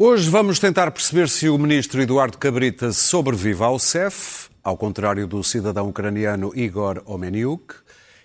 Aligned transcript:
Hoje 0.00 0.30
vamos 0.30 0.60
tentar 0.60 0.92
perceber 0.92 1.28
se 1.28 1.48
o 1.48 1.58
ministro 1.58 2.00
Eduardo 2.00 2.38
Cabrita 2.38 2.92
sobrevive 2.92 3.64
ao 3.64 3.80
CEF, 3.80 4.48
ao 4.62 4.76
contrário 4.76 5.26
do 5.26 5.42
cidadão 5.42 5.88
ucraniano 5.88 6.52
Igor 6.54 7.02
Omeniuk, 7.04 7.74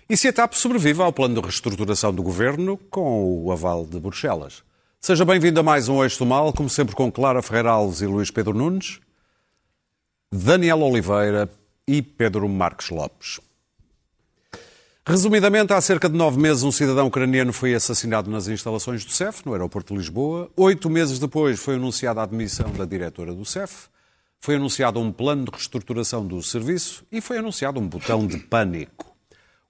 e 0.08 0.16
se 0.16 0.28
a 0.28 0.32
TAP 0.32 0.52
sobrevive 0.52 1.02
ao 1.02 1.12
plano 1.12 1.34
de 1.34 1.40
reestruturação 1.40 2.14
do 2.14 2.22
governo 2.22 2.76
com 2.76 3.42
o 3.42 3.50
aval 3.50 3.84
de 3.84 3.98
Bruxelas. 3.98 4.62
Seja 5.00 5.24
bem-vindo 5.24 5.58
a 5.58 5.64
mais 5.64 5.88
um 5.88 6.00
Eixo 6.00 6.20
do 6.20 6.26
Mal, 6.26 6.52
como 6.52 6.70
sempre 6.70 6.94
com 6.94 7.10
Clara 7.10 7.42
Ferreira 7.42 7.72
Alves 7.72 8.02
e 8.02 8.06
Luís 8.06 8.30
Pedro 8.30 8.54
Nunes, 8.54 9.00
Daniel 10.32 10.80
Oliveira 10.80 11.50
e 11.88 12.00
Pedro 12.00 12.48
Marques 12.48 12.90
Lopes. 12.90 13.40
Resumidamente, 15.06 15.70
há 15.74 15.80
cerca 15.82 16.08
de 16.08 16.16
nove 16.16 16.40
meses, 16.40 16.62
um 16.62 16.72
cidadão 16.72 17.08
ucraniano 17.08 17.52
foi 17.52 17.74
assassinado 17.74 18.30
nas 18.30 18.48
instalações 18.48 19.04
do 19.04 19.12
CEF, 19.12 19.44
no 19.44 19.52
aeroporto 19.52 19.92
de 19.92 19.98
Lisboa. 19.98 20.50
Oito 20.56 20.88
meses 20.88 21.18
depois, 21.18 21.60
foi 21.60 21.74
anunciada 21.74 22.22
a 22.22 22.24
admissão 22.24 22.72
da 22.72 22.86
diretora 22.86 23.34
do 23.34 23.44
CEF, 23.44 23.88
foi 24.40 24.54
anunciado 24.54 24.98
um 24.98 25.12
plano 25.12 25.44
de 25.44 25.50
reestruturação 25.50 26.26
do 26.26 26.42
serviço 26.42 27.04
e 27.12 27.20
foi 27.20 27.36
anunciado 27.36 27.78
um 27.78 27.86
botão 27.86 28.26
de 28.26 28.38
pânico. 28.38 29.14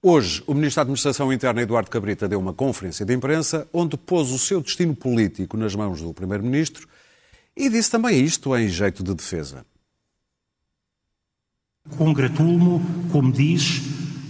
Hoje, 0.00 0.40
o 0.46 0.54
Ministro 0.54 0.76
da 0.76 0.82
Administração 0.82 1.32
Interna, 1.32 1.62
Eduardo 1.62 1.90
Cabrita, 1.90 2.28
deu 2.28 2.38
uma 2.38 2.52
conferência 2.52 3.04
de 3.04 3.12
imprensa 3.12 3.66
onde 3.72 3.96
pôs 3.96 4.30
o 4.30 4.38
seu 4.38 4.60
destino 4.60 4.94
político 4.94 5.56
nas 5.56 5.74
mãos 5.74 6.00
do 6.00 6.14
Primeiro-Ministro 6.14 6.86
e 7.56 7.68
disse 7.68 7.90
também 7.90 8.22
isto 8.22 8.56
em 8.56 8.68
jeito 8.68 9.02
de 9.02 9.12
defesa. 9.12 9.66
Congratulo-me, 11.96 13.10
como 13.10 13.32
diz, 13.32 13.82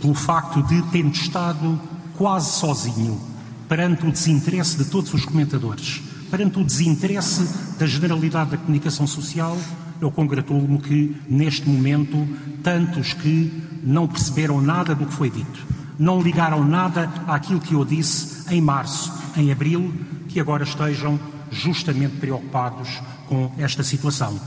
pelo 0.04 0.12
facto 0.12 0.62
de, 0.64 0.82
tendo 0.90 1.14
estado 1.14 1.80
quase 2.14 2.52
sozinho 2.52 3.18
perante 3.66 4.06
o 4.06 4.12
desinteresse 4.12 4.76
de 4.76 4.84
todos 4.84 5.14
os 5.14 5.24
comentadores, 5.24 6.02
perante 6.30 6.58
o 6.58 6.64
desinteresse 6.64 7.48
da 7.78 7.86
generalidade 7.86 8.50
da 8.50 8.58
comunicação 8.58 9.06
social, 9.06 9.56
eu 10.02 10.10
congratulo-me 10.10 10.78
que, 10.78 11.16
neste 11.26 11.66
momento, 11.66 12.28
tantos 12.62 13.14
que 13.14 13.50
não 13.82 14.06
perceberam 14.06 14.60
nada 14.60 14.94
do 14.94 15.06
que 15.06 15.14
foi 15.14 15.30
dito, 15.30 15.66
não 15.98 16.20
ligaram 16.20 16.62
nada 16.62 17.10
àquilo 17.26 17.58
que 17.58 17.72
eu 17.72 17.82
disse 17.82 18.54
em 18.54 18.60
março, 18.60 19.10
em 19.34 19.50
abril, 19.50 19.90
que 20.28 20.38
agora 20.38 20.64
estejam 20.64 21.18
justamente 21.50 22.16
preocupados 22.16 23.00
com 23.26 23.50
esta 23.56 23.82
situação. 23.82 24.38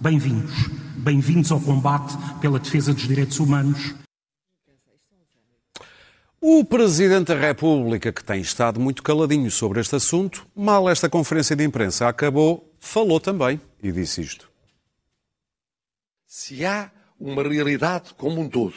Bem-vindos. 0.00 0.68
Bem-vindos 0.96 1.52
ao 1.52 1.60
combate 1.60 2.16
pela 2.40 2.58
defesa 2.58 2.92
dos 2.92 3.06
direitos 3.06 3.38
humanos. 3.38 3.94
O 6.48 6.64
Presidente 6.64 7.34
da 7.34 7.40
República, 7.40 8.12
que 8.12 8.22
tem 8.22 8.40
estado 8.40 8.78
muito 8.78 9.02
caladinho 9.02 9.50
sobre 9.50 9.80
este 9.80 9.96
assunto, 9.96 10.46
mal 10.54 10.88
esta 10.88 11.10
conferência 11.10 11.56
de 11.56 11.64
imprensa 11.64 12.06
acabou, 12.06 12.72
falou 12.78 13.18
também 13.18 13.60
e 13.82 13.90
disse 13.90 14.20
isto. 14.20 14.48
Se 16.24 16.64
há 16.64 16.92
uma 17.18 17.42
realidade 17.42 18.14
como 18.14 18.40
um 18.40 18.48
todo, 18.48 18.76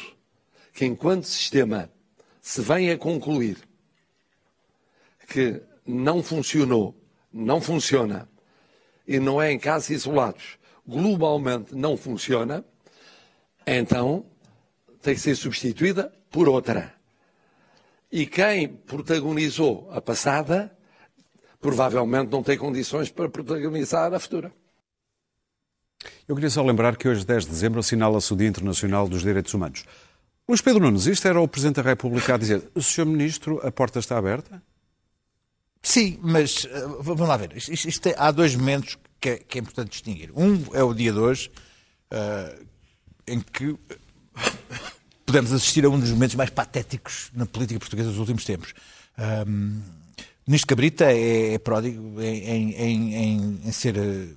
que 0.73 0.83
enquanto 0.83 1.25
sistema 1.25 1.91
se 2.41 2.59
vem 2.59 2.89
a 2.89 2.97
concluir 2.97 3.59
que 5.27 5.61
não 5.85 6.23
funcionou, 6.23 6.99
não 7.31 7.61
funciona, 7.61 8.27
e 9.07 9.19
não 9.19 9.39
é 9.39 9.51
em 9.51 9.59
casos 9.59 9.91
isolados, 9.91 10.57
globalmente 10.87 11.75
não 11.75 11.95
funciona, 11.95 12.65
então 13.63 14.25
tem 15.03 15.13
que 15.13 15.21
ser 15.21 15.35
substituída 15.35 16.11
por 16.31 16.49
outra. 16.49 16.98
E 18.11 18.25
quem 18.25 18.67
protagonizou 18.67 19.89
a 19.91 20.01
passada, 20.01 20.75
provavelmente 21.61 22.31
não 22.31 22.41
tem 22.41 22.57
condições 22.57 23.09
para 23.09 23.29
protagonizar 23.29 24.13
a 24.13 24.19
futura. 24.19 24.51
Eu 26.27 26.35
queria 26.35 26.49
só 26.49 26.63
lembrar 26.63 26.95
que 26.95 27.07
hoje, 27.07 27.25
10 27.25 27.45
de 27.45 27.51
dezembro, 27.51 27.79
assinala-se 27.79 28.31
o 28.33 28.35
Dia 28.35 28.47
Internacional 28.47 29.07
dos 29.07 29.21
Direitos 29.21 29.53
Humanos. 29.53 29.83
Luís 30.47 30.61
Pedro 30.61 30.81
Nunes, 30.81 31.05
isto 31.05 31.27
era 31.27 31.39
o 31.39 31.47
Presidente 31.47 31.75
da 31.75 31.83
República 31.83 32.33
a 32.33 32.37
dizer: 32.37 32.71
Sr. 32.79 33.05
Ministro, 33.05 33.59
a 33.65 33.71
porta 33.71 33.99
está 33.99 34.17
aberta? 34.17 34.61
Sim, 35.81 36.19
mas 36.21 36.65
uh, 36.65 37.01
vamos 37.01 37.27
lá 37.27 37.37
ver. 37.37 37.55
Isto, 37.55 37.87
isto 37.87 38.07
é, 38.07 38.15
há 38.17 38.31
dois 38.31 38.55
momentos 38.55 38.97
que 39.19 39.29
é, 39.29 39.37
que 39.37 39.59
é, 39.59 39.61
importante 39.61 39.91
distinguir. 39.91 40.31
Um 40.35 40.63
é 40.73 40.83
o 40.83 40.93
dia 40.93 41.11
de 41.11 41.19
hoje, 41.19 41.51
uh, 42.11 42.65
em 43.27 43.39
que 43.39 43.77
podemos 45.29 45.53
assistir 45.53 45.85
a 45.85 45.89
um 45.89 45.99
dos 45.99 46.09
momentos 46.09 46.35
mais 46.35 46.49
patéticos 46.49 47.29
na 47.35 47.45
política 47.45 47.79
portuguesa 47.79 48.09
dos 48.09 48.17
últimos 48.17 48.43
tempos. 48.43 48.73
Um, 49.47 49.79
o 50.17 50.49
ministro 50.49 50.67
Cabrita 50.67 51.05
é, 51.05 51.53
é 51.53 51.59
pródigo 51.59 52.19
em, 52.19 52.73
em, 52.73 53.13
em, 53.13 53.61
em 53.63 53.71
ser 53.71 53.95
eh, 53.95 54.29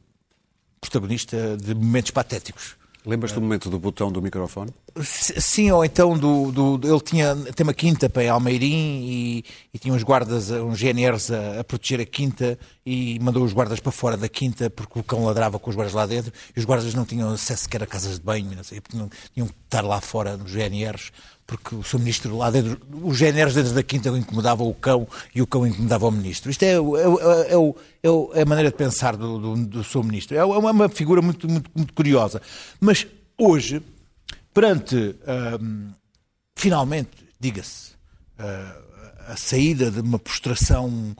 protagonista 0.79 1.57
de 1.57 1.75
momentos 1.75 2.11
patéticos. 2.11 2.77
Lembras-te 3.05 3.35
do 3.35 3.41
momento 3.41 3.69
do 3.69 3.81
botão 3.81 4.13
do 4.13 4.23
microfone? 4.23 4.73
Sim, 5.03 5.73
ou 5.73 5.85
então 5.85 6.17
do, 6.17 6.53
do, 6.53 6.89
ele 6.89 7.01
tinha 7.01 7.35
tem 7.35 7.65
uma 7.65 7.75
quinta 7.75 8.09
para 8.09 8.31
Almeirim 8.31 9.03
e, 9.03 9.45
e 9.75 9.79
tinha 9.79 9.93
uns 9.93 10.05
guardas, 10.05 10.51
uns 10.51 10.81
GNRs 10.81 11.33
a, 11.33 11.61
a, 11.61 11.65
proteger 11.65 12.01
a 12.01 12.05
quinta 12.05 12.57
e 12.87 13.19
mandou 13.19 13.43
os 13.43 13.53
guardas 13.53 13.81
para 13.81 13.91
fora 13.91 14.17
da 14.17 14.29
quinta 14.29 14.71
porque 14.71 15.01
o 15.01 15.03
cão 15.03 15.25
ladrava 15.25 15.59
com 15.59 15.69
os 15.69 15.75
guardas 15.75 15.95
lá 15.95 16.07
dentro 16.07 16.33
e 16.55 16.61
os 16.61 16.65
guardas 16.65 16.95
não 16.95 17.05
tinham 17.05 17.31
acesso 17.31 17.65
sequer 17.65 17.83
a 17.83 17.87
casas 17.87 18.19
de 18.19 18.25
banho, 18.25 18.55
não 18.55 18.63
sei, 18.63 18.81
tinham, 18.81 19.11
tinham 19.35 19.49
que 19.49 19.55
estar 19.65 19.83
lá 19.83 20.01
fora 20.01 20.37
nos 20.37 20.53
GNRs 20.53 21.11
porque 21.59 21.75
o 21.75 21.83
seu 21.83 21.99
ministro 21.99 22.37
lá 22.37 22.51
dentro, 22.51 22.81
os 23.03 23.19
GNRs 23.19 23.55
dentro 23.55 23.73
da 23.73 23.83
quinta 23.83 24.09
incomodavam 24.11 24.67
o 24.67 24.75
cão 24.75 25.07
e 25.35 25.43
o 25.43 25.47
cão 25.47 25.67
incomodava 25.67 26.07
o 26.07 26.11
ministro. 26.11 26.51
Isto 26.51 26.63
é, 26.63 26.73
é, 26.73 26.75
é, 26.75 28.39
é 28.39 28.43
a 28.43 28.47
maneira 28.47 28.71
de 28.71 28.77
pensar 28.77 29.17
do, 29.17 29.39
do, 29.39 29.67
do 29.67 29.85
seu 29.85 30.03
ministro. 30.03 30.37
É 30.37 30.45
uma 30.45 30.89
figura 30.89 31.21
muito, 31.21 31.49
muito, 31.49 31.71
muito 31.75 31.93
curiosa. 31.93 32.41
Mas 32.81 33.07
hoje, 33.39 33.83
perante, 34.55 35.15
finalmente, 36.57 37.11
diga-se, 37.39 37.93
uh, 38.39 38.83
a 39.29 39.37
saída 39.37 39.91
de 39.91 40.01
uma 40.01 40.19
prostração 40.19 41.15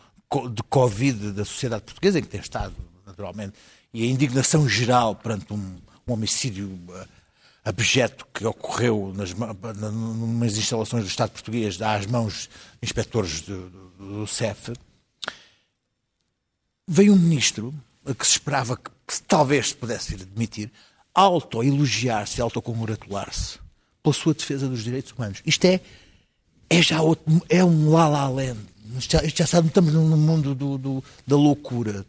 de 0.51 0.63
Covid 0.71 1.33
da 1.33 1.45
sociedade 1.45 1.83
portuguesa, 1.83 2.19
em 2.19 2.23
que 2.23 2.29
tem 2.29 2.41
estado, 2.41 2.75
naturalmente, 3.07 3.53
e 3.93 4.03
a 4.03 4.07
indignação 4.07 4.67
geral 4.67 5.15
perante 5.15 5.53
um, 5.53 5.77
um 6.07 6.13
homicídio 6.13 6.69
uh, 6.89 7.22
abjeto 7.65 8.27
que 8.35 8.45
ocorreu 8.45 9.13
nas, 9.15 10.57
instalações 10.57 11.05
do 11.05 11.09
Estado 11.09 11.31
português 11.31 11.81
às 11.81 12.07
mãos 12.07 12.49
de 12.81 12.87
inspectores 12.87 13.43
do, 13.43 13.71
do, 13.71 13.89
do 14.21 14.27
CEF, 14.27 14.73
veio 16.87 17.13
um 17.13 17.19
ministro 17.19 17.73
que 18.19 18.27
se 18.27 18.33
esperava 18.33 18.77
que, 18.77 18.91
que 19.07 19.23
talvez 19.23 19.69
se 19.69 19.77
pudesse 19.77 20.15
vir 20.15 20.23
a 20.23 20.27
demitir, 20.27 20.71
auto-elogiar-se, 21.15 22.41
auto-congratular-se 22.41 23.59
pela 24.03 24.13
sua 24.13 24.35
defesa 24.35 24.69
dos 24.69 24.83
direitos 24.83 25.13
humanos. 25.13 25.41
Isto 25.47 25.67
é, 25.67 25.81
é 26.69 26.83
já 26.83 27.01
outro, 27.01 27.25
é 27.49 27.65
um 27.65 27.91
la 27.91 28.09
la 28.09 28.29
land. 28.29 28.59
Isto 28.99 29.13
já, 29.13 29.29
já 29.29 29.47
sabe, 29.47 29.69
estamos 29.69 29.93
no 29.93 30.17
mundo 30.17 30.55
do, 30.55 30.77
do, 30.77 31.05
da 31.27 31.37
loucura. 31.37 32.05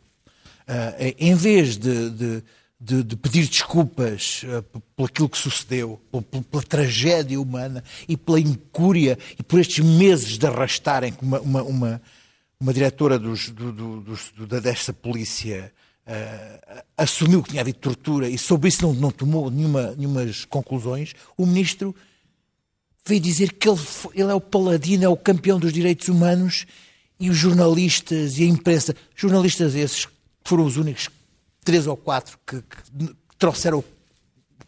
Uh, 0.67 1.13
em 1.19 1.35
vez 1.35 1.77
de, 1.77 2.09
de 2.09 2.43
de, 2.83 3.01
de, 3.01 3.15
pedir 3.15 3.47
desculpas 3.47 4.43
uh, 4.43 4.81
por 4.93 5.05
aquilo 5.05 5.29
que 5.29 5.37
sucedeu, 5.37 6.01
pela, 6.51 6.63
tragédia 6.63 7.39
humana 7.39 7.81
e 8.09 8.17
pela 8.17 8.41
incúria 8.41 9.17
e 9.39 9.41
por 9.41 9.59
estes 9.59 9.83
meses 9.83 10.37
de 10.37 10.45
arrastarem 10.45 11.13
uma, 11.21 11.39
uma, 11.39 11.63
uma, 11.63 12.01
uma 12.59 12.73
diretora 12.73 13.17
dos, 13.17 13.49
do, 13.49 13.71
do, 13.71 14.01
do, 14.01 14.61
desta 14.61 14.91
polícia 14.91 15.71
uh, 16.05 16.83
assumiu 16.97 17.41
que 17.41 17.51
tinha 17.51 17.61
havido 17.61 17.79
tortura 17.79 18.27
e 18.27 18.37
sobre 18.37 18.67
isso 18.67 18.85
não, 18.85 18.93
não 18.93 19.11
tomou 19.11 19.49
nenhuma, 19.49 19.95
nenhumas 19.97 20.43
conclusões, 20.43 21.13
o 21.37 21.45
ministro 21.45 21.95
veio 23.07 23.21
dizer 23.21 23.53
que 23.53 23.69
ele, 23.69 23.79
ele 24.13 24.31
é 24.31 24.35
o 24.35 24.41
paladino, 24.41 25.05
é 25.05 25.09
o 25.09 25.15
campeão 25.15 25.57
dos 25.57 25.71
direitos 25.71 26.09
humanos 26.09 26.65
e 27.17 27.29
os 27.29 27.37
jornalistas 27.37 28.37
e 28.39 28.43
a 28.43 28.47
imprensa, 28.47 28.93
jornalistas 29.15 29.73
esses 29.73 30.05
foram 30.43 30.65
os 30.65 30.75
únicos 30.75 31.07
três 31.63 31.87
ou 31.87 31.97
quatro 31.97 32.37
que, 32.45 32.61
que 32.61 33.15
trouxeram 33.37 33.79
o 33.79 33.85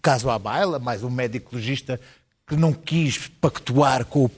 caso 0.02 0.30
à 0.30 0.40
baila, 0.40 0.80
mais 0.80 1.04
um 1.04 1.10
médico 1.10 1.56
legista 1.56 2.00
que 2.48 2.56
não 2.56 2.74
quis 2.74 3.28
pactuar 3.28 4.06
com, 4.06 4.30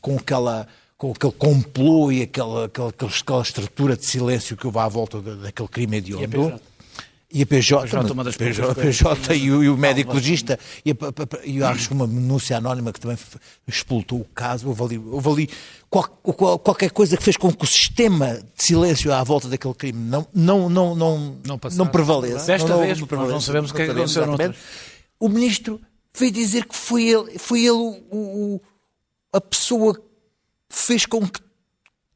com 0.00 0.16
aquela 0.16 0.66
com 0.96 1.10
aquele 1.10 1.32
complô 1.32 2.12
e 2.12 2.22
aquela, 2.22 2.66
aquela, 2.66 2.88
aquela 2.88 3.42
estrutura 3.42 3.96
de 3.96 4.06
silêncio 4.06 4.56
que 4.56 4.66
houve 4.66 4.78
à 4.78 4.88
volta 4.88 5.20
daquele 5.20 5.68
crime 5.68 5.96
hediondo. 5.98 6.60
E 7.34 7.42
a 7.42 7.46
PJ, 7.46 7.76
a 7.76 7.82
PJ, 7.82 8.12
uma 8.12 8.22
das 8.22 8.36
PJ, 8.36 8.74
PJ 8.76 9.34
e, 9.34 9.50
o, 9.50 9.64
e 9.64 9.68
o 9.68 9.76
médico 9.76 10.14
legista, 10.14 10.56
e, 10.84 10.92
a, 10.92 10.94
e 11.44 11.60
acho 11.64 11.88
que 11.88 11.94
uma 11.94 12.06
denúncia 12.06 12.56
anónima 12.56 12.92
que 12.92 13.00
também 13.00 13.18
expultou 13.66 14.20
o 14.20 14.24
caso. 14.24 14.68
Houve 14.68 14.82
ali, 14.84 14.98
houve 14.98 15.28
ali 15.28 15.50
qual, 15.90 16.04
qual, 16.04 16.58
qualquer 16.60 16.92
coisa 16.92 17.16
que 17.16 17.24
fez 17.24 17.36
com 17.36 17.52
que 17.52 17.64
o 17.64 17.66
sistema 17.66 18.34
de 18.56 18.64
silêncio 18.64 19.12
à 19.12 19.24
volta 19.24 19.48
daquele 19.48 19.74
crime 19.74 19.98
não, 19.98 20.24
não, 20.32 20.68
não, 20.68 20.94
não, 20.94 21.36
não, 21.44 21.60
não 21.72 21.86
prevaleça. 21.88 22.46
Desta 22.46 22.68
não, 22.68 22.78
vez, 22.78 23.00
não, 23.00 23.06
prevalece, 23.08 23.32
não 23.34 23.40
sabemos 23.40 23.72
o 23.72 23.74
que 23.74 23.82
é 23.82 23.86
que 23.86 23.90
aconteceu. 23.90 24.54
O 25.18 25.28
ministro 25.28 25.80
veio 26.16 26.30
dizer 26.30 26.66
que 26.66 26.76
foi 26.76 27.08
ele, 27.08 27.36
foi 27.36 27.62
ele 27.62 27.72
o, 27.72 27.98
o, 28.12 28.60
a 29.32 29.40
pessoa 29.40 29.96
que 29.96 30.02
fez 30.68 31.04
com 31.04 31.26
que, 31.26 31.40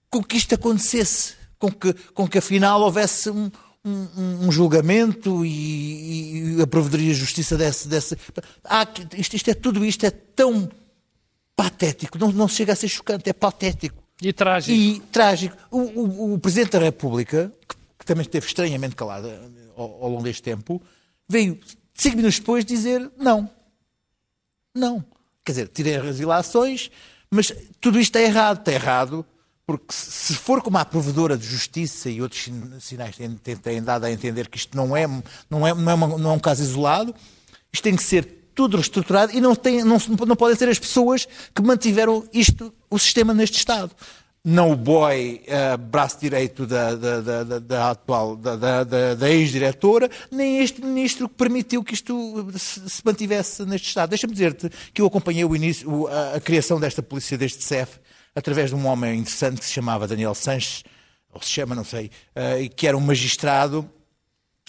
com 0.09 0.23
que 0.23 0.37
isto 0.37 0.55
acontecesse, 0.55 1.35
com 1.59 1.73
que, 1.73 1.93
com 2.15 2.29
que 2.29 2.39
afinal 2.39 2.81
houvesse 2.83 3.29
um 3.31 3.51
um, 3.85 4.47
um 4.47 4.53
julgamento 4.53 5.45
e, 5.45 6.57
e 6.57 6.63
a 6.63 6.67
provedoria 6.67 7.13
de 7.13 7.19
justiça 7.19 7.57
desse. 7.57 7.89
desse... 7.89 8.17
Há, 8.65 8.87
isto, 9.17 9.37
isto 9.37 9.51
é 9.51 9.55
tudo 9.55 9.85
isto 9.85 10.05
é 10.05 10.11
tão 10.11 10.69
patético, 11.57 12.19
não, 12.19 12.31
não 12.31 12.49
chega 12.49 12.73
a 12.73 12.77
ser 12.77 12.89
chocante, 12.89 13.29
é 13.29 13.33
patético. 13.33 14.03
E 14.21 14.33
trágico. 14.33 14.77
E 14.77 15.01
trágico. 15.13 15.57
O, 15.71 15.79
o, 15.79 16.35
o 16.35 16.39
Presidente 16.39 16.73
da 16.73 16.79
República, 16.81 17.53
que, 17.69 17.77
que, 17.99 18.07
também 18.07 18.23
esteve 18.23 18.47
estranhamente 18.47 18.97
calado 18.97 19.29
ao, 19.77 20.05
ao 20.05 20.11
longo 20.11 20.23
deste 20.23 20.43
tempo, 20.43 20.83
veio 21.29 21.59
cinco 21.95 22.17
minutos 22.17 22.39
depois 22.39 22.65
dizer 22.65 23.11
não. 23.17 23.49
Não. 24.75 25.05
Quer 25.45 25.53
dizer, 25.53 25.69
tirei 25.69 25.97
as 25.97 26.21
ilações, 26.21 26.91
mas 27.31 27.53
tudo 27.81 27.99
isto 27.99 28.17
é 28.17 28.25
errado. 28.25 28.59
Está 28.59 28.73
errado 28.73 29.25
porque 29.69 29.85
se 29.91 30.33
for 30.33 30.63
como 30.63 30.79
a 30.79 30.85
provedora 30.87 31.37
de 31.37 31.47
justiça 31.47 32.09
e 32.09 32.23
outros 32.23 32.49
sinais 32.81 33.15
têm, 33.63 33.83
dado 33.83 34.05
a 34.05 34.11
entender 34.11 34.49
que 34.49 34.57
isto 34.57 34.75
não 34.75 34.97
é, 34.97 35.07
não, 35.51 35.67
é, 35.67 35.75
não, 35.75 35.91
é 35.91 35.95
uma, 35.95 36.07
não 36.07 36.31
é 36.31 36.33
um 36.33 36.39
caso 36.39 36.63
isolado, 36.63 37.15
isto 37.71 37.85
tem 37.85 37.95
que 37.95 38.03
ser 38.03 38.25
tudo 38.55 38.79
reestruturado 38.79 39.31
e 39.37 39.43
não, 39.43 39.55
tem, 39.55 39.85
não, 39.85 39.99
não 40.27 40.37
podem 40.37 40.57
ser 40.57 40.71
as 40.71 40.79
pessoas 40.79 41.29
que 41.55 41.61
mantiveram 41.61 42.27
isto, 42.33 42.73
o 42.89 42.99
sistema 42.99 43.35
neste 43.35 43.59
Estado 43.59 43.91
não 44.43 44.73
o 44.73 44.77
boy 44.77 45.43
uh, 45.45 45.77
braço 45.77 46.19
direito 46.19 46.67
da, 46.67 46.95
da, 46.95 47.21
da, 47.21 47.59
da 47.59 47.91
atual, 47.91 48.37
da, 48.37 48.85
da 48.85 49.31
ex-diretora, 49.31 50.09
nem 50.31 50.61
este 50.61 50.83
ministro 50.83 51.29
que 51.29 51.35
permitiu 51.35 51.85
que 51.85 51.93
isto 51.93 52.51
se, 52.57 52.89
se 52.89 53.03
mantivesse 53.05 53.67
neste 53.67 53.89
Estado. 53.89 54.09
Deixa-me 54.09 54.33
dizer-te 54.33 54.71
que 54.95 55.03
eu 55.03 55.07
acompanhei 55.07 55.45
o 55.45 55.55
início, 55.55 56.07
a, 56.07 56.37
a, 56.37 56.41
criação 56.41 56.81
desta 56.81 57.03
polícia, 57.03 57.37
deste 57.37 57.63
CEF, 57.63 57.99
através 58.35 58.71
de 58.71 58.77
um 58.77 58.87
homem 58.87 59.21
interessante 59.21 59.61
que 59.61 59.67
se 59.67 59.73
chamava 59.73 60.07
Daniel 60.07 60.35
Sanches, 60.35 60.85
ou 61.33 61.43
se 61.43 61.51
chama, 61.51 61.75
não 61.75 61.85
sei, 61.85 62.11
uh, 62.35 62.75
que 62.75 62.87
era 62.87 62.97
um 62.97 63.01
magistrado 63.01 63.89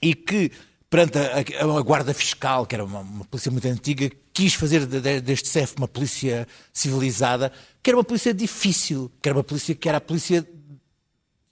e 0.02 0.14
que 0.14 0.52
perante 0.90 1.18
a, 1.18 1.40
a, 1.78 1.82
Guarda 1.82 2.14
Fiscal, 2.14 2.66
que 2.66 2.76
era 2.76 2.84
uma, 2.84 3.00
uma, 3.00 3.26
polícia 3.26 3.52
muito 3.52 3.68
antiga, 3.68 4.10
quis 4.34 4.56
fazer 4.56 4.86
deste 5.22 5.48
CEF 5.48 5.76
uma 5.78 5.88
polícia 5.88 6.48
civilizada, 6.74 7.52
que 7.82 7.90
era 7.90 7.98
uma 7.98 8.04
polícia 8.04 8.34
difícil, 8.34 9.12
que 9.22 9.30
era 9.30 9.38
uma 9.38 9.44
polícia 9.44 9.76
que 9.76 9.88
era 9.88 10.00
a 10.00 10.02
polícia 10.02 10.48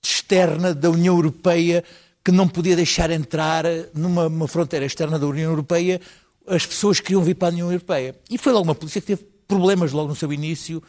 externa 0.04 0.74
da 0.74 0.90
União 0.90 1.16
Europeia, 1.16 1.84
que 2.24 2.32
não 2.32 2.48
podia 2.48 2.76
deixar 2.76 3.12
entrar 3.12 3.64
numa 3.94 4.48
fronteira 4.48 4.86
externa 4.86 5.20
da 5.20 5.28
União 5.28 5.52
Europeia 5.52 6.02
as 6.48 6.66
pessoas 6.66 7.00
que 7.00 7.08
queriam 7.08 7.22
vir 7.22 7.36
para 7.36 7.50
a 7.50 7.52
União 7.52 7.72
Europeia. 7.72 8.16
E 8.30 8.38
foi 8.38 8.54
logo 8.54 8.64
uma 8.64 8.76
polícia 8.76 9.02
que 9.02 9.08
teve 9.08 9.24
problemas 9.48 9.92
logo 9.92 10.10
no 10.10 10.16
seu 10.16 10.32
início, 10.32 10.82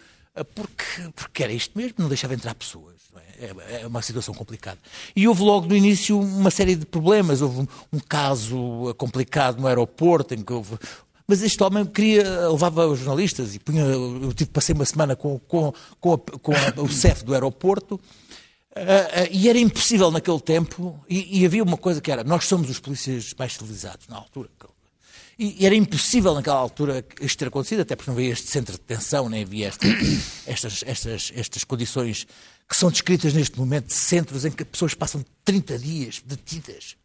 porque, 0.44 1.11
porque 1.14 1.43
era 1.43 1.52
isto 1.52 1.76
mesmo, 1.76 1.94
não 1.99 2.08
deixava 2.08 2.35
entrar 2.35 2.55
pessoas. 2.55 2.96
É, 3.40 3.82
é 3.82 3.87
uma 3.87 4.02
situação 4.02 4.35
complicada. 4.35 4.79
E 5.14 5.29
houve 5.29 5.43
logo 5.43 5.67
no 5.67 5.76
início 5.76 6.19
uma 6.19 6.50
série 6.50 6.75
de 6.75 6.87
problemas. 6.87 7.40
Houve 7.40 7.61
um, 7.61 7.67
um 7.93 8.00
caso 8.00 8.94
complicado 8.96 9.61
no 9.61 9.67
aeroporto, 9.67 10.35
em 10.35 10.43
que 10.43 10.52
houve 10.52 10.76
mas 11.29 11.43
este 11.43 11.62
homem 11.62 11.85
queria, 11.85 12.49
levava 12.49 12.87
os 12.87 13.00
jornalistas 13.00 13.55
e 13.55 13.58
punha, 13.58 13.82
eu 13.82 14.32
tive, 14.32 14.49
passei 14.49 14.75
uma 14.75 14.87
semana 14.87 15.14
com, 15.14 15.38
com, 15.40 15.75
com, 16.00 16.14
a, 16.14 16.19
com 16.19 16.52
a, 16.52 16.82
o 16.82 16.88
CEF 16.88 17.23
do 17.23 17.35
aeroporto 17.35 17.96
uh, 17.96 17.99
uh, 17.99 19.29
e 19.31 19.46
era 19.46 19.58
impossível 19.58 20.11
naquele 20.11 20.40
tempo, 20.40 20.99
e, 21.06 21.40
e, 21.40 21.44
havia 21.44 21.62
uma 21.62 21.76
coisa 21.76 22.00
que 22.00 22.11
era, 22.11 22.25
nós 22.25 22.46
somos 22.46 22.70
os 22.70 22.81
polícias 22.81 23.35
mais 23.38 23.52
civilizados 23.52 24.08
na 24.08 24.17
altura, 24.17 24.49
e 25.38 25.64
era 25.64 25.75
impossível 25.75 26.35
naquela 26.35 26.58
altura 26.58 27.05
isto 27.20 27.38
ter 27.38 27.46
acontecido, 27.46 27.82
até 27.82 27.94
porque 27.94 28.11
não 28.11 28.17
havia 28.17 28.32
este 28.32 28.50
centro 28.50 28.73
de 28.73 28.81
detenção, 28.81 29.29
nem 29.29 29.44
havia 29.44 29.69
esta, 29.69 29.87
estas, 30.46 30.82
estas, 30.85 31.32
estas 31.35 31.64
condições 31.64 32.26
que 32.69 32.76
são 32.76 32.90
descritas 32.90 33.32
neste 33.32 33.58
momento 33.58 33.87
de 33.87 33.94
centros 33.94 34.44
em 34.44 34.50
que 34.50 34.64
pessoas 34.64 34.94
passam 34.94 35.25
30 35.44 35.79
dias 35.79 36.23
detidas. 36.25 36.96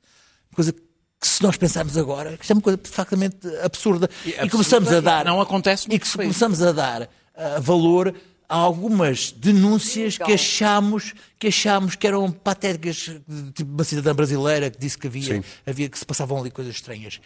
Coisa 0.54 0.74
que 0.74 1.28
se 1.28 1.42
nós 1.44 1.56
pensarmos 1.56 1.96
agora, 1.96 2.36
que 2.36 2.52
é 2.52 2.54
uma 2.54 2.62
coisa 2.62 2.80
factamente 2.84 3.48
absurda. 3.64 4.10
E, 4.26 4.32
e 4.32 4.50
começamos 4.50 4.92
a 4.92 5.00
dar. 5.00 5.24
Não 5.26 5.40
acontece 5.40 5.88
E 5.90 5.98
que 5.98 6.12
começamos 6.12 6.62
a 6.62 6.72
dar 6.72 7.04
uh, 7.04 7.62
valor 7.62 8.14
a 8.50 8.56
algumas 8.56 9.32
denúncias 9.32 10.18
que 10.18 10.34
achamos 10.34 11.14
que 11.40 11.48
achamos 11.48 11.96
que 11.96 12.06
eram 12.06 12.32
patéticas, 12.32 13.10
tipo 13.54 13.72
uma 13.72 13.84
cidadã 13.84 14.14
brasileira 14.14 14.70
que 14.70 14.78
disse 14.78 14.98
que 14.98 15.08
havia, 15.08 15.44
havia 15.66 15.88
que 15.88 15.98
se 15.98 16.06
passavam 16.06 16.40
ali 16.40 16.52
coisas 16.52 16.76
estranhas. 16.76 17.22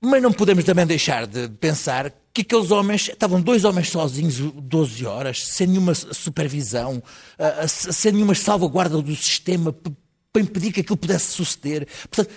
Mas 0.00 0.22
não 0.22 0.32
podemos 0.32 0.64
também 0.64 0.86
deixar 0.86 1.26
de 1.26 1.48
pensar 1.48 2.12
que 2.32 2.42
aqueles 2.42 2.70
homens, 2.70 3.08
estavam 3.08 3.40
dois 3.40 3.64
homens 3.64 3.90
sozinhos 3.90 4.38
12 4.38 5.06
horas, 5.06 5.46
sem 5.46 5.68
nenhuma 5.68 5.94
supervisão, 5.94 7.02
sem 7.68 8.12
nenhuma 8.12 8.34
salvaguarda 8.34 9.00
do 9.00 9.16
sistema 9.16 9.72
para 10.32 10.42
impedir 10.42 10.72
que 10.72 10.80
aquilo 10.80 10.96
pudesse 10.96 11.32
suceder. 11.32 11.86
Portanto, 12.10 12.34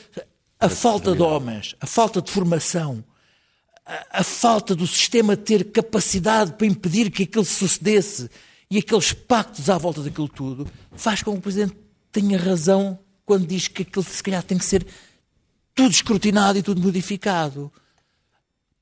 a 0.59 0.69
falta 0.69 1.15
de 1.15 1.21
homens, 1.21 1.75
a 1.81 1.87
falta 1.87 2.21
de 2.21 2.31
formação, 2.31 3.03
a, 3.83 4.19
a 4.19 4.23
falta 4.23 4.75
do 4.75 4.85
sistema 4.85 5.35
ter 5.35 5.71
capacidade 5.71 6.53
para 6.53 6.67
impedir 6.67 7.09
que 7.09 7.23
aquilo 7.23 7.43
sucedesse 7.43 8.29
e 8.69 8.77
aqueles 8.77 9.13
pactos 9.13 9.67
à 9.69 9.77
volta 9.77 10.03
daquilo 10.03 10.29
tudo, 10.29 10.67
faz 10.91 11.23
com 11.23 11.31
que 11.33 11.39
o 11.39 11.41
Presidente 11.41 11.75
tenha 12.11 12.37
razão 12.37 12.99
quando 13.25 13.47
diz 13.47 13.67
que 13.67 13.81
aquilo 13.81 14.05
se 14.05 14.21
calhar 14.21 14.43
tem 14.43 14.57
que 14.57 14.65
ser 14.65 14.85
tudo 15.77 15.91
escrutinado 15.91 16.57
e 16.57 16.63
tudo 16.63 16.81
modificado. 16.81 17.71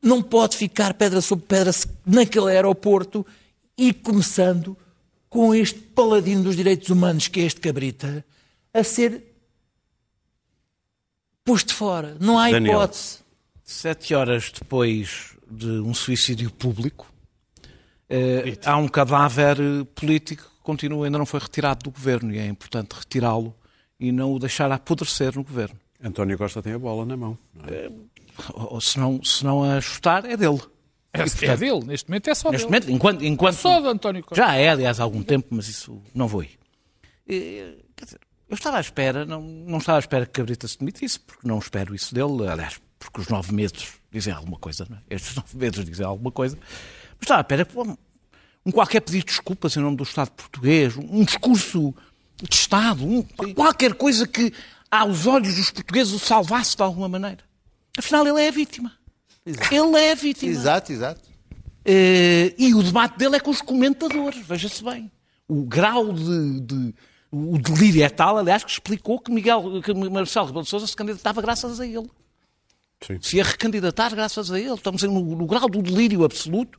Não 0.01 0.23
pode 0.23 0.55
ficar 0.55 0.93
pedra 0.93 1.19
sobre 1.19 1.45
pedra 1.45 1.71
naquele 2.05 2.51
aeroporto 2.51 3.25
e 3.77 3.91
começando 3.93 4.77
com 5.29 5.53
este 5.53 5.77
paladino 5.77 6.43
dos 6.43 6.55
direitos 6.55 6.89
humanos, 6.89 7.27
que 7.27 7.41
é 7.41 7.43
este 7.43 7.59
cabrita, 7.59 8.25
a 8.73 8.81
ser 8.81 9.21
posto 11.43 11.75
fora. 11.75 12.15
Não 12.17 12.39
há 12.39 12.49
Daniel. 12.49 12.75
hipótese. 12.75 13.17
Sete 13.61 14.15
horas 14.15 14.49
depois 14.51 15.35
de 15.51 15.67
um 15.67 15.93
suicídio 15.93 16.49
público, 16.49 17.11
eh, 18.09 18.57
há 18.63 18.77
um 18.77 18.87
cadáver 18.87 19.57
político 19.93 20.43
que 20.43 20.63
continua, 20.63 21.05
ainda 21.05 21.17
não 21.17 21.25
foi 21.25 21.41
retirado 21.41 21.83
do 21.83 21.91
governo 21.91 22.33
e 22.33 22.37
é 22.37 22.45
importante 22.45 22.93
retirá-lo 22.93 23.53
e 23.99 24.11
não 24.13 24.33
o 24.33 24.39
deixar 24.39 24.71
apodrecer 24.71 25.35
no 25.35 25.43
governo. 25.43 25.79
António 26.05 26.37
Costa 26.37 26.61
tem 26.61 26.73
a 26.73 26.79
bola 26.79 27.05
na 27.05 27.17
mão. 27.17 27.37
É? 27.67 27.91
Ou 28.53 28.79
se 28.79 28.99
não, 28.99 29.23
se 29.23 29.43
não 29.43 29.63
a 29.63 29.81
chutar, 29.81 30.23
é 30.25 30.37
dele. 30.37 30.61
É, 31.11 31.19
e, 31.19 31.23
portanto, 31.23 31.43
é 31.43 31.57
dele, 31.57 31.85
neste 31.85 32.09
momento 32.09 32.29
é 32.29 32.35
só 32.35 32.51
neste 32.51 32.67
dele. 32.67 32.79
Momento, 32.79 32.91
enquanto, 32.91 33.25
enquanto, 33.25 33.55
é 33.55 33.57
só 33.57 33.79
de 33.79 33.87
António 33.87 34.23
Costa. 34.23 34.35
Já 34.35 34.55
é, 34.55 34.69
aliás, 34.69 34.99
há 34.99 35.03
algum 35.03 35.23
tempo, 35.23 35.47
mas 35.49 35.67
isso 35.67 36.01
não 36.13 36.27
vou 36.27 36.43
ir. 36.43 36.59
quer 37.25 38.05
dizer, 38.05 38.19
eu 38.47 38.53
estava 38.53 38.77
à 38.77 38.81
espera, 38.81 39.25
não, 39.25 39.41
não 39.41 39.79
estava 39.79 39.97
à 39.97 39.99
espera 39.99 40.25
que 40.25 40.33
Cabrita 40.33 40.67
se 40.67 40.77
demitisse, 40.77 41.19
porque 41.19 41.47
não 41.47 41.57
espero 41.57 41.95
isso 41.95 42.13
dele, 42.13 42.47
aliás, 42.47 42.79
porque 42.99 43.21
os 43.21 43.27
nove 43.29 43.53
meses 43.53 43.93
dizem 44.11 44.33
alguma 44.33 44.59
coisa, 44.59 44.85
não 44.87 44.97
é? 44.97 45.01
Estes 45.09 45.33
nove 45.35 45.57
meses 45.57 45.85
dizem 45.85 46.05
alguma 46.05 46.31
coisa. 46.31 46.57
Mas 46.57 47.21
estava 47.21 47.39
à 47.39 47.41
espera 47.41 47.65
que 47.65 47.77
um 48.65 48.71
qualquer 48.71 48.99
pedido 48.99 49.25
de 49.25 49.31
desculpas 49.31 49.75
em 49.77 49.79
nome 49.79 49.95
do 49.95 50.03
Estado 50.03 50.29
português, 50.31 50.95
um 50.97 51.23
discurso 51.23 51.95
de 52.41 52.53
Estado, 52.53 53.05
um, 53.05 53.23
qualquer 53.53 53.93
coisa 53.93 54.27
que 54.27 54.51
aos 54.99 55.25
olhos 55.25 55.55
dos 55.55 55.71
portugueses, 55.71 56.13
o 56.13 56.19
salvasse 56.19 56.75
de 56.75 56.83
alguma 56.83 57.07
maneira. 57.07 57.43
Afinal, 57.97 58.27
ele 58.27 58.41
é 58.41 58.47
a 58.47 58.51
vítima. 58.51 58.91
Exato. 59.45 59.73
Ele 59.73 59.97
é 59.97 60.11
a 60.11 60.15
vítima. 60.15 60.51
Exato, 60.51 60.91
exato. 60.91 61.21
Uh, 61.87 62.49
e 62.57 62.73
o 62.73 62.81
debate 62.81 63.17
dele 63.17 63.35
é 63.35 63.39
com 63.39 63.51
os 63.51 63.61
comentadores, 63.61 64.45
veja-se 64.45 64.83
bem. 64.83 65.11
O 65.47 65.63
grau 65.63 66.11
de, 66.11 66.61
de, 66.61 66.95
O 67.31 67.59
delírio 67.59 68.03
é 68.03 68.09
tal, 68.09 68.37
aliás, 68.37 68.63
que 68.63 68.71
explicou 68.71 69.19
que, 69.19 69.31
Miguel, 69.31 69.81
que 69.83 69.93
Marcelo 69.93 70.47
Rebelo 70.47 70.63
de 70.63 70.69
Sousa 70.69 70.87
se 70.87 70.95
candidatava 70.95 71.41
graças 71.41 71.79
a 71.79 71.85
ele. 71.85 72.09
Sim. 73.05 73.19
Se 73.21 73.37
ia 73.37 73.43
recandidatar 73.43 74.15
graças 74.15 74.51
a 74.51 74.59
ele. 74.59 74.73
Estamos 74.73 75.03
no, 75.03 75.21
no 75.35 75.45
grau 75.45 75.69
do 75.69 75.81
delírio 75.81 76.23
absoluto. 76.23 76.77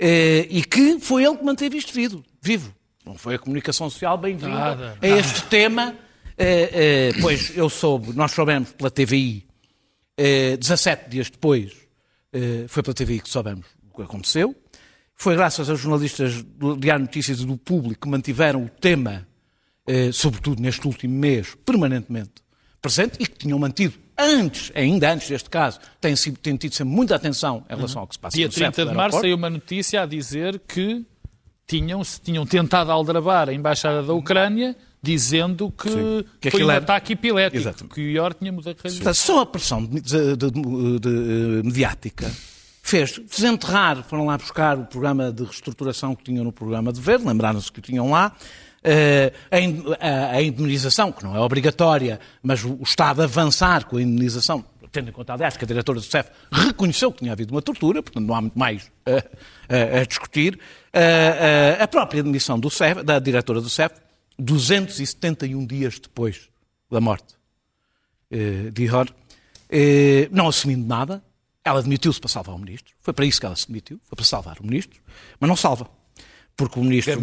Uh, 0.00 0.48
e 0.48 0.64
que 0.64 0.98
foi 0.98 1.24
ele 1.24 1.36
que 1.36 1.44
manteve 1.44 1.76
isto 1.76 1.92
vivo. 1.92 2.24
vivo. 2.40 2.74
Não 3.04 3.16
foi 3.16 3.34
a 3.34 3.38
comunicação 3.38 3.90
social 3.90 4.16
bem-vinda 4.16 4.96
a 5.02 5.06
este 5.06 5.42
tema 5.44 5.94
Uh, 6.40 6.42
uh, 6.42 7.20
pois 7.20 7.54
eu 7.54 7.68
soube, 7.68 8.14
nós 8.14 8.32
soubemos 8.32 8.72
pela 8.72 8.90
TVI, 8.90 9.46
uh, 10.18 10.56
17 10.56 11.10
dias 11.10 11.28
depois, 11.28 11.72
uh, 12.34 12.66
foi 12.66 12.82
pela 12.82 12.94
TVI 12.94 13.20
que 13.20 13.28
soubemos 13.28 13.66
o 13.92 13.96
que 13.96 14.02
aconteceu. 14.02 14.56
Foi 15.14 15.36
graças 15.36 15.68
aos 15.68 15.78
jornalistas 15.78 16.42
do 16.42 16.78
Diário 16.78 17.04
Notícias 17.04 17.40
e 17.40 17.44
do 17.44 17.58
Público 17.58 18.00
que 18.02 18.08
mantiveram 18.08 18.64
o 18.64 18.70
tema, 18.70 19.28
sobretudo 20.14 20.62
neste 20.62 20.86
último 20.86 21.14
mês, 21.14 21.54
permanentemente 21.66 22.32
presente 22.80 23.18
e 23.20 23.26
que 23.26 23.36
tinham 23.36 23.58
mantido 23.58 23.98
antes, 24.16 24.72
ainda 24.74 25.12
antes 25.12 25.28
deste 25.28 25.50
caso, 25.50 25.78
têm, 26.00 26.16
sido, 26.16 26.38
têm 26.38 26.56
tido 26.56 26.74
sempre 26.74 26.94
muita 26.94 27.16
atenção 27.16 27.66
em 27.68 27.76
relação 27.76 28.00
ao 28.00 28.06
que 28.06 28.14
se 28.14 28.18
passa 28.18 28.34
Dia 28.34 28.46
no 28.46 28.52
30 28.54 28.86
de 28.86 28.94
março 28.94 29.20
saiu 29.20 29.36
uma 29.36 29.50
notícia 29.50 30.02
a 30.02 30.06
dizer 30.06 30.58
que 30.60 31.04
tinham, 31.66 32.00
tinham 32.22 32.46
tentado 32.46 32.90
aldrabar 32.90 33.50
a 33.50 33.52
Embaixada 33.52 34.02
da 34.02 34.14
Ucrânia 34.14 34.74
dizendo 35.02 35.72
que, 35.72 36.26
que 36.40 36.50
foi 36.50 36.62
um 36.62 36.70
era... 36.70 36.82
ataque 36.82 37.14
epilético, 37.14 37.56
Exatamente. 37.56 37.94
que 37.94 38.00
o 38.00 38.10
IOR 38.10 38.34
tinha 38.34 38.52
mudado 38.52 38.76
de 38.76 38.82
realidade. 38.82 39.16
Só 39.16 39.40
a 39.40 39.46
pressão 39.46 39.84
de, 39.84 40.00
de, 40.00 40.36
de, 40.36 40.50
de, 41.00 41.62
mediática 41.64 42.30
fez 42.82 43.18
desenterrar, 43.18 44.02
foram 44.02 44.26
lá 44.26 44.36
buscar 44.36 44.78
o 44.78 44.84
programa 44.84 45.32
de 45.32 45.44
reestruturação 45.44 46.14
que 46.14 46.24
tinham 46.24 46.44
no 46.44 46.52
programa 46.52 46.92
de 46.92 47.00
Verde, 47.00 47.26
lembraram-se 47.26 47.70
que 47.72 47.78
o 47.78 47.82
tinham 47.82 48.10
lá, 48.10 48.34
a 50.32 50.42
indemnização, 50.42 51.12
que 51.12 51.22
não 51.24 51.36
é 51.36 51.40
obrigatória, 51.40 52.20
mas 52.42 52.64
o 52.64 52.78
Estado 52.82 53.22
avançar 53.22 53.86
com 53.86 53.96
a 53.96 54.02
indemnização, 54.02 54.64
tendo 54.90 55.10
em 55.10 55.12
conta, 55.12 55.32
aliás, 55.32 55.56
que 55.56 55.64
a 55.64 55.68
diretora 55.68 56.00
do 56.00 56.04
CEF 56.04 56.30
reconheceu 56.50 57.12
que 57.12 57.20
tinha 57.20 57.32
havido 57.32 57.54
uma 57.54 57.62
tortura, 57.62 58.02
portanto 58.02 58.26
não 58.26 58.34
há 58.34 58.40
muito 58.40 58.58
mais 58.58 58.90
a, 59.06 59.96
a, 59.98 60.00
a 60.00 60.04
discutir, 60.04 60.58
a, 61.80 61.86
própria 61.86 62.22
demissão 62.22 62.58
do 62.58 62.68
CEF, 62.68 63.02
da 63.02 63.18
diretora 63.18 63.60
do 63.60 63.70
CEF, 63.70 63.94
271 64.40 65.66
dias 65.66 65.98
depois 65.98 66.48
da 66.90 67.00
morte 67.00 67.34
de 68.72 68.84
Ihor, 68.84 69.12
não 70.30 70.48
assumindo 70.48 70.86
nada, 70.86 71.22
ela 71.64 71.82
demitiu-se 71.82 72.20
para 72.20 72.28
salvar 72.28 72.54
o 72.54 72.58
ministro, 72.58 72.94
foi 73.00 73.12
para 73.12 73.24
isso 73.24 73.40
que 73.40 73.46
ela 73.46 73.56
se 73.56 73.66
demitiu, 73.66 74.00
foi 74.04 74.16
para 74.16 74.24
salvar 74.24 74.58
o 74.60 74.64
ministro, 74.64 75.00
mas 75.38 75.48
não 75.48 75.56
salva 75.56 75.90
porque 76.60 76.78
o 76.78 76.84
ministro, 76.84 77.18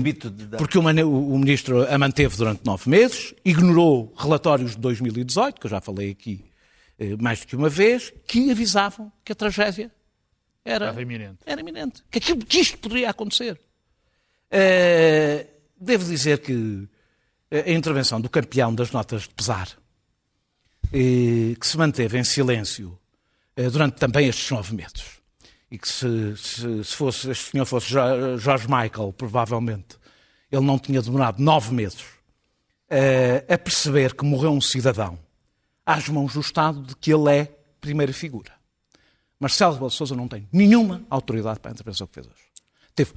porque 0.58 0.78
o, 0.80 0.82
o, 0.82 1.38
ministro 1.38 1.88
a 1.88 1.98
manteve 2.00 2.36
durante 2.36 2.66
nove 2.66 2.90
meses, 2.90 3.36
ignorou 3.46 4.12
relatórios 4.18 4.72
de 4.72 4.78
2018, 4.78 5.60
que 5.60 5.68
eu 5.68 5.70
já 5.70 5.80
falei 5.80 6.10
aqui 6.10 6.44
eh, 6.98 7.16
mais 7.20 7.42
do 7.42 7.48
que 7.48 7.56
uma 7.56 7.70
vez, 7.70 8.12
que 8.28 8.50
avisavam 8.50 9.12
que 9.24 9.32
a 9.32 9.36
tragédia 9.36 9.92
era, 10.66 10.88
era 10.88 11.02
iminente. 11.02 11.38
Era 11.46 11.62
iminente. 11.62 12.04
Que, 12.10 12.18
aquilo, 12.18 12.44
que 12.44 12.60
isto 12.60 12.80
poderia 12.80 13.12
acontecer. 13.12 13.62
Eh, 14.50 15.46
devo 15.80 16.04
dizer 16.04 16.40
que 16.40 16.88
a 17.52 17.72
intervenção 17.72 18.20
do 18.20 18.30
campeão 18.30 18.74
das 18.74 18.92
notas 18.92 19.24
de 19.24 19.30
pesar, 19.30 19.70
eh, 20.92 21.56
que 21.60 21.66
se 21.66 21.78
manteve 21.78 22.18
em 22.18 22.24
silêncio 22.24 22.98
durante 23.72 23.96
também 23.96 24.28
estes 24.28 24.52
nove 24.52 24.76
meses, 24.76 25.20
e 25.72 25.80
que 25.80 25.90
se, 25.90 26.38
se, 26.38 26.84
se 26.84 26.96
fosse, 26.96 27.32
este 27.32 27.52
senhor 27.52 27.66
fosse 27.66 27.88
George 27.90 28.68
Michael, 28.68 29.14
provavelmente, 29.18 29.98
ele 30.52 30.66
não 30.66 30.80
tinha 30.80 31.02
demorado 31.02 31.42
nove 31.42 31.74
meses 31.74 32.02
uh, 32.02 33.54
a 33.54 33.58
perceber 33.58 34.14
que 34.14 34.24
morreu 34.26 34.52
um 34.52 34.62
cidadão 34.62 35.20
às 35.86 36.08
mãos 36.10 36.34
do 36.34 36.40
Estado 36.40 36.82
de 36.82 36.96
que 36.96 37.14
ele 37.14 37.30
é 37.32 37.46
primeira 37.80 38.14
figura. 38.14 38.52
Marcelo 39.40 39.88
de 39.88 39.94
Sousa 39.94 40.16
não 40.16 40.28
tem 40.28 40.48
nenhuma 40.52 41.06
autoridade 41.10 41.60
para 41.60 41.72
a 41.72 41.74
intervenção 41.74 42.08
que 42.08 42.16
fez 42.16 42.26
hoje. 42.26 42.44
Teve, 42.96 43.14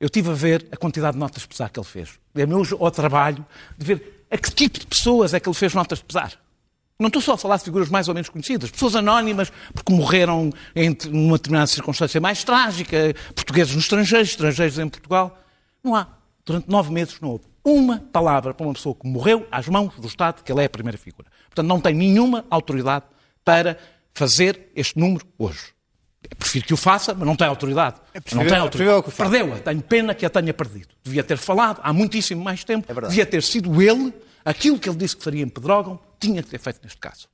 eu 0.00 0.08
tive 0.08 0.30
a 0.30 0.34
ver 0.34 0.66
a 0.70 0.76
quantidade 0.76 1.14
de 1.14 1.18
notas 1.18 1.42
de 1.42 1.48
pesar 1.48 1.70
que 1.70 1.78
ele 1.78 1.86
fez. 1.86 2.18
Dei-me 2.34 2.54
hoje 2.54 2.76
ao 2.78 2.90
trabalho 2.90 3.44
de 3.76 3.84
ver 3.84 4.24
a 4.30 4.36
que 4.36 4.50
tipo 4.50 4.78
de 4.78 4.86
pessoas 4.86 5.34
é 5.34 5.40
que 5.40 5.48
ele 5.48 5.56
fez 5.56 5.74
notas 5.74 5.98
de 5.98 6.04
pesar. 6.04 6.38
Não 6.98 7.06
estou 7.06 7.22
só 7.22 7.34
a 7.34 7.38
falar 7.38 7.56
de 7.58 7.64
figuras 7.64 7.88
mais 7.88 8.08
ou 8.08 8.14
menos 8.14 8.28
conhecidas, 8.28 8.70
pessoas 8.70 8.96
anónimas 8.96 9.52
porque 9.72 9.92
morreram 9.92 10.52
em 10.74 10.96
uma 11.10 11.36
determinada 11.36 11.68
circunstância 11.68 12.20
mais 12.20 12.42
trágica, 12.42 13.14
portugueses 13.34 13.72
no 13.72 13.80
estrangeiro, 13.80 14.24
estrangeiros 14.24 14.78
em 14.78 14.88
Portugal. 14.88 15.38
Não 15.82 15.94
há. 15.94 16.08
Durante 16.44 16.68
nove 16.68 16.92
meses 16.92 17.20
não 17.20 17.30
houve 17.30 17.44
uma 17.64 17.98
palavra 17.98 18.54
para 18.54 18.66
uma 18.66 18.72
pessoa 18.72 18.94
que 18.94 19.06
morreu 19.06 19.46
às 19.50 19.68
mãos 19.68 19.94
do 19.96 20.06
Estado, 20.06 20.42
que 20.42 20.50
ele 20.50 20.62
é 20.62 20.64
a 20.64 20.70
primeira 20.70 20.96
figura. 20.96 21.28
Portanto, 21.48 21.66
não 21.66 21.80
tem 21.80 21.94
nenhuma 21.94 22.44
autoridade 22.50 23.04
para 23.44 23.78
fazer 24.14 24.70
este 24.74 24.98
número 24.98 25.26
hoje. 25.38 25.77
Prefiro 26.36 26.66
que 26.66 26.74
o 26.74 26.76
faça, 26.76 27.14
mas 27.14 27.26
não 27.26 27.36
tem 27.36 27.46
autoridade. 27.46 27.96
É 28.12 28.20
não 28.34 28.44
tem 28.44 28.56
autoridade. 28.56 29.04
Perdeu-a. 29.16 29.58
Tenho 29.58 29.82
pena 29.82 30.14
que 30.14 30.26
a 30.26 30.30
tenha 30.30 30.52
perdido. 30.52 30.88
Devia 31.02 31.22
ter 31.22 31.36
falado 31.36 31.80
há 31.82 31.92
muitíssimo 31.92 32.42
mais 32.42 32.64
tempo. 32.64 32.90
É 32.90 33.08
Devia 33.08 33.26
ter 33.26 33.42
sido 33.42 33.80
ele 33.80 34.12
aquilo 34.44 34.78
que 34.78 34.88
ele 34.88 34.96
disse 34.96 35.16
que 35.16 35.24
faria 35.24 35.42
em 35.42 35.48
Pedrógão 35.48 35.98
tinha 36.18 36.42
que 36.42 36.48
ter 36.48 36.58
feito 36.58 36.80
neste 36.82 36.98
caso. 36.98 37.28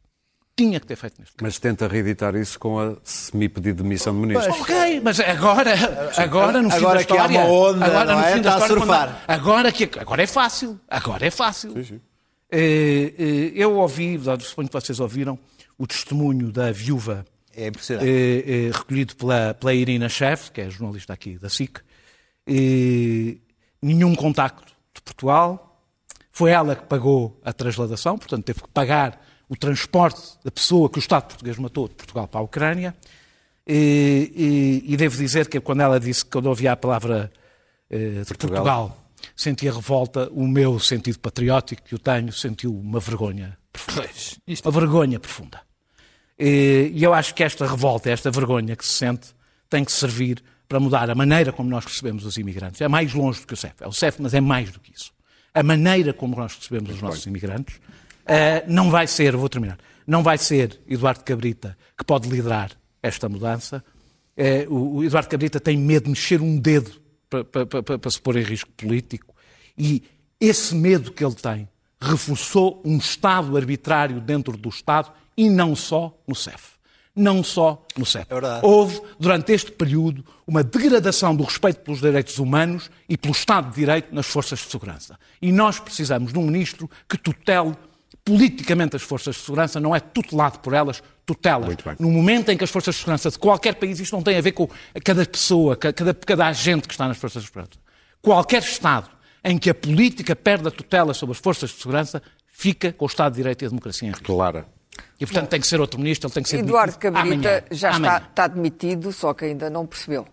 Tinha 0.57 0.79
que 0.79 0.87
ter 0.87 0.97
feito 0.97 1.19
neste 1.19 1.35
caso. 1.35 1.45
Mas 1.45 1.59
tenta 1.59 1.89
reeditar 1.89 2.37
isso 2.37 2.59
com 2.59 2.79
a 2.79 2.97
semi-pedido 3.03 3.79
de 3.79 3.83
demissão 3.83 4.15
de 4.15 4.21
ministro. 4.21 4.53
Ok, 4.53 5.01
mas 5.03 5.19
agora, 5.21 5.75
agora 6.17 6.63
no 6.63 6.71
fim 6.71 6.77
agora 6.77 6.95
da 6.95 7.01
história... 7.01 7.29
Que 7.29 7.37
há 7.37 7.45
uma 7.45 7.51
onda, 7.51 7.85
agora, 7.85 8.15
no 8.15 8.21
é? 8.21 8.33
fim 8.35 8.41
da 8.41 8.51
história, 8.51 8.77
surfar. 8.77 9.25
agora, 9.27 9.73
que, 9.73 9.91
agora 9.99 10.23
é 10.23 10.27
fácil. 10.27 10.81
Agora 10.89 11.27
é 11.27 11.31
fácil. 11.31 11.73
Sim, 11.73 11.85
sim. 11.85 12.01
Eh, 12.53 13.15
eh, 13.19 13.53
eu 13.57 13.77
ouvi, 13.77 14.21
suponho 14.41 14.69
que 14.69 14.75
vocês 14.75 15.01
ouviram, 15.01 15.37
o 15.77 15.89
testemunho 15.89 16.53
da 16.53 16.71
viúva 16.71 17.25
é 17.57 17.69
impressionante. 17.69 18.09
Eh, 18.09 18.71
recolhido 18.73 19.17
pela, 19.17 19.55
pela 19.55 19.75
Irina 19.75 20.09
Chef, 20.09 20.51
que 20.51 20.61
é 20.61 20.71
jornalista 20.71 21.13
aqui 21.13 21.39
da 21.39 21.49
SIC. 21.49 21.81
nenhum 23.83 24.15
contacto 24.15 24.73
de 24.95 25.03
Portugal, 25.03 25.81
foi 26.33 26.51
ela 26.51 26.75
que 26.75 26.85
pagou 26.85 27.41
a 27.45 27.53
transladação, 27.53 28.19
portanto, 28.19 28.45
teve 28.45 28.63
que 28.63 28.69
pagar 28.69 29.25
o 29.49 29.57
transporte 29.57 30.21
da 30.43 30.51
pessoa 30.51 30.89
que 30.89 30.99
o 30.99 31.01
Estado 31.01 31.27
português 31.27 31.57
matou 31.59 31.89
de 31.89 31.95
Portugal 31.95 32.27
para 32.27 32.41
a 32.41 32.43
Ucrânia. 32.43 32.95
E, 33.67 34.83
e, 34.87 34.93
e 34.93 34.97
devo 34.97 35.17
dizer 35.17 35.49
que 35.49 35.61
quando 35.61 35.81
ela 35.81 35.99
disse 35.99 36.25
que 36.25 36.31
quando 36.33 36.47
ouvia 36.47 36.73
a 36.73 36.77
palavra 36.77 37.33
eh, 37.89 38.21
de 38.21 38.25
Portugal. 38.27 38.65
Portugal, 38.65 39.05
sentia 39.37 39.73
revolta, 39.73 40.29
o 40.33 40.47
meu 40.47 40.79
sentido 40.79 41.19
patriótico 41.19 41.83
que 41.83 41.95
eu 41.95 41.99
tenho 41.99 42.33
sentiu 42.33 42.77
uma 42.77 43.01
vergonha 43.01 43.57
profunda. 43.73 44.11
Uma 44.65 44.73
vergonha 44.73 45.21
profunda. 45.21 45.61
E, 46.39 46.93
eu 46.95 47.15
acho 47.15 47.35
que 47.35 47.43
esta 47.43 47.67
revolta, 47.67 48.11
esta 48.11 48.31
vergonha 48.31 48.77
que 48.77 48.85
se 48.85 48.93
sente, 48.93 49.29
tem 49.69 49.85
que 49.85 49.93
servir 49.93 50.43
para 50.69 50.81
mudar 50.81 51.09
a 51.11 51.15
maneira 51.15 51.53
como 51.53 51.69
nós 51.69 51.85
recebemos 51.85 52.25
os 52.25 52.37
imigrantes. 52.37 52.81
É 52.81 52.89
mais 52.89 53.13
longe 53.15 53.41
do 53.41 53.47
que 53.47 53.55
o 53.55 53.57
CEF. 53.57 53.75
É 53.81 53.87
o 53.87 53.93
CEF, 53.93 54.21
mas 54.21 54.35
é 54.35 54.41
mais 54.41 54.71
do 54.71 54.81
que 54.81 54.93
isso 54.93 55.15
a 55.55 55.63
maneira 55.63 56.13
como 56.13 56.37
nós 56.37 56.57
recebemos 56.57 56.91
os 56.91 57.01
nossos 57.01 57.25
imigrantes, 57.27 57.77
uh, 57.77 58.65
não 58.67 58.91
vai 58.91 59.07
ser, 59.07 59.37
vou 59.37 59.49
terminar, 59.49 59.79
não 60.05 60.23
vai 60.23 60.37
ser 60.37 60.81
Eduardo 60.89 61.23
Cabrita 61.23 61.79
que 61.97 62.05
pode 62.05 62.29
liderar 62.29 62.73
esta 63.01 63.29
mudança. 63.29 63.83
O, 64.69 64.97
o, 64.97 65.05
Eduardo 65.05 65.29
Cabrita 65.29 65.61
tem 65.61 65.79
medo 65.79 66.05
de 66.05 66.11
mexer 66.11 66.41
um 66.41 66.59
dedo 66.59 66.91
para, 67.31 67.45
para, 67.45 67.67
para, 67.67 67.99
para 67.99 68.11
se 68.11 68.21
pôr 68.21 68.37
em 68.37 68.43
risco 68.43 68.69
político 68.73 69.33
e 69.79 70.03
esse 70.41 70.75
medo 70.75 71.13
que 71.13 71.25
ele 71.25 71.37
tem 71.37 71.69
reforçou 72.01 72.83
um 72.85 72.99
Estado 72.99 73.57
arbitrário 73.57 74.21
dentro 74.21 74.57
do 74.57 74.69
Estado 74.69 75.13
e 75.37 75.49
não 75.49 75.75
só 75.75 76.17
no 76.27 76.35
CEF 76.35 76.75
não 77.15 77.45
só 77.45 77.87
no 77.97 78.05
CEP. 78.05 78.27
É 78.33 78.67
Houve, 78.67 79.01
durante 79.19 79.53
este 79.53 79.71
período, 79.71 80.25
uma 80.47 80.65
degradação 80.65 81.35
do 81.35 81.45
respeito 81.45 81.81
pelos 81.81 82.01
direitos 82.01 82.39
humanos 82.39 82.91
e 83.09 83.17
pelo 83.17 83.33
Estado 83.33 83.71
de 83.71 83.77
Direito 83.77 84.15
nas 84.15 84.27
forças 84.27 84.59
de 84.59 84.71
segurança. 84.71 85.19
E 85.41 85.53
nós 85.53 85.79
precisamos 85.79 86.33
de 86.33 86.39
um 86.39 86.43
ministro 86.43 86.91
que 87.09 87.17
tutele 87.17 87.77
politicamente 88.25 88.97
as 88.97 89.03
forças 89.03 89.37
de 89.37 89.43
segurança, 89.43 89.79
não 89.79 89.95
é 89.95 90.01
tutelado 90.01 90.59
por 90.61 90.73
elas, 90.73 91.03
tutela. 91.27 91.69
No 92.01 92.11
momento 92.11 92.49
em 92.51 92.57
que 92.57 92.65
as 92.65 92.71
forças 92.71 92.95
de 92.95 93.01
segurança 93.01 93.31
de 93.31 93.39
qualquer 93.39 93.75
país, 93.75 94.01
isto 94.01 94.17
não 94.17 94.23
tem 94.23 94.37
a 94.37 94.41
ver 94.41 94.53
com 94.53 94.69
cada 95.05 95.25
pessoa, 95.27 95.77
cada, 95.77 96.15
cada 96.15 96.47
agente 96.47 96.89
que 96.89 96.95
está 96.95 97.07
nas 97.07 97.19
forças 97.19 97.43
de 97.43 97.49
segurança. 97.49 97.73
Qualquer 98.23 98.63
Estado 98.63 99.11
em 99.45 99.59
que 99.59 99.69
a 99.69 99.75
política 99.75 100.35
perde 100.35 100.69
a 100.69 100.71
tutela 100.71 101.13
sobre 101.13 101.35
as 101.35 101.39
forças 101.39 101.69
de 101.71 101.77
segurança, 101.77 102.23
fica 102.47 102.93
com 102.93 103.05
o 103.05 103.09
Estado 103.09 103.33
de 103.33 103.37
Direito 103.37 103.63
e 103.63 103.67
a 103.67 103.69
democracia 103.69 104.09
em 104.09 104.11
risco. 104.11 104.25
Clara. 104.25 104.67
E, 105.19 105.27
portanto, 105.27 105.45
Bom, 105.45 105.51
tem 105.51 105.61
que 105.61 105.67
ser 105.67 105.81
outro 105.81 105.99
ministro, 105.99 106.29
ele 106.29 106.35
tem 106.35 106.43
que 106.43 106.49
ser 106.49 106.59
Eduardo 106.59 106.99
Cabrita 106.99 107.49
amanhã. 107.49 107.63
já 107.71 107.95
amanhã. 107.95 108.17
Está, 108.17 108.29
está 108.29 108.47
demitido, 108.49 109.13
só 109.13 109.33
que 109.33 109.45
ainda 109.45 109.71
não 109.71 109.87
percebeu. 109.87 110.27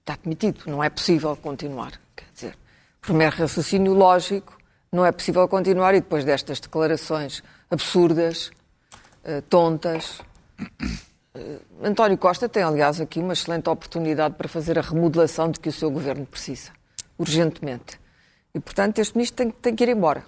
Está 0.00 0.18
demitido, 0.22 0.64
não 0.66 0.82
é 0.82 0.90
possível 0.90 1.36
continuar. 1.36 1.92
Quer 2.16 2.26
dizer, 2.34 2.58
primeiro 3.00 3.36
raciocínio 3.36 3.92
lógico, 3.94 4.56
não 4.90 5.06
é 5.06 5.12
possível 5.12 5.46
continuar 5.48 5.94
e 5.94 6.00
depois 6.00 6.24
destas 6.24 6.60
declarações 6.60 7.42
absurdas, 7.70 8.50
uh, 9.24 9.40
tontas. 9.48 10.20
Uh, 11.34 11.60
António 11.82 12.18
Costa 12.18 12.48
tem, 12.48 12.62
aliás, 12.62 13.00
aqui 13.00 13.20
uma 13.20 13.32
excelente 13.32 13.68
oportunidade 13.68 14.34
para 14.34 14.48
fazer 14.48 14.78
a 14.78 14.82
remodelação 14.82 15.50
de 15.50 15.58
que 15.58 15.68
o 15.68 15.72
seu 15.72 15.90
governo 15.90 16.26
precisa, 16.26 16.70
urgentemente. 17.18 17.98
E, 18.54 18.60
portanto, 18.60 18.98
este 18.98 19.16
ministro 19.16 19.36
tem, 19.36 19.50
tem 19.50 19.74
que 19.74 19.84
ir 19.84 19.88
embora. 19.88 20.24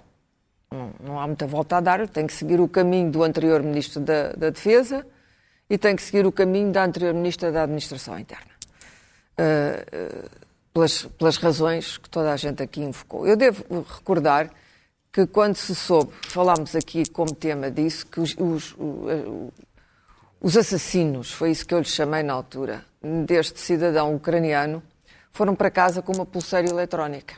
Não, 0.71 0.91
não, 0.99 1.19
há 1.19 1.27
muita 1.27 1.47
volta 1.47 1.77
a 1.77 1.79
dar, 1.79 2.07
tem 2.07 2.27
que 2.27 2.33
seguir 2.33 2.59
o 2.59 2.67
caminho 2.67 3.11
do 3.11 3.23
anterior 3.23 3.61
Ministro 3.63 4.01
da, 4.01 4.33
da 4.33 4.49
Defesa 4.49 5.05
e 5.69 5.77
tem 5.77 5.95
que 5.95 6.01
seguir 6.01 6.25
o 6.25 6.31
caminho 6.31 6.71
da 6.71 6.83
anterior 6.83 7.13
Ministra 7.13 7.51
da 7.51 7.63
Administração 7.63 8.17
Interna. 8.19 8.51
Uh, 9.39 10.29
pelas, 10.75 11.03
pelas 11.17 11.37
razões 11.37 11.97
que 11.97 12.09
toda 12.09 12.33
a 12.33 12.35
gente 12.35 12.61
aqui 12.61 12.81
invocou. 12.81 13.25
Eu 13.25 13.37
devo 13.37 13.63
recordar 13.81 14.49
que 15.11 15.25
quando 15.25 15.55
se 15.55 15.73
soube, 15.73 16.11
falámos 16.23 16.75
aqui 16.75 17.09
como 17.09 17.33
tema 17.33 17.71
disso, 17.71 18.05
que 18.05 18.19
os, 18.19 18.35
os, 18.37 18.75
os 20.41 20.57
assassinos, 20.57 21.31
foi 21.31 21.51
isso 21.51 21.65
que 21.65 21.73
eu 21.73 21.79
lhes 21.79 21.87
chamei 21.87 22.21
na 22.21 22.33
altura, 22.33 22.83
deste 23.25 23.57
cidadão 23.57 24.13
ucraniano, 24.13 24.83
foram 25.31 25.55
para 25.55 25.71
casa 25.71 26.01
com 26.01 26.11
uma 26.11 26.25
pulseira 26.25 26.67
eletrónica. 26.69 27.35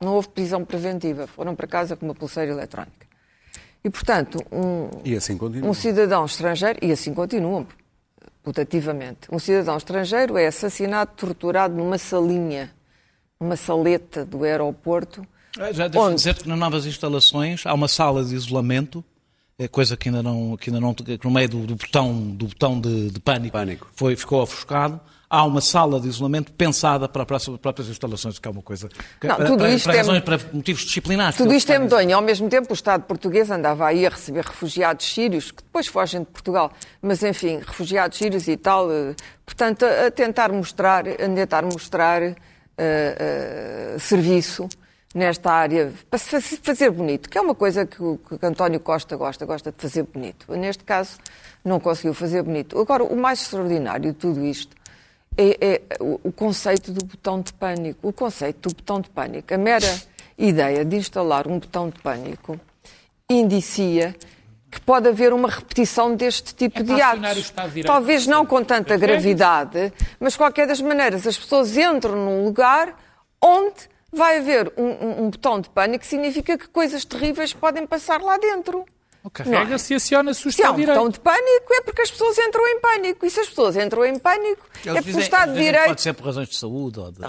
Não 0.00 0.14
houve 0.14 0.28
prisão 0.28 0.64
preventiva, 0.64 1.26
foram 1.26 1.54
para 1.54 1.66
casa 1.66 1.96
com 1.96 2.06
uma 2.06 2.14
pulseira 2.14 2.50
eletrónica. 2.50 3.06
E, 3.82 3.88
portanto, 3.88 4.38
um, 4.52 4.88
e 5.04 5.14
assim 5.14 5.38
um 5.62 5.72
cidadão 5.72 6.24
estrangeiro, 6.24 6.78
e 6.82 6.92
assim 6.92 7.14
continuam, 7.14 7.66
putativamente, 8.42 9.28
um 9.32 9.38
cidadão 9.38 9.76
estrangeiro 9.76 10.36
é 10.36 10.46
assassinado, 10.46 11.12
torturado 11.16 11.74
numa 11.74 11.96
salinha, 11.96 12.70
numa 13.40 13.56
saleta 13.56 14.24
do 14.24 14.44
aeroporto. 14.44 15.26
Já 15.72 15.88
deixa 15.88 16.06
onde... 16.06 16.16
dizer 16.16 16.34
que 16.34 16.48
nas 16.48 16.58
novas 16.58 16.86
instalações 16.86 17.64
há 17.66 17.72
uma 17.72 17.88
sala 17.88 18.24
de 18.24 18.34
isolamento 18.34 19.04
coisa 19.68 19.96
que 19.96 20.08
ainda 20.08 20.22
não, 20.22 20.56
que 20.56 20.70
ainda 20.70 20.80
não 20.80 20.94
que 20.94 21.18
no 21.24 21.30
meio 21.30 21.48
do, 21.48 21.66
do 21.66 21.74
botão, 21.76 22.12
do 22.30 22.46
botão 22.46 22.80
de, 22.80 23.10
de 23.10 23.20
pânico, 23.20 23.52
Pânico. 23.52 23.88
Foi, 23.94 24.16
ficou 24.16 24.42
ofuscado. 24.42 25.00
Há 25.32 25.44
uma 25.44 25.60
sala 25.60 26.00
de 26.00 26.08
isolamento 26.08 26.50
pensada 26.50 27.08
para 27.08 27.24
as 27.36 27.48
próprias 27.48 27.88
instalações, 27.88 28.40
que 28.40 28.48
é 28.48 28.50
uma 28.50 28.62
coisa. 28.62 28.88
que- 29.20 29.28
Não, 29.28 29.36
para, 29.36 29.44
tudo 29.46 29.58
para- 29.58 29.70
isto 29.70 29.84
para 29.84 29.94
é- 29.94 29.96
razões, 29.98 30.20
para 30.22 30.40
motivos 30.52 30.82
disciplinares. 30.82 31.36
Tudo 31.36 31.54
isto 31.54 31.70
é 31.70 31.78
medonho. 31.78 32.16
Ao 32.16 32.22
mesmo 32.22 32.48
tempo, 32.48 32.66
o 32.70 32.74
Estado 32.74 33.04
português 33.04 33.48
andava 33.48 33.86
aí 33.86 34.04
a 34.04 34.10
receber 34.10 34.44
refugiados 34.44 35.06
sírios, 35.06 35.52
que 35.52 35.62
depois 35.62 35.86
fogem 35.86 36.22
de 36.22 36.26
Portugal. 36.26 36.72
Mas, 37.00 37.22
enfim, 37.22 37.58
refugiados 37.64 38.18
sírios 38.18 38.48
e 38.48 38.56
tal. 38.56 38.90
eh, 38.90 39.14
Portanto, 39.46 39.84
a 39.84 40.10
tentar 40.10 40.50
mostrar, 40.52 41.06
a 41.06 41.14
tentar 41.14 41.62
mostrar 41.64 42.22
eh, 42.22 42.34
eh, 42.78 43.96
serviço 44.00 44.68
nesta 45.14 45.52
área, 45.52 45.92
para 46.08 46.18
se 46.18 46.30
faz- 46.30 46.60
fazer 46.62 46.90
bonito, 46.90 47.28
que 47.28 47.36
é 47.36 47.40
uma 47.40 47.54
coisa 47.54 47.84
que 47.84 48.00
o 48.02 48.18
que 48.18 48.46
António 48.46 48.78
Costa 48.80 49.16
gosta, 49.16 49.44
gosta 49.44 49.72
de 49.72 49.78
fazer 49.78 50.04
bonito. 50.04 50.50
Neste 50.52 50.84
caso, 50.84 51.18
não 51.64 51.80
conseguiu 51.80 52.14
fazer 52.14 52.42
bonito. 52.42 52.78
Agora, 52.78 53.02
o 53.02 53.16
mais 53.16 53.42
extraordinário 53.42 54.12
de 54.12 54.18
tudo 54.18 54.44
isto 54.44 54.76
é, 55.36 55.56
é 55.60 55.82
o, 56.00 56.30
conceito 56.32 56.92
do 56.92 57.04
botão 57.04 57.40
de 57.40 57.52
pânico. 57.52 58.08
O 58.08 58.12
conceito 58.12 58.68
do 58.68 58.74
botão 58.74 59.00
de 59.00 59.10
pânico, 59.10 59.52
a 59.52 59.58
mera 59.58 60.00
ideia 60.38 60.84
de 60.84 60.96
instalar 60.96 61.46
um 61.46 61.58
botão 61.58 61.90
de 61.90 61.98
pânico 62.00 62.58
indicia 63.28 64.14
que 64.70 64.80
pode 64.80 65.08
haver 65.08 65.32
uma 65.32 65.48
repetição 65.48 66.14
deste 66.14 66.54
tipo 66.54 66.78
É 66.80 66.82
de 66.82 67.02
atos. 67.02 67.52
Talvez 67.84 68.26
não 68.26 68.46
com 68.46 68.62
tanta 68.62 68.96
gravidade, 68.96 69.92
mas 70.20 70.34
de 70.34 70.38
qualquer 70.38 70.66
das 70.66 70.80
maneiras 70.80 71.26
as 71.26 71.36
pessoas 71.36 71.76
entram 71.76 72.14
num 72.14 72.44
lugar 72.44 72.94
onde 73.42 73.88
vai 74.12 74.38
haver 74.38 74.72
um, 74.76 74.84
um- 74.84 75.22
um 75.24 75.30
botão 75.30 75.60
de 75.60 75.68
pânico 75.70 76.00
que 76.00 76.06
significa 76.06 76.56
que 76.58 76.68
coisas 76.68 77.04
terríveis 77.04 77.52
podem 77.52 77.86
passar 77.86 78.20
lá 78.20 78.36
dentro. 78.38 78.84
Carrega-se 79.34 79.92
e 79.92 79.96
aciona-se 79.96 80.48
o 80.48 80.52
Se 80.52 80.62
há 80.62 80.64
Estado 80.66 80.74
um 80.76 80.80
de 80.80 80.86
botão 80.86 81.02
Direito. 81.08 81.14
de 81.14 81.20
pânico 81.20 81.74
é 81.74 81.80
porque 81.82 82.00
as 82.02 82.10
pessoas 82.10 82.38
entram 82.38 82.66
em 82.66 82.80
pânico. 82.80 83.26
E 83.26 83.30
se 83.30 83.40
as 83.40 83.48
pessoas 83.50 83.76
entram 83.76 84.06
em 84.06 84.18
pânico 84.18 84.62
Eles 84.76 84.86
é 84.86 84.92
porque 84.92 84.98
o 85.00 85.02
dizem- 85.02 85.20
Estado 85.22 85.52
de 85.52 85.58
Direito 85.58 85.86
Pode 85.88 86.00
ser 86.00 86.12
por 86.14 86.24
razões 86.24 86.48
de 86.48 86.56
saúde 86.56 87.00
ou 87.00 87.12
de. 87.12 87.20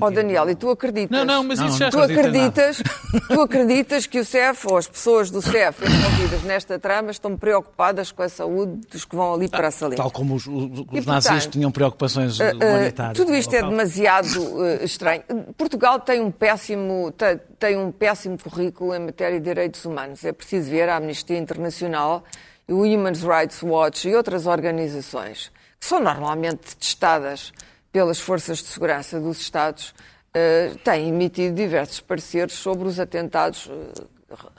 Ó 0.00 0.10
Daniel, 0.10 0.48
e 0.50 0.54
tu 0.54 0.70
acreditas? 0.70 1.10
Não, 1.18 1.24
não, 1.24 1.44
mas 1.44 1.58
Não, 1.58 1.66
isso 1.68 1.78
já 1.78 1.90
Tu 1.90 1.98
acreditas, 2.00 2.82
tu 3.28 3.40
acreditas 3.40 4.06
que 4.06 4.18
o 4.18 4.24
CEF 4.24 4.66
ou 4.70 4.76
as 4.78 4.86
pessoas 4.88 5.30
do 5.30 5.42
CEF 5.42 5.84
envolvidas 5.84 6.42
nesta 6.42 6.78
trama 6.78 7.10
estão 7.10 7.36
preocupadas 7.36 8.10
com 8.10 8.22
a 8.22 8.28
saúde 8.28 8.80
dos 8.90 9.04
que 9.04 9.14
vão 9.14 9.34
ali 9.34 9.48
para 9.48 9.68
a 9.68 9.70
salinha? 9.70 9.96
Tal 9.98 10.10
como 10.10 10.34
os, 10.34 10.46
os- 10.46 10.80
os 10.90 11.04
E, 11.04 11.06
nazis 11.06 11.30
portanto, 11.30 11.52
tinham 11.52 11.70
preocupações 11.70 12.38
Uh, 12.40 12.44
uh, 12.44 12.56
humanitárias. 12.56 13.16
tudo 13.16 13.34
isto 13.34 13.54
é 13.54 13.62
demasiado 13.62 14.38
uh, 14.40 14.84
estranho. 14.84 15.22
Portugal 15.56 16.00
tem 16.00 16.20
um 16.20 16.30
péssimo 16.30 17.12
te- 17.16 17.38
tem 17.58 17.76
um 17.76 17.92
péssimo 17.92 18.38
currículo 18.42 18.94
em 18.94 19.00
matéria 19.00 19.38
de 19.38 19.44
direitos 19.44 19.84
humanos. 19.84 20.24
É 20.24 20.32
preciso 20.32 20.70
ver 20.70 20.88
a 20.88 20.96
Amnistia 20.96 21.36
Internacional, 21.38 22.24
o 22.68 22.82
Human 22.84 23.12
Rights 23.12 23.62
Watch 23.62 24.08
e 24.08 24.14
outras 24.16 24.46
organizações 24.46 25.52
que 25.78 25.86
são 25.86 26.00
normalmente 26.00 26.74
testadas 26.76 27.52
pelas 27.94 28.18
forças 28.18 28.58
de 28.58 28.64
segurança 28.64 29.20
dos 29.20 29.40
Estados 29.40 29.90
uh, 29.90 30.76
têm 30.82 31.10
emitido 31.10 31.54
diversos 31.54 32.00
pareceres 32.00 32.54
sobre 32.54 32.88
os 32.88 32.98
atentados, 32.98 33.66
uh, 33.66 34.10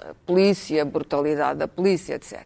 a 0.10 0.14
polícia, 0.26 0.82
a 0.82 0.86
brutalidade 0.86 1.60
da 1.60 1.68
polícia, 1.68 2.16
etc. 2.16 2.46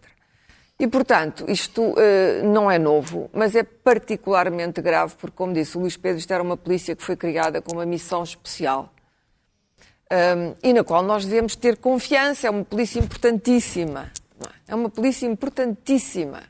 E, 0.80 0.88
portanto, 0.88 1.46
isto 1.50 1.94
eh, 1.98 2.42
não 2.42 2.72
é 2.72 2.80
novo, 2.80 3.30
mas 3.34 3.54
é 3.54 3.64
particularmente 3.64 4.82
grave, 4.82 5.14
porque, 5.20 5.36
como 5.36 5.52
disse 5.52 5.78
o 5.78 5.82
Luís 5.82 5.98
Pedro, 5.98 6.18
isto 6.20 6.34
era 6.34 6.42
uma 6.42 6.56
polícia 6.56 6.96
que 6.96 7.04
foi 7.04 7.18
criada 7.18 7.62
com 7.62 7.74
uma 7.74 7.86
missão 7.86 8.24
especial 8.24 8.90
Ahm, 10.12 10.56
e 10.64 10.74
na 10.74 10.84
qual 10.84 11.04
nós 11.04 11.24
devemos 11.24 11.56
ter 11.56 11.78
confiança. 11.78 12.48
É 12.48 12.50
uma 12.50 12.66
polícia 12.66 13.00
importantíssima. 13.00 14.12
é? 14.42 14.72
É 14.72 14.76
uma 14.76 14.90
polícia 14.90 15.28
importantíssima. 15.28 16.42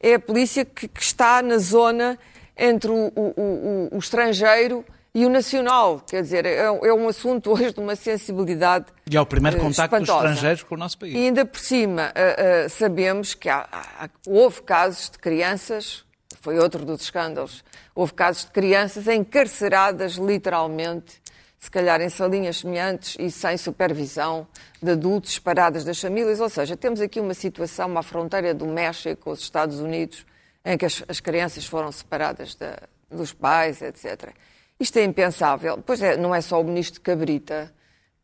É 0.00 0.14
a 0.14 0.20
polícia 0.20 0.64
que, 0.64 0.88
que 0.88 1.00
está 1.00 1.40
na 1.42 1.58
zona 1.58 2.18
entre 2.56 2.90
o, 2.90 3.12
o- 3.14 3.34
o- 3.36 3.96
o 3.96 3.98
estrangeiro 3.98 4.84
e 5.14 5.26
o 5.26 5.28
nacional. 5.28 6.00
Quer 6.08 6.22
dizer, 6.22 6.46
é, 6.46 6.56
é 6.64 6.92
um 6.94 7.08
assunto 7.08 7.50
hoje 7.52 7.72
de 7.72 7.80
uma 7.80 7.94
sensibilidade 7.96 8.86
E 9.10 9.16
é 9.16 9.20
o 9.20 9.26
primeiro 9.26 9.58
eh, 9.58 9.60
contacto 9.60 9.96
dos 9.98 10.08
espantosa. 10.08 10.28
estrangeiros 10.28 10.62
com 10.62 10.74
o 10.74 10.78
nosso 10.78 10.98
país. 10.98 11.14
E 11.14 11.18
ainda 11.18 11.44
por 11.44 11.60
cima, 11.60 12.12
ah, 12.14 12.64
ah, 12.64 12.68
sabemos 12.68 13.34
que 13.34 13.48
há- 13.48 13.66
há- 13.72 14.08
houve 14.26 14.62
casos 14.62 15.10
de 15.10 15.18
crianças, 15.18 16.04
foi 16.40 16.58
outro 16.58 16.84
dos 16.84 17.02
escândalos, 17.02 17.62
houve 17.94 18.14
casos 18.14 18.44
de 18.46 18.50
crianças 18.52 19.06
encarceradas 19.06 20.12
literalmente, 20.14 21.20
se 21.58 21.70
calhar 21.70 22.00
em 22.00 22.08
salinhas 22.08 22.56
semelhantes 22.58 23.14
e 23.20 23.30
sem 23.30 23.56
supervisão 23.56 24.46
de 24.82 24.90
adultos 24.92 25.34
separadas 25.34 25.84
das 25.84 26.00
famílias. 26.00 26.40
Ou 26.40 26.48
seja, 26.48 26.76
temos 26.76 27.00
aqui 27.00 27.20
uma 27.20 27.34
situação, 27.34 27.86
uma 27.86 28.02
fronteira 28.02 28.52
do 28.52 28.66
México 28.66 29.22
com 29.24 29.30
os 29.30 29.40
Estados 29.40 29.78
Unidos, 29.78 30.26
em 30.64 30.76
que 30.78 30.86
as, 30.86 31.02
as 31.08 31.20
crianças 31.20 31.66
foram 31.66 31.90
separadas 31.92 32.54
da- 32.54 32.78
dos 33.10 33.32
pais, 33.32 33.82
etc. 33.82 34.30
Isto 34.78 34.98
é 34.98 35.04
impensável. 35.04 35.78
Pois 35.84 36.00
é, 36.02 36.16
não 36.16 36.34
é 36.34 36.40
só 36.40 36.60
o 36.60 36.64
ministro 36.64 37.00
Cabrita 37.00 37.72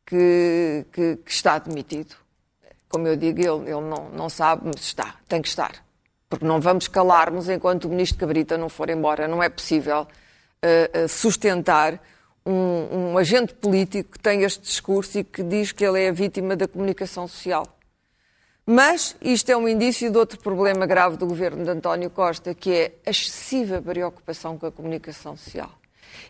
que, 0.06 0.84
que- 0.92 1.16
que 1.16 1.30
está 1.30 1.58
demitido. 1.58 2.14
Como 2.88 3.06
eu 3.06 3.16
digo, 3.16 3.38
ele, 3.40 3.70
ele 3.70 3.80
não, 3.82 4.08
não 4.10 4.28
sabe, 4.30 4.62
mas 4.64 4.80
está, 4.82 5.16
tem 5.28 5.42
que 5.42 5.48
estar. 5.48 5.84
Porque 6.28 6.44
não 6.44 6.60
vamos 6.60 6.88
calar-nos 6.88 7.48
enquanto 7.48 7.84
o 7.84 7.88
ministro 7.88 8.18
Cabrita 8.18 8.56
não 8.56 8.68
for 8.68 8.88
embora. 8.90 9.28
Não 9.28 9.42
é 9.42 9.48
possível 9.48 10.06
eh, 10.62 11.06
sustentar 11.08 12.00
um, 12.44 13.10
um 13.12 13.18
agente 13.18 13.52
político 13.54 14.12
que 14.12 14.18
tem 14.18 14.42
este 14.42 14.62
discurso 14.62 15.18
e 15.18 15.24
que 15.24 15.42
diz 15.42 15.72
que 15.72 15.84
ele 15.84 16.02
é 16.02 16.08
a 16.08 16.12
vítima 16.12 16.56
da 16.56 16.66
comunicação 16.66 17.28
social. 17.28 17.77
Mas 18.70 19.16
isto 19.22 19.48
é 19.48 19.56
um 19.56 19.66
indício 19.66 20.10
de 20.10 20.18
outro 20.18 20.38
problema 20.40 20.84
grave 20.84 21.16
do 21.16 21.26
governo 21.26 21.64
de 21.64 21.70
António 21.70 22.10
Costa, 22.10 22.54
que 22.54 22.70
é 22.70 22.92
a 23.06 23.10
excessiva 23.10 23.80
preocupação 23.80 24.58
com 24.58 24.66
a 24.66 24.70
comunicação 24.70 25.38
social. 25.38 25.70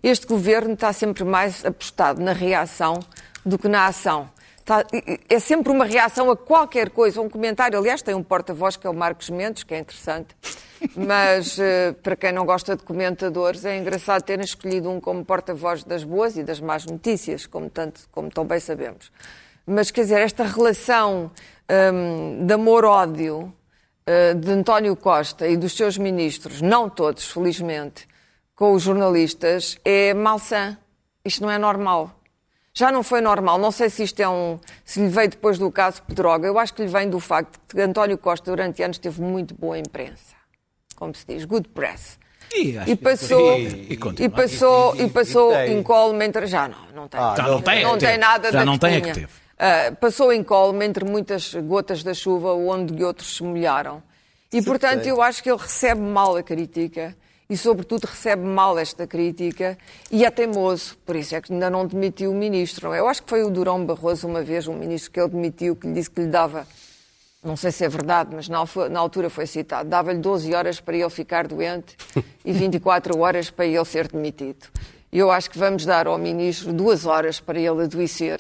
Este 0.05 0.25
governo 0.25 0.75
está 0.75 0.93
sempre 0.93 1.25
mais 1.25 1.65
apostado 1.65 2.23
na 2.23 2.33
reação 2.33 3.01
do 3.45 3.59
que 3.59 3.67
na 3.67 3.87
ação. 3.87 4.31
Está- 4.61 4.85
é 5.29 5.41
sempre 5.41 5.73
uma 5.73 5.85
reação 5.85 6.31
a 6.31 6.37
qualquer 6.37 6.91
coisa, 6.91 7.21
um 7.21 7.29
comentário. 7.29 7.77
Aliás, 7.77 8.03
tem 8.03 8.15
um 8.15 8.23
porta-voz 8.23 8.77
que 8.77 8.87
é 8.87 8.91
o 8.91 8.95
Marcos 8.95 9.31
Mendes, 9.31 9.65
que 9.65 9.75
é 9.75 9.79
interessante. 9.81 10.29
Mas 10.95 11.59
eh, 11.59 11.93
para 12.05 12.15
quem 12.15 12.31
não 12.31 12.47
gosta 12.47 12.77
de 12.77 12.85
comentadores, 12.85 13.65
é 13.65 13.77
engraçado 13.77 14.23
terem 14.23 14.45
escolhido 14.45 14.89
um 14.89 15.01
como 15.01 15.25
porta-voz 15.25 15.83
das 15.83 16.05
boas 16.05 16.37
e 16.37 16.45
das 16.45 16.61
más 16.61 16.87
notícias, 16.87 17.47
como, 17.47 17.69
tanto, 17.69 18.03
como 18.13 18.31
tão 18.31 18.45
bem 18.45 18.61
sabemos. 18.61 19.11
Mas 19.67 19.91
quer 19.91 20.03
dizer, 20.03 20.21
esta 20.21 20.45
relação 20.45 21.33
hum, 21.71 22.47
de 22.47 22.53
amor-ódio 22.55 23.53
eh, 24.07 24.35
de 24.35 24.51
António 24.51 24.97
Costa 24.97 25.47
e 25.47 25.57
dos 25.57 25.75
seus 25.77 25.99
ministros, 25.99 26.61
não 26.61 26.89
todos, 26.89 27.31
felizmente, 27.31 28.07
com 28.55 28.73
os 28.73 28.83
jornalistas, 28.83 29.79
é 29.85 30.13
malsã. 30.15 30.77
Isto 31.25 31.43
não 31.43 31.51
é 31.51 31.59
normal. 31.59 32.13
Já 32.75 32.93
não 32.93 33.03
foi 33.03 33.21
normal. 33.21 33.59
Não 33.59 33.71
sei 33.73 33.91
se 33.91 34.05
isto 34.05 34.21
é 34.21 34.29
um. 34.29 34.59
se 34.85 35.01
lhe 35.01 35.09
veio 35.09 35.29
depois 35.29 35.59
do 35.59 35.71
caso 35.71 36.03
Pedroga. 36.05 36.47
Eu 36.47 36.59
acho 36.59 36.73
que 36.73 36.83
lhe 36.83 36.89
vem 36.89 37.11
do 37.11 37.19
facto 37.21 37.59
de 37.69 37.75
que 37.75 37.81
António 37.81 38.17
Costa, 38.17 38.51
durante 38.51 38.83
anos, 38.83 38.99
teve 38.99 39.21
muito 39.21 39.53
boa 39.55 39.77
imprensa. 39.79 40.37
Como 40.95 41.15
se 41.15 41.25
diz, 41.27 41.45
good 41.45 41.69
press. 41.71 42.19
E, 42.55 42.79
acho 42.79 42.91
E 42.91 42.97
passou, 42.97 43.59
e- 43.59 43.89
e 43.91 43.99
e, 44.25 44.29
passou, 44.29 44.97
e 44.97 45.09
passou 45.11 45.53
tem. 45.53 45.79
incólume 45.79 46.25
entre. 46.25 46.47
Já 46.47 46.67
não, 46.69 46.79
não 46.95 47.09
tem. 47.09 47.21
Ah, 47.21 47.35
Já 47.37 47.43
não 47.49 47.61
tem, 47.61 47.81
é 47.81 47.83
não 47.83 47.93
que 47.99 48.07
tem 48.07 48.17
nada 48.19 48.51
Já 48.53 48.59
da 48.61 48.65
não 48.65 48.79
tem, 48.79 48.95
é 48.97 49.01
que 49.01 49.13
teve. 49.13 49.29
Ah, 49.59 49.93
passou 50.01 50.33
incólume 50.33 50.87
entre 50.87 51.05
muitas 51.05 51.53
gotas 51.53 52.05
da 52.05 52.15
chuva, 52.15 52.53
onde 52.55 53.03
outros 53.03 53.37
se 53.37 53.43
molharam. 53.43 54.01
E, 54.53 54.63
portanto, 54.63 55.05
eu 55.07 55.21
acho 55.21 55.43
que 55.43 55.51
ele 55.51 55.61
recebe 55.61 56.01
mal 56.01 56.37
a 56.37 56.43
crítica 56.43 57.15
e, 57.51 57.57
sobretudo, 57.57 58.05
recebe 58.05 58.43
mal 58.43 58.79
esta 58.79 59.05
crítica 59.07 59.77
e 60.13 60.25
é 60.25 60.31
teimoso. 60.31 60.97
Por 61.05 61.17
isso 61.17 61.35
é 61.35 61.41
que 61.41 61.53
ainda 61.53 61.69
não 61.69 61.87
demitiu 61.87 62.31
o 62.31 62.35
ministro. 62.35 62.93
é? 62.95 63.01
Eu 63.01 63.09
acho 63.09 63.23
que 63.23 63.29
foi 63.29 63.43
o 63.43 63.51
Durão 63.51 63.85
Barroso, 63.85 64.29
uma 64.29 64.43
vez, 64.43 64.69
um 64.69 64.75
ministro 64.75 65.11
que 65.11 65.21
ele 65.21 65.29
demitiu, 65.29 65.75
que 65.75 65.89
lhe 65.89 65.93
disse 65.93 66.09
que 66.09 66.21
lhe 66.21 66.29
dava, 66.29 66.67
não 67.43 67.57
sei 67.57 67.73
se 67.73 67.85
é 67.85 67.89
verdade, 67.89 68.31
mas 68.33 68.49
na, 68.49 68.59
altura 68.99 69.29
foi 69.29 69.47
citado, 69.47 69.89
dava-lhe 69.89 70.21
12 70.21 70.55
horas 70.55 70.81
para 70.81 70.97
ele 70.97 71.11
ficar 71.11 71.49
doente 71.49 71.97
e 72.45 72.53
24 72.53 73.19
horas 73.19 73.51
para 73.51 73.67
ele 73.67 73.85
ser 73.85 74.07
demitido. 74.07 74.69
Eu 75.13 75.31
acho 75.33 75.51
que 75.51 75.59
vamos 75.59 75.85
dar 75.85 76.07
ao 76.07 76.17
ministro 76.17 76.73
duas 76.73 77.07
horas 77.07 77.41
para 77.41 77.59
ele 77.59 77.83
adoecer 77.83 78.39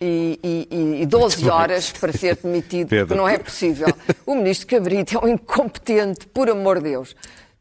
e, 0.00 0.38
e, 0.70 1.02
e 1.02 1.06
12 1.06 1.48
horas 1.48 1.92
para 1.92 2.12
ser 2.12 2.36
demitido, 2.36 2.88
porque 2.88 3.14
não 3.14 3.28
é 3.28 3.38
possível. 3.38 3.88
O 4.26 4.34
ministro 4.34 4.66
Cabrita 4.66 5.16
é 5.16 5.18
um 5.24 5.28
incompetente, 5.28 6.26
por 6.28 6.48
amor 6.48 6.78
de 6.78 6.90
Deus. 6.90 7.14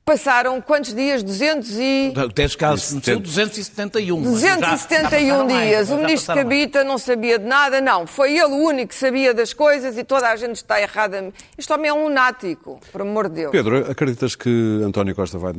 Passaram 0.06 0.60
quantos 0.60 0.96
dias? 0.96 1.22
200 1.22 1.70
e... 1.78 2.14
Tens 2.34 2.56
casos 2.56 2.94
no 2.94 3.04
sul, 3.04 3.20
271. 3.20 4.20
mas 4.20 4.40
já- 4.42 4.48
já 4.48 4.56
271 4.56 5.28
passaram 5.30 5.46
mais, 5.54 5.68
dias. 5.68 5.88
já 5.88 5.94
o 5.94 5.98
ministro 6.00 6.36
mais. 6.36 6.44
Cabita 6.44 6.84
não 6.84 6.98
sabia 6.98 7.38
de 7.38 7.46
nada, 7.46 7.80
não. 7.80 8.08
Foi 8.08 8.32
ele 8.36 8.46
o 8.54 8.58
único 8.58 8.88
que 8.88 8.96
sabia 8.96 9.36
das 9.36 9.54
coisas 9.54 10.00
e 10.00 10.04
toda 10.04 10.28
a 10.30 10.36
gente 10.36 10.56
está 10.56 10.82
errada. 10.82 11.32
Isto 11.56 11.74
homem 11.76 11.90
é 11.90 11.94
um 11.94 12.06
lunático, 12.06 12.80
por 12.92 13.02
amor 13.02 13.30
de 13.30 13.36
Deus. 13.36 13.52
Pedro, 13.52 13.92
acreditas 13.92 14.34
que 14.36 14.82
António 14.84 15.14
Costa 15.14 15.38
vai, 15.38 15.54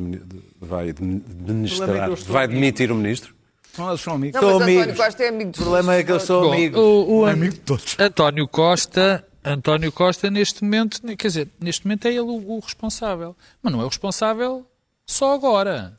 vai 0.59 0.89
administrar, 0.89 2.09
que 2.13 2.23
vai 2.31 2.45
demitir 2.47 2.91
o 2.91 2.95
ministro? 2.95 3.33
Não, 3.77 3.89
eles 3.89 4.01
são 4.01 4.13
amigos. 4.15 4.41
Não, 4.41 4.49
Sou 4.49 4.59
mas 4.59 4.67
António 4.67 4.83
amigos. 4.83 5.05
Costa 5.05 5.23
é 5.23 5.27
amigo 5.29 5.51
dos 5.51 5.59
O 5.59 5.63
problema 5.63 5.95
é 5.95 6.03
que 6.03 6.11
eu 6.11 6.19
sou 6.19 6.41
Bom, 6.43 6.53
amigo. 6.53 6.79
o, 6.79 7.19
o 7.19 7.25
An- 7.25 7.31
Amigo 7.33 7.53
de 7.53 7.59
todos. 7.61 7.95
António 7.99 8.47
Costa 8.47 9.25
António 9.43 9.91
Costa, 9.91 10.29
neste 10.29 10.63
momento, 10.63 11.01
quer 11.17 11.27
dizer, 11.27 11.47
neste 11.59 11.85
momento 11.85 12.05
é 12.05 12.09
ele 12.11 12.19
o, 12.21 12.51
o 12.51 12.59
responsável. 12.59 13.35
Mas 13.63 13.73
não 13.73 13.81
é 13.81 13.85
o 13.85 13.87
responsável 13.87 14.65
só 15.05 15.33
agora. 15.33 15.97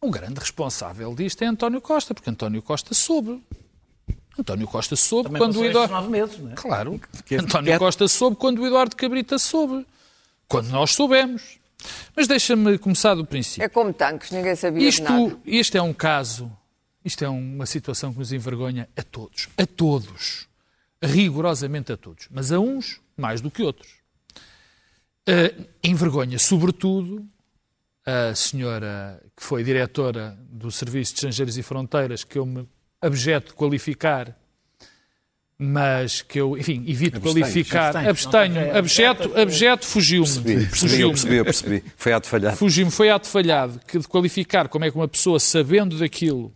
O 0.00 0.10
grande 0.10 0.38
responsável 0.40 1.14
disto 1.14 1.40
é 1.42 1.46
António 1.46 1.80
Costa, 1.80 2.12
porque 2.12 2.28
António 2.28 2.60
Costa 2.60 2.92
soube. 2.94 3.42
António 4.38 4.66
Costa 4.66 4.94
soube 4.96 5.28
Também 5.28 5.40
quando 5.40 5.56
o 5.58 5.64
Eduardo. 5.64 5.92
Nove 5.94 6.08
meses, 6.08 6.38
não 6.38 6.52
é? 6.52 6.54
Claro. 6.54 7.00
Que- 7.24 7.36
António 7.36 7.72
que- 7.72 7.78
Costa 7.78 8.08
soube 8.08 8.36
quando 8.36 8.60
o 8.60 8.66
Eduardo 8.66 8.94
Cabrita 8.96 9.38
soube. 9.38 9.86
Quando 10.48 10.68
nós 10.68 10.92
soubemos. 10.94 11.58
Mas 12.14 12.26
deixa-me 12.26 12.76
começar 12.78 13.14
do 13.14 13.24
princípio. 13.24 13.64
É 13.64 13.68
como 13.68 13.92
tanques, 13.92 14.30
ninguém 14.30 14.54
sabia 14.54 14.90
de 14.90 15.02
nada. 15.02 15.16
Isto, 15.18 15.40
isto 15.46 15.76
é 15.78 15.82
um 15.82 15.92
caso, 15.94 16.50
isto 17.04 17.24
é 17.24 17.28
uma 17.28 17.66
situação 17.66 18.12
que 18.12 18.18
nos 18.18 18.32
envergonha 18.32 18.88
a 18.96 19.02
todos. 19.02 19.48
A 19.56 19.66
todos. 19.66 20.48
Rigorosamente 21.02 21.92
a 21.92 21.96
todos. 21.96 22.26
Mas 22.30 22.52
a 22.52 22.58
uns 22.60 23.00
mais 23.16 23.40
do 23.40 23.50
que 23.50 23.62
outros. 23.62 23.90
Uh, 25.28 25.66
envergonha, 25.82 26.38
sobretudo, 26.38 27.26
a 28.04 28.34
senhora 28.34 29.22
que 29.36 29.42
foi 29.42 29.62
diretora 29.62 30.36
do 30.50 30.70
Serviço 30.70 31.12
de 31.12 31.18
Estrangeiros 31.18 31.56
e 31.58 31.62
Fronteiras, 31.62 32.24
que 32.24 32.38
eu 32.38 32.46
me 32.46 32.66
abjeto 33.00 33.48
de 33.48 33.54
qualificar, 33.54 34.36
mas 35.58 36.22
que 36.22 36.40
eu, 36.40 36.56
enfim, 36.56 36.82
evito 36.86 37.18
Abstém, 37.18 37.42
qualificar. 37.42 37.96
Abstenho, 37.96 38.76
abjeto, 38.76 39.38
abjeto 39.38 39.86
fugiu-me. 39.86 40.26
Percebi, 40.26 40.66
percebi, 40.66 41.00
eu 41.02 41.10
Fugiu-me. 41.10 41.12
percebi, 41.12 41.36
eu 41.36 41.44
percebi. 41.44 41.84
Foi 41.96 42.12
ato 42.12 42.26
falhado. 42.26 42.56
Fugiu-me, 42.56 42.90
foi 42.90 43.10
ato 43.10 43.28
falhado 43.28 43.80
que 43.86 43.98
de 43.98 44.08
qualificar 44.08 44.68
como 44.68 44.84
é 44.86 44.90
que 44.90 44.96
uma 44.96 45.08
pessoa, 45.08 45.38
sabendo 45.38 45.98
daquilo, 45.98 46.52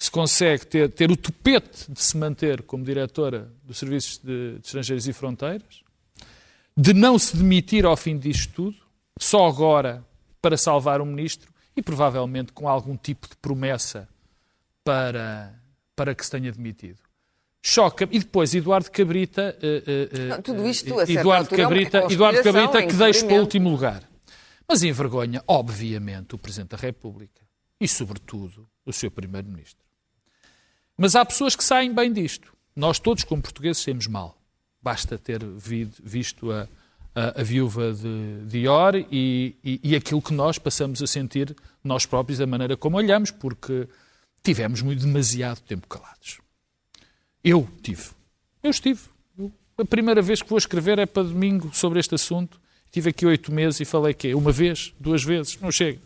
se 0.00 0.10
consegue 0.10 0.66
ter, 0.66 0.90
ter 0.90 1.10
o 1.10 1.16
tupete 1.16 1.92
de 1.92 2.00
se 2.02 2.16
manter 2.16 2.62
como 2.62 2.82
diretora 2.82 3.52
dos 3.62 3.76
Serviços 3.76 4.16
de, 4.16 4.54
de 4.54 4.66
Estrangeiros 4.66 5.06
e 5.06 5.12
Fronteiras, 5.12 5.82
de 6.74 6.94
não 6.94 7.18
se 7.18 7.36
demitir 7.36 7.84
ao 7.84 7.94
fim 7.98 8.16
disto 8.16 8.50
tudo, 8.54 8.76
só 9.18 9.46
agora 9.46 10.02
para 10.40 10.56
salvar 10.56 11.02
o 11.02 11.06
ministro 11.06 11.52
e 11.76 11.82
provavelmente 11.82 12.50
com 12.50 12.66
algum 12.66 12.96
tipo 12.96 13.28
de 13.28 13.36
promessa 13.36 14.08
para, 14.82 15.54
para 15.94 16.14
que 16.14 16.24
se 16.24 16.30
tenha 16.30 16.50
demitido. 16.50 16.98
Choca. 17.62 18.08
E 18.10 18.18
depois 18.20 18.54
Eduardo 18.54 18.90
Cabrita. 18.90 19.54
eh, 19.60 19.82
eh, 19.86 20.08
eh, 20.12 20.26
Não, 20.28 20.40
tudo 20.40 20.66
isto, 20.66 20.98
a 20.98 21.04
certa 21.04 21.20
Eduardo 21.20 21.54
é 21.54 21.58
Cabrita, 21.58 21.98
Eduardo 22.10 22.38
conspiração, 22.38 22.72
Cabrita 22.72 22.78
é 22.78 22.86
que 22.86 22.94
deixo 22.94 23.26
para 23.26 23.36
o 23.36 23.40
último 23.40 23.68
lugar. 23.68 24.02
Mas 24.66 24.82
envergonha, 24.82 25.44
obviamente, 25.46 26.34
o 26.34 26.38
Presidente 26.38 26.70
da 26.70 26.78
República 26.78 27.42
e, 27.78 27.86
sobretudo, 27.86 28.66
o 28.86 28.92
seu 28.94 29.10
Primeiro-Ministro. 29.10 29.89
Mas 31.02 31.16
há 31.16 31.24
pessoas 31.24 31.56
que 31.56 31.64
saem 31.64 31.94
bem 31.94 32.12
disto. 32.12 32.52
Nós 32.76 32.98
todos, 32.98 33.24
como 33.24 33.40
portugueses, 33.40 33.82
saímos 33.82 34.06
mal. 34.06 34.36
Basta 34.82 35.16
ter 35.16 35.42
vi- 35.42 35.88
visto 36.02 36.52
a, 36.52 36.68
a, 37.14 37.40
a 37.40 37.42
viúva 37.42 37.90
de 37.94 38.44
Dior 38.46 38.94
e, 38.96 39.56
e, 39.64 39.80
e 39.82 39.96
aquilo 39.96 40.20
que 40.20 40.34
nós 40.34 40.58
passamos 40.58 41.02
a 41.02 41.06
sentir 41.06 41.56
nós 41.82 42.04
próprios, 42.04 42.38
da 42.38 42.46
maneira 42.46 42.76
como 42.76 42.98
olhamos, 42.98 43.30
porque 43.30 43.88
tivemos 44.42 44.82
muito 44.82 45.00
demasiado 45.00 45.60
tempo 45.62 45.88
calados. 45.88 46.38
Eu 47.42 47.66
tive. 47.82 48.04
Eu 48.62 48.70
estive. 48.70 49.00
A 49.78 49.84
primeira 49.86 50.20
vez 50.20 50.42
que 50.42 50.50
vou 50.50 50.58
escrever 50.58 50.98
é 50.98 51.06
para 51.06 51.22
domingo 51.22 51.70
sobre 51.74 51.98
este 51.98 52.14
assunto. 52.14 52.60
Tive 52.92 53.08
aqui 53.08 53.24
oito 53.24 53.50
meses 53.50 53.80
e 53.80 53.86
falei 53.86 54.12
que 54.12 54.34
uma 54.34 54.52
vez, 54.52 54.92
duas 55.00 55.24
vezes, 55.24 55.58
não 55.62 55.72
chega. 55.72 55.98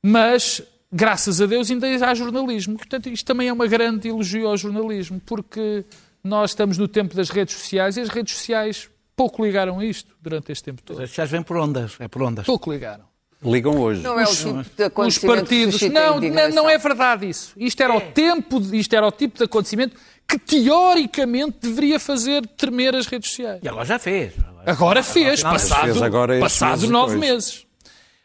Mas, 0.00 0.62
graças 0.96 1.40
a 1.40 1.46
Deus, 1.46 1.70
ainda 1.70 1.86
há 2.08 2.14
jornalismo. 2.14 2.76
Portanto, 2.76 3.08
isto 3.08 3.24
também 3.26 3.48
é 3.48 3.52
uma 3.52 3.66
grande 3.66 4.08
elogio 4.08 4.48
ao 4.48 4.56
jornalismo, 4.56 5.20
porque 5.24 5.84
nós 6.24 6.50
estamos 6.50 6.78
no 6.78 6.88
tempo 6.88 7.14
das 7.14 7.30
redes 7.30 7.54
sociais 7.56 7.96
e 7.96 8.00
as 8.00 8.08
redes 8.08 8.34
sociais 8.36 8.88
pouco 9.14 9.44
ligaram 9.44 9.78
a 9.78 9.84
isto 9.84 10.14
durante 10.20 10.50
este 10.52 10.64
tempo 10.64 10.82
todo. 10.82 11.02
As 11.02 11.08
sociais 11.10 11.30
vêm 11.30 11.42
por 11.42 11.56
ondas. 11.56 11.94
É 12.00 12.08
por 12.08 12.22
ondas. 12.22 12.46
Pouco 12.46 12.72
ligaram. 12.72 13.04
Ligam 13.44 13.78
hoje. 13.78 14.00
Não 14.02 14.18
é 14.18 14.24
o 14.24 14.26
tipo 14.34 14.52
de 14.54 14.82
Os 14.82 14.86
acontecimento 14.86 15.20
que 15.20 15.26
partidos. 15.26 15.80
Não, 15.82 16.20
não, 16.50 16.68
é 16.70 16.78
verdade 16.78 17.28
isso. 17.28 17.52
Isto 17.56 17.82
era, 17.82 17.94
o 17.94 18.00
tempo, 18.00 18.58
de- 18.58 18.76
isto 18.78 18.94
era 18.96 19.06
o 19.06 19.12
tipo 19.12 19.36
de 19.38 19.44
acontecimento 19.44 19.94
que, 20.26 20.38
teoricamente, 20.38 21.58
deveria 21.60 22.00
fazer 22.00 22.46
tremer 22.56 22.96
as 22.96 23.06
redes 23.06 23.28
sociais. 23.30 23.60
E 23.62 23.68
agora 23.68 23.84
já 23.84 23.98
fez. 23.98 24.32
Agora 24.64 25.02
fez, 25.02 25.34
Afinal, 25.44 25.52
passado, 25.52 25.84
fez 25.84 26.02
agora 26.02 26.40
passado 26.40 26.88
nove 26.88 27.14
depois. 27.14 27.30
meses. 27.30 27.66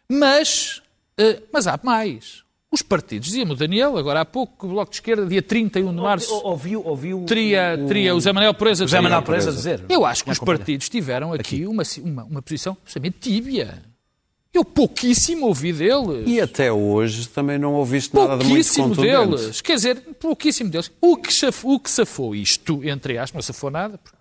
Mas, 0.09 0.81
eh, 1.17 1.41
mas 1.53 1.67
há 1.67 1.79
mais. 1.83 2.40
Os 2.73 2.81
partidos, 2.81 3.27
dizia-me 3.27 3.51
o 3.51 3.55
Daniel, 3.55 3.97
agora 3.97 4.21
há 4.21 4.25
pouco, 4.25 4.57
que 4.59 4.65
o 4.65 4.69
Bloco 4.69 4.91
de 4.91 4.95
Esquerda, 4.97 5.25
dia 5.25 5.41
31 5.41 5.93
de 5.93 6.01
março, 6.01 6.33
Ouviu, 6.45 6.81
ouviu 6.87 7.25
teria, 7.25 7.77
teria 7.85 8.15
o 8.15 8.21
Zé 8.21 8.31
Manuel 8.31 8.53
Proeza. 8.53 8.85
o 8.85 8.87
José 8.87 9.01
Manuel 9.01 9.21
Perez 9.23 9.45
a 9.47 9.51
dizer. 9.51 9.83
Eu 9.89 10.05
acho 10.05 10.23
que 10.23 10.31
os 10.31 10.39
partidos 10.39 10.87
tiveram 10.87 11.33
aqui, 11.33 11.65
Uma, 11.65 11.83
uma, 12.01 12.23
uma 12.23 12.41
posição 12.41 12.77
absolutamente 12.81 13.17
tíbia. 13.19 13.83
Eu 14.53 14.63
pouquíssimo 14.63 15.47
ouvi 15.47 15.73
deles. 15.73 16.23
E 16.27 16.39
até 16.39 16.71
hoje 16.71 17.27
também 17.27 17.57
não 17.57 17.73
ouviste 17.73 18.15
nada 18.15 18.37
de 18.37 18.45
muito 18.45 18.47
Pouquíssimo 18.49 18.87
contundente. 18.89 19.27
deles. 19.41 19.61
Quer 19.61 19.75
dizer, 19.75 19.95
pouquíssimo 20.19 20.69
deles. 20.69 20.91
O 21.01 21.17
que, 21.17 21.31
chaf- 21.31 21.65
o 21.65 21.77
que 21.79 21.89
safou 21.91 22.33
isto, 22.35 22.81
entre 22.85 23.17
aspas, 23.17 23.35
não 23.35 23.41
safou 23.53 23.69
nada, 23.71 23.97
porque 23.97 24.17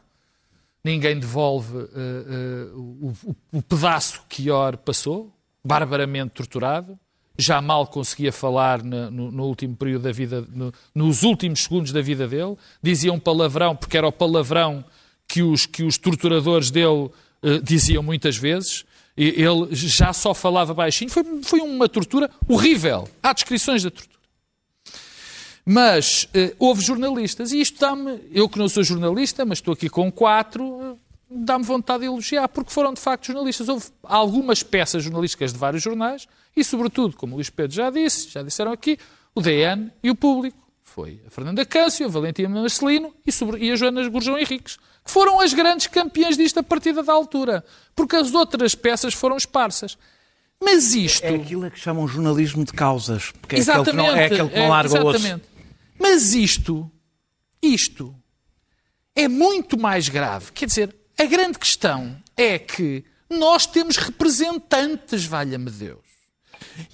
ninguém 0.85 1.19
devolve 1.19 1.79
eh, 1.79 1.85
eh, 1.95 2.67
o, 2.75 3.13
o- 3.25 3.37
o 3.59 3.63
pedaço 3.63 4.23
que 4.29 4.45
Ior 4.45 4.77
passou, 4.77 5.33
barbaramente 5.65 6.31
torturado. 6.31 6.99
Já 7.41 7.61
mal 7.61 7.87
conseguia 7.87 8.31
falar 8.33 8.83
na- 8.83 9.11
no, 9.11 9.31
no 9.33 9.45
último 9.45 9.75
período 9.75 10.03
da 10.03 10.13
vida, 10.13 10.47
no- 10.55 10.73
nos 10.95 11.23
últimos 11.23 11.63
segundos 11.65 11.93
da 11.93 12.01
vida 12.03 12.29
dele. 12.29 12.57
Dizia 12.83 13.13
um 13.13 13.19
palavrão, 13.19 13.75
porque 13.75 13.97
era 13.97 14.07
o 14.07 14.13
palavrão 14.13 14.85
que 15.27 15.43
os, 15.43 15.65
que 15.67 15.83
os 15.83 15.97
torturadores 15.99 16.71
dele 16.71 17.09
eh, 17.43 17.59
diziam 17.63 18.03
muitas 18.03 18.37
vezes. 18.37 18.85
Ele 19.17 19.69
já 19.73 20.13
só 20.13 20.33
falava 20.33 20.73
baixinho. 20.73 21.11
Foi, 21.11 21.25
foi 21.43 21.61
uma 21.61 21.89
tortura 21.89 22.31
horrível. 22.49 23.09
Há 23.23 23.33
descrições 23.33 23.83
da 23.83 23.91
tortura. 23.91 24.11
Mas 25.65 26.27
eh, 26.35 26.55
houve 26.59 26.83
jornalistas, 26.83 27.53
e 27.53 27.61
isto 27.61 27.79
dá-me, 27.79 28.19
eu 28.33 28.49
que 28.49 28.59
não 28.59 28.69
sou 28.69 28.83
jornalista, 28.83 29.45
mas 29.45 29.59
estou 29.59 29.75
aqui 29.75 29.89
com 29.89 30.11
quatro, 30.11 30.65
eh, 30.83 30.97
dá-me 31.31 31.65
vontade 31.65 32.01
de 32.01 32.07
elogiar, 32.07 32.49
porque 32.49 32.73
foram 32.73 32.93
de 32.93 33.01
facto 33.01 33.27
jornalistas. 33.27 33.69
Houve 33.69 33.87
algumas 34.03 34.63
peças 34.63 35.03
jornalísticas 35.05 35.53
de 35.53 35.59
vários 35.59 35.83
jornais, 35.83 36.27
e 36.57 36.65
sobretudo, 36.65 37.17
como 37.17 37.35
o 37.35 37.37
Luís 37.37 37.49
Pedro 37.51 37.75
já 37.77 37.91
disse, 37.91 38.29
já 38.29 38.43
disseram 38.43 38.73
aqui, 38.73 38.99
o 39.35 39.41
DN 39.41 39.93
e 40.03 40.11
o 40.11 40.15
Público. 40.15 40.59
Foi 40.83 41.21
a 41.25 41.31
Fernanda 41.31 41.65
Câncio, 41.65 42.05
a 42.05 42.09
Valentina 42.09 42.49
Marcelino 42.49 43.15
e, 43.25 43.31
sobre- 43.31 43.65
e 43.65 43.71
a 43.71 43.77
Joana 43.77 44.09
Gurjão 44.09 44.37
Henriques, 44.37 44.77
que 45.05 45.11
foram 45.11 45.41
as 45.41 45.55
grandes 45.55 45.87
campeãs 45.87 46.37
disto 46.37 46.59
a 46.59 46.63
partir 46.65 46.93
da 46.93 47.13
altura, 47.13 47.65
porque 47.95 48.17
as 48.17 48.35
outras 48.35 48.75
peças 48.75 49.15
foram 49.15 49.37
esparsas. 49.37 49.97
Mas 50.63 50.93
isto... 50.93 51.25
É 51.25 51.37
aquilo 51.37 51.65
a 51.65 51.71
que 51.71 51.79
chamam 51.79 52.09
jornalismo 52.09 52.65
de 52.65 52.73
causas. 52.73 53.31
Porque 53.41 53.57
é 53.57 53.61
aquele 53.61 53.85
que 53.85 53.93
não, 53.93 54.07
é 54.07 54.25
aquele 54.27 54.49
que 54.49 54.57
não 54.57 54.65
é, 54.65 54.69
larga 54.69 55.01
o 55.01 55.07
outro. 55.07 55.21
exatamente. 55.21 55.49
Mas 55.99 56.35
isto, 56.35 56.91
isto 57.63 58.15
é 59.15 59.29
muito 59.29 59.79
mais 59.79 60.09
grave. 60.09 60.51
Quer 60.53 60.67
dizer, 60.67 60.95
a 61.21 61.27
grande 61.27 61.59
questão 61.59 62.17
é 62.35 62.59
que 62.59 63.05
nós 63.29 63.67
temos 63.67 63.99
representantes, 63.99 65.27
valha-me 65.27 65.71
Deus. 65.71 66.01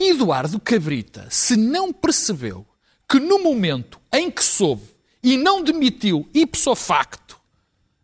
E 0.00 0.10
Eduardo 0.10 0.58
Cabrita, 0.58 1.28
se 1.30 1.56
não 1.56 1.92
percebeu 1.92 2.66
que 3.08 3.20
no 3.20 3.38
momento 3.38 4.00
em 4.12 4.28
que 4.28 4.42
soube 4.42 4.82
e 5.22 5.36
não 5.36 5.62
demitiu 5.62 6.28
ipso 6.34 6.74
facto 6.74 7.40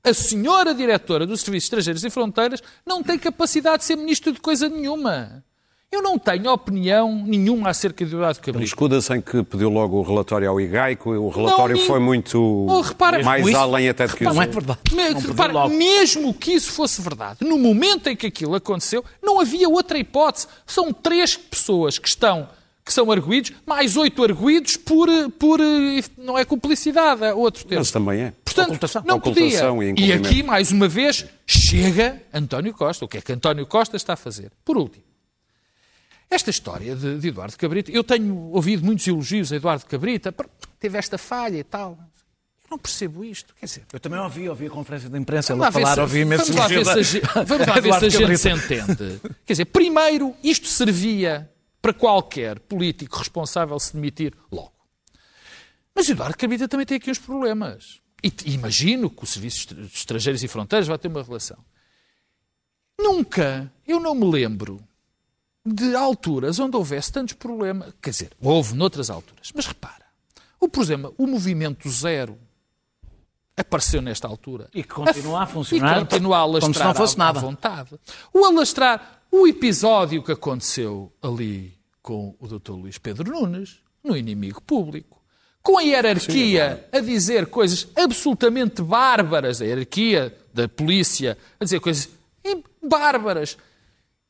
a 0.05 0.15
senhora 0.15 0.73
diretora 0.73 1.27
dos 1.27 1.41
Serviços 1.41 1.67
Estrangeiros 1.67 2.05
e 2.05 2.11
Fronteiras, 2.11 2.63
não 2.87 3.03
tem 3.03 3.19
capacidade 3.19 3.79
de 3.79 3.85
ser 3.87 3.97
ministro 3.97 4.33
de 4.33 4.41
coisa 4.41 4.69
nenhuma. 4.69 5.45
Eu 5.93 6.01
não 6.01 6.19
tenho 6.19 6.51
opinião 6.51 7.23
nenhuma 7.27 7.69
acerca 7.69 8.03
de 8.05 8.11
Eduardo 8.15 8.39
Ele 8.39 8.45
Cabrita. 8.47 8.65
escuda-se 8.65 9.13
em 9.15 9.21
que 9.21 9.43
pediu 9.43 9.69
logo 9.69 9.99
o 9.99 10.03
relatório 10.03 10.49
ao 10.49 10.59
IGAICO. 10.59 11.11
O 11.11 11.29
relatório 11.29 11.77
nem- 11.77 11.87
foi 11.87 12.01
muito 12.01 12.41
Oh, 12.41 12.81
repara- 12.81 13.23
mais 13.23 13.47
Isso- 13.47 13.57
além 13.59 13.91
até 13.91 14.07
do 14.07 14.17
que 14.17 14.25
Não 14.25 14.33
isso. 14.33 14.41
é 14.43 14.47
verdade. 14.47 14.79
Me- 14.91 15.11
Não 15.11 15.21
repara, 15.21 15.69
mesmo 15.69 16.33
que 16.33 16.53
isso 16.53 16.73
fosse 16.73 17.03
verdade, 17.03 17.41
no 17.47 17.59
momento 17.59 18.07
em 18.09 18.17
que 18.17 18.27
aquilo 18.27 18.55
aconteceu, 18.55 19.05
não 19.23 19.39
havia 19.39 19.69
outra 19.69 19.99
hipótese. 19.99 20.47
São 20.67 20.95
três 20.95 21.37
pessoas 21.37 21.99
que 21.99 22.09
estão 22.09 22.49
que 22.85 22.93
são 22.93 23.13
arguídos, 23.13 23.53
mais 23.65 23.97
oito 23.97 24.25
arguídos 24.25 24.77
por, 24.77 25.09
por 25.39 25.61
não 26.19 26.37
é 26.37 26.45
cumplicidade, 26.45 27.23
é 27.23 27.33
outro 27.33 27.65
termo. 27.65 27.79
Mas 27.81 27.93
também 27.93 28.21
é. 28.23 28.33
Portanto, 28.45 28.67
Ocultação. 28.71 29.03
não 29.07 29.21
podia. 29.21 29.45
Ocultação 29.45 29.81
e 29.83 29.87
E 29.87 29.91
incumprimento. 29.91 30.29
aqui, 30.29 30.43
mais 30.43 30.73
uma 30.73 30.89
vez, 30.89 31.25
chega 31.47 32.21
António 32.35 32.73
Costa. 32.75 33.05
O 33.05 33.09
que 33.09 33.19
é 33.19 33.21
que 33.21 33.33
António 33.33 33.67
Costa 33.69 33.97
está 33.97 34.15
a 34.15 34.17
fazer? 34.17 34.51
Por 34.65 34.77
último, 34.77 35.05
esta 36.35 36.51
história 36.51 36.95
de, 36.97 37.19
de 37.19 37.29
Eduardo 37.29 37.57
Cabrita, 37.57 37.91
eu 37.91 38.03
tenho 38.05 38.35
ouvido 38.51 38.85
muitos 38.85 39.07
elogios 39.07 39.53
a 39.53 39.57
Eduardo 39.57 39.85
Cabrita, 39.87 40.33
"Pá, 40.33 40.45
teve 40.79 40.99
esta 40.99 41.19
falha 41.19 41.59
e 41.59 41.65
tal. 41.65 41.99
Eu 42.65 42.69
não 42.71 42.79
percebo 42.79 43.23
isto. 43.25 43.55
Quer 43.55 43.67
dizer, 43.67 43.83
Eu 43.93 44.01
também 44.01 44.19
ouvi, 44.19 44.49
ouvi 44.49 44.67
a 44.67 44.71
conferência 44.71 45.09
de 45.11 45.19
imprensa, 45.19 45.55
ver 45.55 45.73
falar, 45.73 45.95
se- 45.95 46.01
ouvi 46.01 46.21
imensos 46.21 46.49
vamos 46.49 46.61
lá 46.63 46.69
ver 46.69 46.85
se 47.05 47.19
a 47.19 47.43
vamos 47.45 47.67
lá 47.67 47.75
ver 47.81 47.93
se 47.99 48.05
a 48.07 48.09
gente 48.09 48.39
se 48.39 48.49
entende. 48.51 49.21
Quer 49.45 49.53
dizer, 49.53 49.65
primeiro, 49.67 50.35
isto 50.43 50.67
servia 50.69 51.51
para 51.83 51.93
qualquer 51.93 52.59
político 52.61 53.19
responsável 53.19 53.79
se 53.79 53.93
demitir 53.95 54.33
logo. 54.51 54.73
Mas 55.95 56.09
Eduardo 56.09 56.37
Cabrita 56.39 56.67
também 56.69 56.87
tem 56.87 56.97
aqui 56.97 57.11
uns 57.11 57.19
problemas. 57.19 58.01
E 58.25 58.33
imagino 58.55 59.11
que 59.11 59.25
o 59.25 59.27
Serviço 59.27 59.75
de 59.75 59.85
Estrangeiros 59.95 60.43
e 60.43 60.49
Fronteiras 60.49 60.87
vai 60.87 60.97
ter 60.97 61.09
uma 61.09 61.23
relação. 61.23 61.59
Nunca, 62.99 63.71
eu 63.87 63.99
não 64.01 64.15
me 64.15 64.25
lembro 64.31 64.81
de 65.65 65.95
alturas 65.95 66.59
onde 66.59 66.77
houvesse 66.77 67.13
tantos 67.13 67.35
problemas. 67.35 67.93
Quer 68.03 68.11
dizer, 68.11 68.31
houve 68.41 68.75
noutras 68.75 69.11
alturas. 69.11 69.51
Mas 69.55 69.67
repara, 69.67 70.05
o, 70.61 70.69
por 70.69 70.83
exemplo, 70.83 71.15
o 71.17 71.27
movimento 71.27 71.89
zero 71.91 72.37
apareceu 73.57 74.01
nesta 74.03 74.27
altura. 74.27 74.69
E 74.75 74.83
que 74.83 74.89
continua 74.89 75.43
a 75.43 75.47
funcionar 75.47 75.99
E 75.99 76.01
continua 76.01 76.37
a 76.39 76.41
alastrar 76.41 76.63
como 76.63 76.75
se 76.75 76.85
não 76.85 76.95
fosse 76.95 77.13
à- 77.21 77.23
à 77.23 77.27
nada. 77.27 77.41
vontade. 77.41 78.01
O 78.33 78.45
alastrar, 78.45 79.23
o 79.31 79.47
episódio 79.47 80.23
que 80.23 80.33
aconteceu 80.33 81.13
ali 81.23 81.73
com 82.03 82.35
o 82.41 82.49
Dr. 82.49 82.73
Luís 82.73 82.99
Pedro 82.99 83.31
Nunes, 83.31 83.79
no 84.03 84.17
inimigo 84.17 84.61
público, 84.63 85.23
com 85.63 85.79
a 85.79 85.83
hierarquia 85.83 86.89
a 86.91 86.99
dizer 86.99 87.47
coisas 87.47 87.87
absolutamente 87.95 88.83
bárbaras, 88.83 89.61
a 89.61 89.65
hierarquia 89.65 90.37
da 90.53 90.67
polícia 90.69 91.39
a 91.61 91.65
dizer 91.65 91.79
coisas 91.79 92.09
bárbaras 92.83 93.57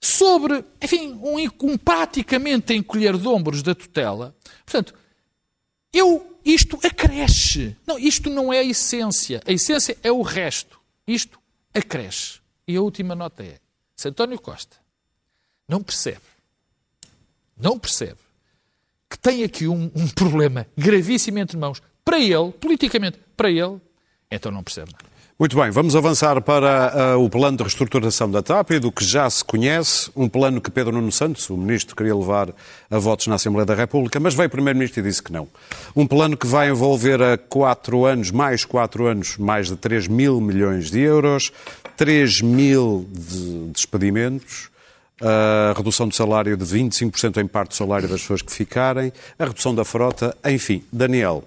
sobre, 0.02 0.64
enfim, 0.82 1.12
um, 1.22 1.36
um 1.62 1.78
praticamente 1.78 2.74
encolher 2.74 3.16
de 3.16 3.28
ombros 3.28 3.62
da 3.62 3.72
tutela. 3.72 4.34
Portanto, 4.66 4.92
eu, 5.92 6.38
isto 6.44 6.76
acresce. 6.84 7.76
Não, 7.86 7.96
isto 7.96 8.28
não 8.28 8.52
é 8.52 8.58
a 8.58 8.64
essência. 8.64 9.40
A 9.46 9.52
essência 9.52 9.96
é 10.02 10.10
o 10.10 10.20
resto. 10.20 10.80
Isto 11.06 11.38
acresce. 11.72 12.40
E 12.66 12.74
a 12.76 12.82
última 12.82 13.14
nota 13.14 13.44
é: 13.44 13.60
se 13.94 14.08
António 14.08 14.40
Costa 14.40 14.76
não 15.68 15.80
percebe, 15.80 16.20
não 17.56 17.78
percebe 17.78 18.18
que 19.08 19.16
tem 19.16 19.44
aqui 19.44 19.68
um, 19.68 19.90
um 19.94 20.08
problema 20.08 20.66
gravíssimo 20.76 21.38
entre 21.38 21.56
mãos 21.56 21.80
para 22.04 22.18
ele, 22.18 22.50
politicamente 22.52 23.20
para 23.36 23.50
ele, 23.50 23.80
então 24.28 24.50
não 24.50 24.64
percebe 24.64 24.90
nada. 24.90 25.11
Muito 25.42 25.56
bem, 25.56 25.72
vamos 25.72 25.96
avançar 25.96 26.40
para 26.40 27.14
ah, 27.14 27.16
o 27.16 27.28
plano 27.28 27.56
de 27.56 27.64
reestruturação 27.64 28.30
da 28.30 28.40
TAP 28.44 28.70
e 28.70 28.78
do 28.78 28.92
que 28.92 29.04
já 29.04 29.28
se 29.28 29.44
conhece, 29.44 30.08
um 30.14 30.28
plano 30.28 30.60
que 30.60 30.70
Pedro 30.70 30.92
Nuno 30.92 31.10
Santos, 31.10 31.50
o 31.50 31.56
ministro, 31.56 31.96
queria 31.96 32.14
levar 32.14 32.50
a 32.88 32.96
votos 32.96 33.26
na 33.26 33.34
Assembleia 33.34 33.66
da 33.66 33.74
República, 33.74 34.20
mas 34.20 34.34
veio 34.34 34.46
o 34.46 34.50
primeiro-ministro 34.50 35.00
e 35.00 35.02
disse 35.02 35.20
que 35.20 35.32
não. 35.32 35.48
Um 35.96 36.06
plano 36.06 36.36
que 36.36 36.46
vai 36.46 36.70
envolver 36.70 37.20
a 37.20 37.36
quatro 37.36 38.04
anos, 38.04 38.30
mais 38.30 38.64
quatro 38.64 39.08
anos, 39.08 39.36
mais 39.36 39.66
de 39.66 39.74
3 39.74 40.06
mil 40.06 40.40
milhões 40.40 40.92
de 40.92 41.00
euros, 41.00 41.50
3 41.96 42.40
mil 42.42 43.04
de 43.10 43.72
despedimentos, 43.72 44.70
a 45.20 45.74
redução 45.76 46.06
do 46.06 46.14
salário 46.14 46.56
de 46.56 46.64
25% 46.64 47.42
em 47.42 47.48
parte 47.48 47.70
do 47.70 47.74
salário 47.74 48.08
das 48.08 48.20
pessoas 48.20 48.42
que 48.42 48.52
ficarem, 48.52 49.12
a 49.36 49.46
redução 49.46 49.74
da 49.74 49.84
frota, 49.84 50.36
enfim. 50.44 50.84
Daniel, 50.92 51.42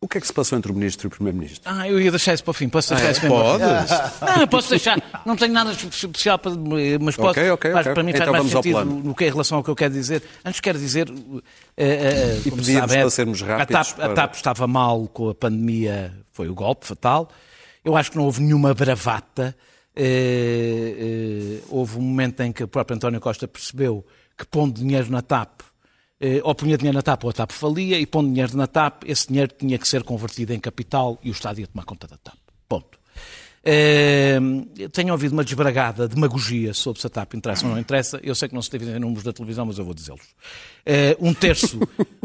o 0.00 0.06
que 0.08 0.18
é 0.18 0.20
que 0.20 0.26
se 0.26 0.32
passou 0.32 0.58
entre 0.58 0.70
o 0.70 0.74
ministro 0.74 1.06
e 1.06 1.08
o 1.08 1.10
primeiro-ministro? 1.10 1.62
Ah, 1.64 1.88
eu 1.88 1.98
ia 2.00 2.10
deixar 2.10 2.34
isso 2.34 2.44
para 2.44 2.50
o 2.50 2.54
fim. 2.54 2.68
Posso 2.68 2.90
deixar 2.90 3.06
Ah, 3.06 3.08
é? 3.08 3.12
isso 3.12 3.20
para 3.22 3.32
o 3.32 3.52
fim? 3.58 3.64
Podes. 3.64 4.20
Não, 4.20 4.40
eu 4.42 4.48
posso 4.48 4.70
deixar. 4.70 5.22
Não 5.24 5.36
tenho 5.36 5.52
nada 5.52 5.72
de 5.74 5.86
especial 5.88 6.38
para. 6.38 6.52
Mas 7.00 7.16
posso. 7.16 7.30
Ok, 7.30 7.50
ok, 7.50 7.72
faz- 7.72 7.86
ok. 7.86 7.94
Para 7.94 8.02
mim 8.02 8.12
faz 8.12 8.20
Então 8.22 8.32
mais 8.32 8.42
vamos 8.44 8.54
ao 8.56 8.62
sentido 8.62 8.84
no 9.08 9.14
que 9.14 9.24
em 9.24 9.30
relação 9.30 9.58
ao 9.58 9.64
que 9.64 9.70
eu 9.70 9.74
quero 9.76 9.94
dizer. 9.94 10.22
Antes 10.44 10.60
quero 10.60 10.78
dizer. 10.78 11.08
eh, 11.76 11.84
eh, 11.86 12.40
E 12.44 12.50
pedíamos 12.50 12.66
sabe, 12.90 12.94
é- 12.94 13.00
para 13.00 13.10
sermos 13.10 13.42
a 13.42 13.46
rápidos 13.46 13.88
TAP, 13.88 13.96
para- 13.96 14.12
a 14.12 14.14
TAP 14.14 14.34
estava 14.34 14.66
mal 14.66 15.08
com 15.08 15.30
a 15.30 15.34
pandemia, 15.34 16.12
foi 16.32 16.48
o 16.48 16.54
golpe 16.54 16.86
fatal. 16.86 17.28
Eu 17.84 17.96
acho 17.96 18.10
que 18.10 18.16
não 18.18 18.24
houve 18.24 18.42
nenhuma 18.42 18.74
bravata. 18.74 19.56
Eh, 19.96 21.60
houve 21.68 21.98
um 21.98 22.02
momento 22.02 22.40
em 22.42 22.52
que 22.52 22.62
o 22.62 22.68
próprio 22.68 22.96
António 22.96 23.20
Costa 23.20 23.48
percebeu 23.48 24.04
que 24.36 24.44
pondo 24.44 24.78
dinheiro 24.78 25.10
na 25.10 25.22
TAP 25.22 25.62
eh, 26.20 26.40
ou 26.42 26.54
punha 26.54 26.76
dinheiro 26.76 26.96
na 26.96 27.02
TAP 27.02 27.24
ou 27.24 27.30
a 27.30 27.32
TAP 27.32 27.50
falia, 27.52 27.98
e 27.98 28.06
pondo 28.06 28.28
dinheiro 28.30 28.56
na 28.56 28.66
TAP, 28.66 29.04
esse 29.06 29.28
dinheiro 29.28 29.52
tinha 29.58 29.78
que 29.78 29.86
ser 29.88 30.02
convertido 30.02 30.52
em 30.52 30.60
capital 30.60 31.18
e 31.22 31.30
o 31.30 31.32
Estado 31.32 31.60
ia 31.60 31.66
tomar 31.66 31.84
conta 31.84 32.06
da 32.06 32.16
TAP. 32.16 32.36
Ponto. 32.68 32.98
Eh, 33.68 34.38
tenho 34.92 35.10
ouvido 35.12 35.32
uma 35.32 35.42
desbragada 35.42 36.06
demagogia 36.06 36.72
sobre 36.72 37.00
se 37.00 37.06
a 37.08 37.10
TAP 37.10 37.34
interessa 37.34 37.66
ou 37.66 37.72
não 37.72 37.80
interessa. 37.80 38.20
Eu 38.22 38.32
sei 38.32 38.48
que 38.48 38.54
não 38.54 38.62
se 38.62 38.70
deve 38.70 38.84
dizer 38.84 39.00
números 39.00 39.24
da 39.24 39.32
televisão, 39.32 39.66
mas 39.66 39.76
eu 39.76 39.84
vou 39.84 39.92
dizê-los. 39.92 40.22
Eh, 40.84 41.16
um 41.20 41.34
terço, 41.34 41.80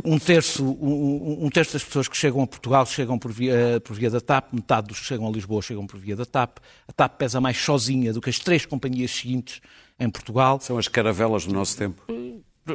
um 0.06 0.19
terço, 0.19 0.63
um- 0.63 1.45
um 1.45 1.49
terço 1.49 1.73
das 1.73 1.84
pessoas 1.84 2.08
que 2.08 2.15
chegam 2.15 2.43
a 2.43 2.47
Portugal 2.47 2.86
chegam 2.86 3.17
por 3.17 3.32
via, 3.32 3.82
por 3.84 3.95
via 3.95 4.12
da 4.12 4.21
TAP, 4.21 4.54
metade 4.54 4.88
dos 4.89 4.99
que 4.99 5.06
chegam 5.08 5.27
a 5.27 5.32
Lisboa 5.32 5.63
chegam 5.63 5.88
por 5.88 5.99
via 5.99 6.15
da 6.15 6.25
TAP. 6.27 6.60
A 6.88 6.91
TAP 6.93 7.17
pesa 7.17 7.41
mais 7.41 7.58
sozinha 7.58 8.13
do 8.13 8.21
que 8.21 8.30
as 8.30 8.38
três 8.38 8.63
companhias 8.67 9.10
seguintes 9.10 9.62
em 9.99 10.10
Portugal. 10.12 10.60
São 10.62 10.77
as 10.77 10.88
caravelas 10.88 11.45
do 11.45 11.54
nosso 11.54 11.75
tempo. 11.75 12.04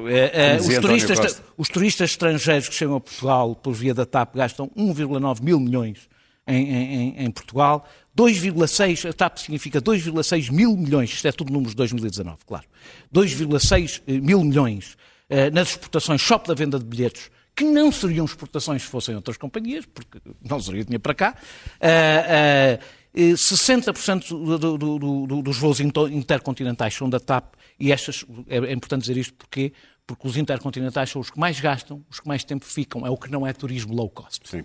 É, 0.08 0.52
é, 0.54 0.56
os, 0.56 0.66
turistas, 0.80 1.42
os 1.56 1.68
turistas 1.68 2.10
estrangeiros 2.10 2.68
que 2.68 2.74
chegam 2.74 2.96
a 2.96 3.00
Portugal 3.00 3.54
por 3.54 3.72
via 3.72 3.94
da 3.94 4.04
TAP 4.06 4.34
gastam 4.36 4.68
1,9 4.76 5.42
mil 5.42 5.58
milhões 5.60 6.08
em, 6.46 6.68
em- 6.68 6.94
em- 6.94 7.24
em 7.24 7.30
Portugal. 7.30 7.86
2,6, 8.16 9.08
a 9.08 9.12
TAP 9.12 9.38
significa 9.38 9.80
2,6 9.80 10.50
mil 10.50 10.76
milhões, 10.76 11.10
isto 11.10 11.28
é 11.28 11.32
tudo 11.32 11.52
números 11.52 11.72
de 11.72 11.76
2019, 11.76 12.38
claro. 12.46 12.64
2,6 13.12 14.02
eh, 14.06 14.12
mil 14.20 14.42
milhões 14.42 14.96
eh, 15.28 15.50
nas 15.50 15.70
exportações 15.70 16.22
só 16.22 16.38
pela 16.38 16.54
venda 16.54 16.78
de 16.78 16.84
bilhetes, 16.84 17.30
que 17.56 17.64
não 17.64 17.90
seriam 17.90 18.24
exportações 18.26 18.82
se 18.82 18.88
fossem 18.88 19.14
outras 19.16 19.36
companhias, 19.38 19.86
porque 19.86 20.20
não 20.46 20.60
seria 20.60 20.84
dinheiro 20.84 21.00
para 21.02 21.14
cá. 21.14 21.34
Ah, 21.80 22.78
eh, 23.14 23.34
60% 23.34 24.28
do- 24.28 24.58
do- 24.58 24.78
do- 24.98 25.26
do- 25.26 25.42
dos 25.42 25.56
voos 25.56 25.80
intercontinentais 25.80 26.92
são 26.94 27.08
da 27.08 27.18
TAP 27.18 27.54
e 27.80 27.90
estas, 27.90 28.26
é, 28.46 28.58
é 28.58 28.72
importante 28.72 29.00
dizer 29.02 29.16
isto 29.16 29.32
porque, 29.34 29.72
porque 30.06 30.28
os 30.28 30.36
intercontinentais 30.36 31.08
são 31.10 31.20
os 31.22 31.30
que 31.30 31.38
mais 31.40 31.58
gastam, 31.58 32.04
os 32.10 32.20
que 32.20 32.28
mais 32.28 32.44
tempo 32.44 32.64
ficam, 32.66 33.06
é 33.06 33.10
o 33.10 33.16
que 33.16 33.30
não 33.32 33.46
é 33.46 33.52
turismo 33.54 33.94
low 33.94 34.10
cost. 34.10 34.46
Sim. 34.48 34.62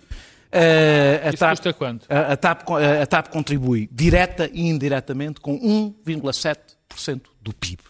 Eh, 0.51 1.21
a, 1.23 1.29
Isso 1.29 1.37
TAP, 1.37 1.49
custa 1.51 1.73
quanto? 1.73 2.05
a, 2.09 2.33
a 2.33 2.35
TAP, 2.37 2.69
a 3.01 3.05
TAP 3.07 3.27
contribui 3.29 3.87
direta 3.89 4.49
e 4.51 4.67
indiretamente 4.67 5.39
com 5.39 5.57
1,7% 5.57 7.21
do 7.41 7.53
PIB. 7.53 7.81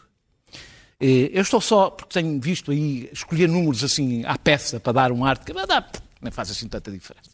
Eh, 1.01 1.31
Eu 1.33 1.41
estou 1.41 1.59
só, 1.59 1.89
porque 1.89 2.13
tenho 2.21 2.39
visto 2.39 2.69
aí, 2.71 3.09
escolher 3.11 3.49
números 3.49 3.83
assim 3.83 4.23
à 4.25 4.37
peça 4.37 4.79
para 4.79 4.93
dar 4.93 5.11
um 5.11 5.25
ar 5.25 5.37
de 5.37 5.45
que 5.45 5.51
ah, 5.57 5.91
nem 6.21 6.31
faz 6.31 6.51
assim 6.51 6.67
tanta 6.67 6.91
diferença. 6.91 7.31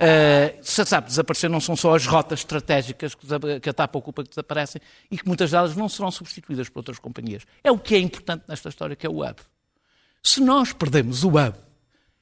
Uh, 0.00 0.54
se 0.62 0.80
a 0.80 0.84
TAP 0.84 1.06
desaparecer, 1.06 1.50
não 1.50 1.60
são 1.60 1.74
só 1.74 1.94
as 1.96 2.06
rotas 2.06 2.38
estratégicas 2.40 3.16
que 3.16 3.68
a 3.68 3.72
TAP 3.72 3.96
ocupa 3.96 4.22
que 4.22 4.28
desaparecem 4.28 4.80
e 5.10 5.18
que 5.18 5.26
muitas 5.26 5.50
delas 5.50 5.74
não 5.74 5.88
serão 5.88 6.10
substituídas 6.10 6.68
por 6.68 6.80
outras 6.80 7.00
companhias. 7.00 7.42
É 7.64 7.70
o 7.72 7.78
que 7.78 7.96
é 7.96 7.98
importante 7.98 8.44
nesta 8.46 8.68
história, 8.68 8.94
que 8.94 9.04
é 9.04 9.10
o 9.10 9.24
hub. 9.24 9.34
Se 10.22 10.40
nós 10.40 10.72
perdemos 10.72 11.24
o 11.24 11.30
hub, 11.30 11.52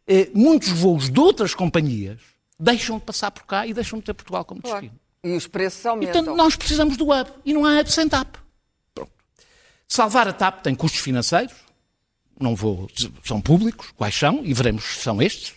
eh, 0.07 0.31
muitos 0.35 0.71
voos 0.71 1.11
de 1.11 1.21
outras 1.21 1.55
companhias 1.55 2.19
deixam 2.59 2.99
de 2.99 3.05
passar 3.05 3.31
por 3.31 3.45
cá 3.45 3.67
e 3.67 3.75
deixam 3.75 3.99
de 3.99 4.07
ter 4.07 4.15
Portugal 4.15 4.43
como 4.45 4.63
Claro. 4.63 4.81
destino. 4.81 5.01
E 5.23 5.37
os 5.37 5.47
preços 5.47 5.85
aumentam. 5.85 6.23
Então 6.23 6.35
nós 6.37 6.57
precisamos 6.57 6.97
do 6.97 7.11
hub 7.11 7.31
e 7.45 7.53
não 7.53 7.67
há 7.67 7.79
hub 7.81 7.93
sem 7.93 8.09
TAP. 8.09 8.37
Salvar 9.89 10.27
a 10.29 10.33
TAP 10.33 10.63
tem 10.63 10.75
custos 10.75 11.01
financeiros, 11.01 11.55
não 12.41 12.55
vou, 12.55 12.89
são 13.25 13.41
públicos, 13.41 13.93
quais 13.97 14.15
são, 14.15 14.45
e 14.45 14.53
veremos 14.53 14.85
se 14.85 15.01
são 15.03 15.23
estes. 15.23 15.55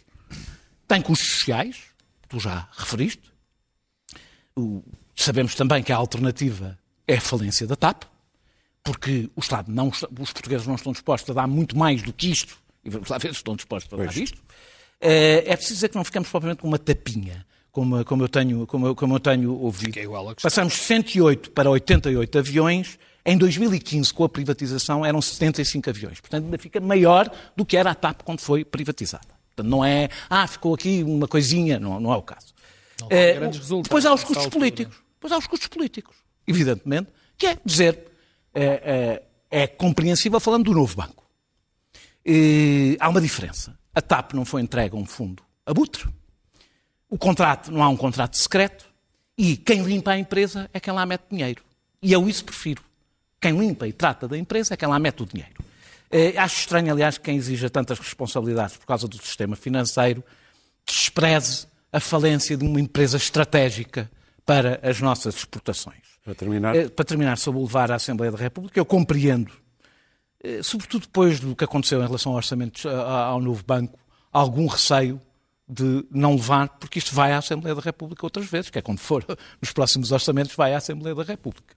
Tem 0.88 1.02
custos 1.02 1.32
sociais, 1.40 1.78
tu 2.28 2.40
já 2.40 2.68
referiste. 2.78 3.22
O- 4.56 4.84
sabemos 5.16 5.56
também 5.56 5.84
que 5.84 5.92
a 5.92 5.98
alternativa 5.98 6.78
é 7.08 7.16
a 7.18 7.22
falência 7.22 7.66
da 7.68 7.76
TAP, 7.76 8.04
porque 8.84 9.30
o 9.36 9.40
Estado 9.42 9.72
não, 9.72 9.90
os 9.90 10.32
portugueses 10.34 10.66
não 10.68 10.76
estão 10.76 10.92
dispostos 10.92 11.30
a 11.32 11.34
dar 11.42 11.48
muito 11.48 11.78
mais 11.78 12.02
do 12.02 12.14
que 12.14 12.30
isto, 12.32 12.58
e 12.84 12.90
vamos 12.90 13.10
lá 13.10 13.18
ver 13.18 13.30
se 13.34 13.40
estão 13.40 13.56
dispostos 13.56 13.92
a 13.92 13.98
dar 13.98 14.04
isto. 14.24 14.42
Eh, 15.02 15.44
É 15.48 15.56
preciso 15.56 15.76
dizer 15.76 15.90
que 15.90 15.96
não 15.96 16.04
ficamos 16.04 16.30
propriamente 16.30 16.62
com 16.62 16.68
uma 16.68 16.80
tapinha, 16.80 17.46
como, 17.72 18.04
como, 18.06 18.24
eu, 18.24 18.30
tenho, 18.30 18.66
como, 18.68 18.96
como 18.96 19.16
eu 19.16 19.20
tenho 19.20 19.54
ouvido. 19.54 19.92
Passamos 20.44 20.74
de 20.74 20.80
108 20.80 21.52
para 21.52 21.70
88 21.70 22.38
aviões. 22.40 22.98
Em 23.26 23.38
2015, 23.38 24.14
com 24.14 24.24
a 24.24 24.30
privatização, 24.30 25.06
eram 25.06 25.22
75 25.22 25.90
aviões. 25.90 26.20
Portanto, 26.20 26.46
ainda 26.46 26.58
fica 26.58 26.80
maior 26.80 27.30
do 27.56 27.66
que 27.66 27.76
era 27.78 27.92
a 27.92 27.96
TAP 27.96 28.22
quando 28.24 28.40
foi 28.40 28.64
privatizada. 28.64 29.28
Portanto, 29.56 29.70
não 29.70 29.84
é, 29.84 30.10
ah, 30.30 30.48
ficou 30.48 30.74
aqui 30.74 31.04
uma 31.04 31.28
coisinha, 31.28 31.80
não, 31.80 32.00
não 32.00 32.14
é 32.14 32.18
o 32.18 32.22
caso. 32.22 32.54
tem 33.10 33.18
Eh, 33.18 33.34
grandes 33.34 33.60
resultados 33.60 33.84
depois 33.90 34.06
há 34.06 34.14
os 34.14 34.24
custos 34.24 34.46
altura. 34.46 34.60
políticos. 34.60 34.98
Depois 35.16 35.34
há 35.34 35.38
os 35.38 35.48
custos 35.48 35.68
políticos, 35.68 36.16
evidentemente, 36.48 37.10
que 37.38 37.48
é 37.48 37.58
dizer, 37.66 38.06
eh, 38.54 38.82
eh, 38.84 39.24
é 39.64 39.68
compreensível 39.68 40.40
falando 40.40 40.66
do 40.66 40.74
novo 40.74 40.96
banco. 40.96 41.26
Eh, 42.26 42.96
há 43.00 43.10
uma 43.10 43.20
diferença. 43.20 43.78
A 43.94 44.02
TAP 44.02 44.34
não 44.34 44.46
foi 44.46 44.62
entregue 44.62 44.96
a 44.96 45.00
um 45.00 45.06
fundo 45.06 45.44
abutre. 45.66 46.08
O 47.10 47.18
contrato, 47.18 47.72
não 47.72 47.84
há 47.84 47.90
um 47.90 47.98
contrato 47.98 48.38
secreto. 48.38 48.86
E 49.38 49.56
quem 49.58 49.82
limpa 49.84 50.12
a 50.12 50.18
empresa 50.18 50.70
é 50.74 50.80
quem 50.80 50.94
lá 50.94 51.06
mete 51.06 51.24
dinheiro. 51.32 51.64
E 52.02 52.12
eu 52.14 52.28
isso 52.30 52.44
prefiro. 52.46 52.84
Quem 53.40 53.58
limpa 53.58 53.88
e 53.88 53.94
trata 53.94 54.28
da 54.28 54.38
empresa 54.38 54.74
é 54.74 54.78
quem 54.78 54.88
lá 54.88 55.00
mete 55.00 55.24
o 55.24 55.26
dinheiro. 55.26 55.54
Eh, 56.12 56.34
acho 56.38 56.60
estranho, 56.60 56.92
aliás, 56.92 57.18
que 57.18 57.26
quem 57.26 57.38
exija 57.38 57.70
tantas 57.70 58.00
responsabilidades 58.00 58.76
por 58.78 58.86
causa 58.86 59.08
do 59.08 59.18
sistema 59.18 59.56
financeiro 59.56 60.24
despreze 60.86 61.68
a 61.92 62.00
falência 62.00 62.58
de 62.58 62.66
uma 62.66 62.80
empresa 62.82 63.18
estratégica 63.18 64.10
para 64.46 64.80
as 64.84 65.00
nossas 65.00 65.36
exportações. 65.36 65.98
Para 66.24 66.36
terminar, 66.36 66.76
Eh, 66.76 66.90
Para 66.90 67.06
terminar, 67.06 67.38
sobre 67.38 67.60
o 67.60 67.64
levar 67.64 67.92
à 67.92 67.96
Assembleia 67.96 68.32
da 68.32 68.38
República, 68.38 68.80
eu 68.80 68.86
compreendo, 68.86 69.52
eh, 70.44 70.62
sobretudo 70.64 71.04
depois 71.04 71.40
do 71.40 71.56
que 71.56 71.64
aconteceu 71.64 72.02
em 72.02 72.06
relação 72.06 72.32
ao 72.32 72.38
orçamento, 72.38 72.88
ao 72.90 73.40
novo 73.40 73.64
banco, 73.64 73.98
algum 74.32 74.66
receio 74.68 75.22
de 75.68 76.04
não 76.10 76.34
levar, 76.34 76.68
porque 76.80 76.98
isto 76.98 77.14
vai 77.14 77.32
à 77.32 77.38
Assembleia 77.38 77.76
da 77.76 77.82
República 77.82 78.26
outras 78.26 78.48
vezes, 78.48 78.72
que 78.72 78.80
é 78.80 78.82
quando 78.82 79.00
for 79.00 79.24
nos 79.62 79.72
próximos 79.72 80.12
orçamentos, 80.12 80.56
vai 80.56 80.74
à 80.74 80.78
Assembleia 80.78 81.16
da 81.16 81.24
República. 81.24 81.76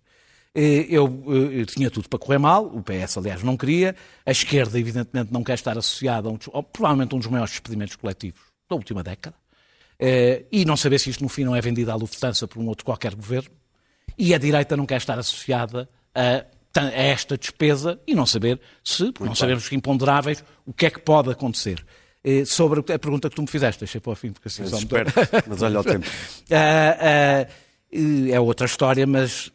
Eh, 0.55 0.87
Eu, 0.89 1.07
eh, 1.29 1.61
eu 1.61 1.67
tinha 1.67 1.91
tudo 1.91 2.09
para 2.09 2.19
correr 2.19 2.39
mal, 2.39 2.67
o 2.67 2.83
PS, 2.83 3.17
aliás, 3.19 3.43
não 3.43 3.57
queria, 3.57 3.97
a 4.27 4.31
esquerda, 4.31 4.79
evidentemente, 4.79 5.33
não 5.33 5.43
quer 5.43 5.55
estar 5.55 5.77
associada 5.79 6.29
a 6.29 6.33
um, 6.33 6.37
provavelmente 6.63 7.15
um 7.15 7.19
dos 7.19 7.29
maiores 7.29 7.53
despedimentos 7.53 7.97
coletivos 7.97 8.41
da 8.69 8.77
última 8.77 9.03
década, 9.03 9.37
Eh, 10.05 10.47
e 10.51 10.65
não 10.65 10.77
saber 10.77 10.99
se 10.99 11.11
isto 11.11 11.23
no 11.23 11.29
fim 11.29 11.45
não 11.45 11.55
é 11.55 11.61
vendido 11.61 11.93
à 11.93 11.95
Lufthansa 11.95 12.49
por 12.49 12.59
um 12.61 12.67
outro 12.67 12.85
qualquer 12.85 13.15
governo, 13.15 13.51
e 14.19 14.35
a 14.35 14.39
direita 14.39 14.77
não 14.77 14.85
quer 14.85 14.97
estar 14.97 15.17
associada 15.17 15.89
a, 16.13 16.45
a 16.77 16.91
esta 16.91 17.39
despesa 17.39 18.01
e 18.05 18.13
não 18.13 18.27
saber 18.27 18.61
se, 18.83 19.13
por 19.13 19.27
não 19.29 19.35
sabermos 19.37 19.65
os 19.65 19.71
imponderáveis, 19.73 20.43
o 20.67 20.73
que 20.73 20.87
é 20.87 20.91
que 20.91 20.99
pode 20.99 21.31
acontecer. 21.31 21.85
Sobre 22.47 22.81
a 22.81 22.99
pergunta 22.99 23.31
que 23.31 23.37
tu 23.37 23.43
me 23.43 23.49
fizeste, 23.49 23.79
deixei 23.81 24.01
para 24.01 24.13
o 24.13 24.17
fim, 24.17 24.33
porque 24.33 24.49
assim 24.49 24.63
me 24.63 24.69
espero, 24.77 25.11
mas 25.47 25.63
olha 25.63 25.79
o 25.81 25.85
tempo. 25.85 26.07
Ah, 26.51 27.47
ah, 27.47 27.47
é 28.31 28.41
outra 28.41 28.67
história, 28.67 29.07
mas 29.07 29.53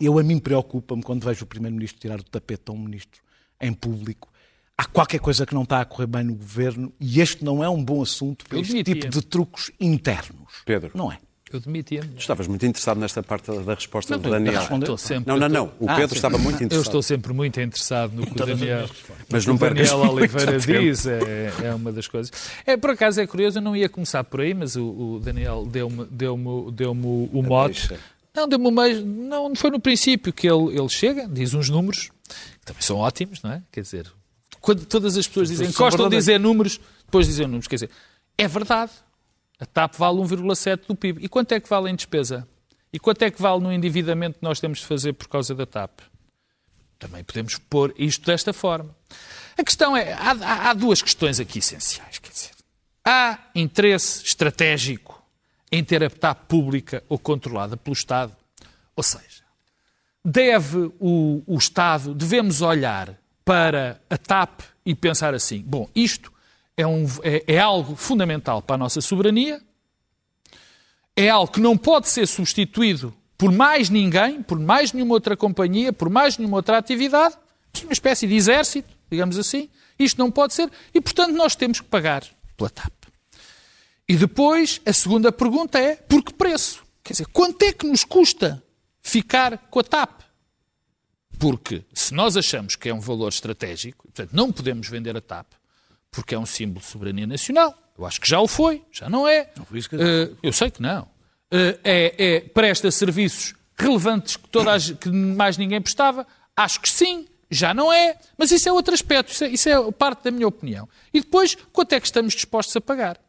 eu 0.00 0.18
a 0.18 0.22
mim 0.22 0.38
preocupa-me 0.38 1.02
quando 1.02 1.24
vejo 1.24 1.44
o 1.44 1.46
Primeiro-Ministro 1.46 2.00
tirar 2.00 2.20
o 2.20 2.22
tapete 2.24 2.62
a 2.68 2.72
um 2.72 2.78
ministro 2.78 3.20
em 3.60 3.72
público. 3.72 4.28
Há 4.76 4.84
qualquer 4.84 5.18
coisa 5.18 5.44
que 5.44 5.54
não 5.54 5.62
está 5.64 5.80
a 5.80 5.84
correr 5.84 6.06
bem 6.06 6.22
no 6.22 6.34
governo 6.34 6.92
e 7.00 7.20
este 7.20 7.44
não 7.44 7.64
é 7.64 7.68
um 7.68 7.82
bom 7.82 8.00
assunto 8.00 8.44
para 8.46 8.58
Eu 8.58 8.62
este 8.62 8.72
demitia. 8.74 8.94
tipo 8.94 9.08
de 9.12 9.22
truques 9.22 9.72
internos. 9.80 10.62
Pedro. 10.64 10.92
Não 10.94 11.10
é? 11.10 11.18
Eu 11.50 11.58
demitia-me. 11.60 12.14
Estavas 12.18 12.46
muito 12.46 12.64
interessado 12.66 13.00
nesta 13.00 13.22
parte 13.22 13.50
da 13.50 13.74
resposta 13.74 14.14
Não, 14.14 14.22
do 14.22 14.30
Daniel. 14.30 14.62
Estou 14.62 14.98
sempre, 14.98 15.32
Não, 15.32 15.38
não, 15.38 15.48
não. 15.48 15.72
O 15.80 15.88
Ah, 15.88 15.94
Pedro 15.96 16.10
sim. 16.10 16.16
estava 16.16 16.36
muito 16.38 16.60
Eu 16.60 16.66
interessado. 16.66 16.84
estou 16.86 17.02
sempre 17.02 17.32
muito 17.32 17.58
interessado 17.58 18.12
no 18.14 18.26
que 18.26 18.32
o 18.40 18.46
Daniel, 18.46 18.88
Mas 19.30 19.46
não 19.46 19.54
o 19.54 19.58
Daniel 19.58 19.98
Oliveira 20.12 20.60
tempo. 20.60 20.80
diz, 20.80 21.06
é, 21.06 21.52
é 21.64 21.74
uma 21.74 21.90
das 21.90 22.06
coisas. 22.06 22.30
É, 22.66 22.76
por 22.76 22.90
acaso 22.90 23.18
é 23.20 23.26
curioso, 23.26 23.58
eu 23.58 23.62
não 23.62 23.74
ia 23.74 23.88
começar 23.88 24.22
por 24.24 24.42
aí, 24.42 24.52
mas 24.52 24.76
o, 24.76 24.84
o 24.84 25.20
Daniel 25.20 25.64
deu-me 25.66 26.04
deu 26.10 26.70
deu 26.70 26.92
o 26.92 27.42
mote. 27.42 27.88
deixa. 27.88 27.94
Não, 27.94 27.96
deu-me 27.96 28.17
o 28.44 28.70
meio, 28.70 29.04
não 29.04 29.54
foi 29.54 29.70
no 29.70 29.80
princípio 29.80 30.32
que 30.32 30.46
ele, 30.48 30.78
ele 30.78 30.88
chega, 30.88 31.26
diz 31.28 31.54
uns 31.54 31.68
números, 31.68 32.10
que 32.60 32.66
também 32.66 32.82
são 32.82 32.96
ótimos, 32.98 33.42
não 33.42 33.52
é? 33.52 33.62
Quer 33.72 33.80
dizer, 33.82 34.12
quando 34.60 34.84
todas 34.86 35.16
as 35.16 35.26
pessoas 35.26 35.48
dizem, 35.48 35.66
gostam 35.72 36.08
de 36.08 36.16
dizer 36.16 36.38
números, 36.38 36.80
depois 37.04 37.26
dizem 37.26 37.46
números, 37.46 37.66
quer 37.68 37.76
dizer, 37.76 37.90
é 38.36 38.46
verdade. 38.48 38.92
A 39.60 39.66
TAP 39.66 39.94
vale 39.96 40.18
1,7 40.18 40.86
do 40.86 40.94
PIB. 40.94 41.24
E 41.24 41.28
quanto 41.28 41.50
é 41.52 41.58
que 41.60 41.68
vale 41.68 41.90
em 41.90 41.94
despesa? 41.96 42.46
E 42.92 42.98
quanto 42.98 43.22
é 43.22 43.30
que 43.30 43.42
vale 43.42 43.60
no 43.62 43.72
endividamento 43.72 44.38
que 44.38 44.44
nós 44.44 44.60
temos 44.60 44.78
de 44.78 44.86
fazer 44.86 45.12
por 45.14 45.26
causa 45.28 45.52
da 45.54 45.66
TAP? 45.66 45.98
Também 46.98 47.24
podemos 47.24 47.58
pôr 47.58 47.92
isto 47.98 48.24
desta 48.26 48.52
forma. 48.52 48.94
A 49.56 49.64
questão 49.64 49.96
é, 49.96 50.12
há, 50.12 50.30
há- 50.32 50.70
há 50.70 50.74
duas 50.74 51.02
questões 51.02 51.40
aqui 51.40 51.58
essenciais. 51.58 52.18
Quer 52.18 52.30
dizer, 52.30 52.50
há 53.04 53.38
interesse 53.54 54.24
estratégico 54.24 55.17
em 55.70 55.82
ter 55.84 56.02
a 56.02 56.10
TAP 56.10 56.46
pública 56.48 57.02
ou 57.08 57.18
controlada 57.18 57.76
pelo 57.76 57.94
Estado? 57.94 58.34
Ou 58.96 59.02
seja, 59.02 59.42
deve 60.24 60.90
o, 60.98 61.42
o 61.46 61.56
Estado, 61.58 62.14
devemos 62.14 62.62
olhar 62.62 63.14
para 63.44 64.00
a 64.10 64.16
TAP 64.18 64.60
e 64.84 64.94
pensar 64.94 65.34
assim: 65.34 65.62
bom, 65.62 65.88
isto 65.94 66.32
é, 66.76 66.86
um- 66.86 67.06
é- 67.22 67.44
é 67.46 67.58
algo 67.58 67.94
fundamental 67.96 68.60
para 68.62 68.74
a 68.74 68.78
nossa 68.78 69.00
soberania, 69.00 69.60
é 71.16 71.28
algo 71.28 71.52
que 71.52 71.60
não 71.60 71.76
pode 71.76 72.08
ser 72.08 72.26
substituído 72.26 73.14
por 73.36 73.52
mais 73.52 73.88
ninguém, 73.88 74.42
por 74.42 74.58
mais 74.58 74.92
nenhuma 74.92 75.14
outra 75.14 75.36
companhia, 75.36 75.92
por 75.92 76.10
mais 76.10 76.36
nenhuma 76.38 76.56
outra 76.56 76.76
atividade, 76.78 77.36
uma 77.84 77.92
espécie 77.92 78.26
de 78.26 78.34
exército, 78.34 78.88
digamos 79.10 79.38
assim. 79.38 79.68
Isto 79.98 80.18
não 80.18 80.30
pode 80.30 80.54
ser 80.54 80.70
e, 80.94 81.00
portanto, 81.00 81.32
nós 81.34 81.54
temos 81.56 81.80
que 81.80 81.86
pagar 81.86 82.24
pela 82.56 82.68
TAP. 82.70 82.92
E 84.08 84.16
depois, 84.16 84.80
a 84.86 84.92
segunda 84.92 85.30
pergunta 85.30 85.78
é: 85.78 85.96
por 85.96 86.22
que 86.22 86.32
preço? 86.32 86.82
Quer 87.04 87.12
dizer, 87.14 87.26
quanto 87.26 87.62
é 87.62 87.72
que 87.72 87.86
nos 87.86 88.04
custa 88.04 88.62
ficar 89.02 89.58
com 89.70 89.80
a 89.80 89.84
TAP? 89.84 90.22
Porque 91.38 91.84
se 91.94 92.12
nós 92.14 92.36
achamos 92.36 92.74
que 92.74 92.88
é 92.88 92.94
um 92.94 93.00
valor 93.00 93.28
estratégico, 93.28 94.04
portanto, 94.08 94.30
não 94.32 94.50
podemos 94.50 94.88
vender 94.88 95.16
a 95.16 95.20
TAP, 95.20 95.46
porque 96.10 96.34
é 96.34 96.38
um 96.38 96.46
símbolo 96.46 96.80
de 96.80 96.86
soberania 96.86 97.26
nacional, 97.26 97.74
eu 97.96 98.04
acho 98.06 98.20
que 98.20 98.28
já 98.28 98.40
o 98.40 98.48
foi, 98.48 98.82
já 98.90 99.08
não 99.08 99.26
é. 99.28 99.50
foi 99.66 99.78
isso 99.78 99.88
que 99.88 99.96
eu 99.96 100.00
Eh, 100.00 100.30
eu 100.42 100.52
sei 100.52 100.70
que 100.70 100.82
não. 100.82 101.08
Eh, 101.50 101.78
é, 101.84 102.14
é- 102.36 102.40
presta 102.40 102.90
serviços 102.90 103.54
relevantes 103.76 104.36
que, 104.36 104.48
toda 104.48 104.74
a, 104.74 104.80
que 104.80 105.08
mais 105.10 105.56
ninguém 105.56 105.80
prestava? 105.80 106.26
Acho 106.56 106.80
que 106.80 106.90
sim, 106.90 107.26
já 107.50 107.72
não 107.72 107.92
é. 107.92 108.18
Mas 108.36 108.50
isso 108.50 108.68
é 108.68 108.72
outro 108.72 108.92
aspecto, 108.92 109.32
isso 109.32 109.44
é, 109.44 109.48
isso 109.48 109.68
é 109.68 109.92
parte 109.92 110.24
da 110.24 110.30
minha 110.30 110.46
opinião. 110.48 110.88
E 111.14 111.20
depois, 111.20 111.56
quanto 111.72 111.92
é 111.92 112.00
que 112.00 112.06
estamos 112.06 112.34
dispostos 112.34 112.74
a 112.76 112.80
pagar? 112.80 113.20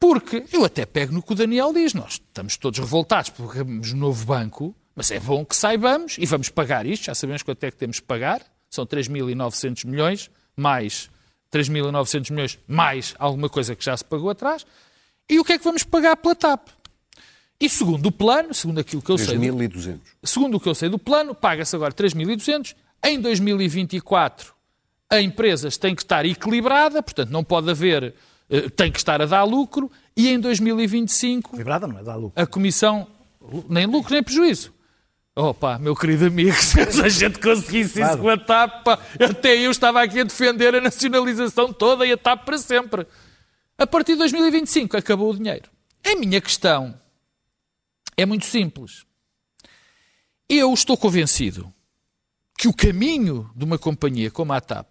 Porque 0.00 0.44
eu 0.52 0.64
até 0.64 0.86
pego 0.86 1.12
no 1.12 1.22
que 1.22 1.32
o 1.32 1.34
Daniel 1.34 1.72
diz. 1.72 1.92
Nós 1.94 2.12
estamos 2.14 2.56
todos 2.56 2.78
revoltados 2.78 3.30
porque 3.30 3.58
temos 3.58 3.92
um 3.92 3.96
novo 3.96 4.24
banco, 4.24 4.74
mas 4.94 5.10
é 5.10 5.18
bom 5.18 5.44
que 5.44 5.56
saibamos 5.56 6.16
e 6.18 6.26
vamos 6.26 6.48
pagar 6.48 6.86
isto. 6.86 7.06
Já 7.06 7.14
sabemos 7.14 7.42
quanto 7.42 7.64
é 7.64 7.70
que 7.70 7.76
temos 7.76 7.98
que 7.98 8.06
pagar. 8.06 8.40
São 8.70 8.86
3.900 8.86 9.86
milhões, 9.86 10.30
mais 10.56 11.10
3.900 11.52 12.30
milhões, 12.30 12.58
mais 12.68 13.14
alguma 13.18 13.48
coisa 13.48 13.74
que 13.74 13.84
já 13.84 13.96
se 13.96 14.04
pagou 14.04 14.30
atrás. 14.30 14.64
E 15.28 15.38
o 15.40 15.44
que 15.44 15.54
é 15.54 15.58
que 15.58 15.64
vamos 15.64 15.82
pagar 15.82 16.16
pela 16.16 16.34
TAP? 16.34 16.68
E 17.60 17.68
segundo 17.68 18.06
o 18.06 18.12
plano, 18.12 18.54
segundo 18.54 18.78
aquilo 18.78 19.02
que 19.02 19.10
eu 19.10 19.18
sei, 19.18 19.36
do- 19.36 19.40
3.200. 19.40 19.98
segundo 20.22 20.56
o 20.56 20.60
que 20.60 20.68
eu 20.68 20.74
sei 20.76 20.88
do 20.88 20.98
plano, 20.98 21.34
paga-se 21.34 21.74
agora 21.74 21.92
3.200. 21.92 22.76
Em 23.04 23.20
2024, 23.20 24.54
a 25.10 25.20
empresa 25.20 25.68
tem 25.72 25.94
que 25.94 26.02
estar 26.02 26.24
equilibrada, 26.24 27.02
portanto, 27.02 27.30
não 27.30 27.42
pode 27.42 27.68
haver, 27.70 28.14
tem 28.76 28.90
que 28.90 28.98
estar 28.98 29.20
a 29.20 29.26
dar 29.26 29.44
lucro. 29.44 29.90
E 30.16 30.28
em 30.28 30.40
2025, 30.40 31.56
Librada 31.56 31.86
não 31.86 31.98
é 31.98 32.02
dar 32.02 32.16
lucro. 32.16 32.40
a 32.40 32.46
Comissão, 32.46 33.06
nem 33.68 33.86
lucro 33.86 34.12
nem 34.12 34.22
prejuízo. 34.22 34.72
Opa, 35.36 35.78
meu 35.78 35.94
querido 35.94 36.26
amigo, 36.26 36.52
se 36.60 36.80
a 36.80 37.08
gente 37.08 37.38
conseguisse 37.38 38.02
isso 38.02 38.18
com 38.18 38.28
a 38.28 38.36
TAP, 38.36 38.82
pá, 38.82 38.98
até 39.20 39.56
eu 39.56 39.70
estava 39.70 40.02
aqui 40.02 40.18
a 40.20 40.24
defender 40.24 40.74
a 40.74 40.80
nacionalização 40.80 41.72
toda 41.72 42.04
e 42.04 42.10
a 42.10 42.16
TAP 42.16 42.44
para 42.44 42.58
sempre. 42.58 43.06
A 43.78 43.86
partir 43.86 44.12
de 44.12 44.18
2025 44.18 44.96
acabou 44.96 45.30
o 45.30 45.36
dinheiro. 45.36 45.70
A 46.04 46.16
minha 46.16 46.40
questão 46.40 47.00
é 48.16 48.26
muito 48.26 48.46
simples. 48.46 49.04
Eu 50.48 50.74
estou 50.74 50.96
convencido 50.96 51.72
que 52.58 52.66
o 52.66 52.72
caminho 52.74 53.48
de 53.54 53.64
uma 53.64 53.78
companhia 53.78 54.32
como 54.32 54.52
a 54.52 54.60
TAP 54.60 54.88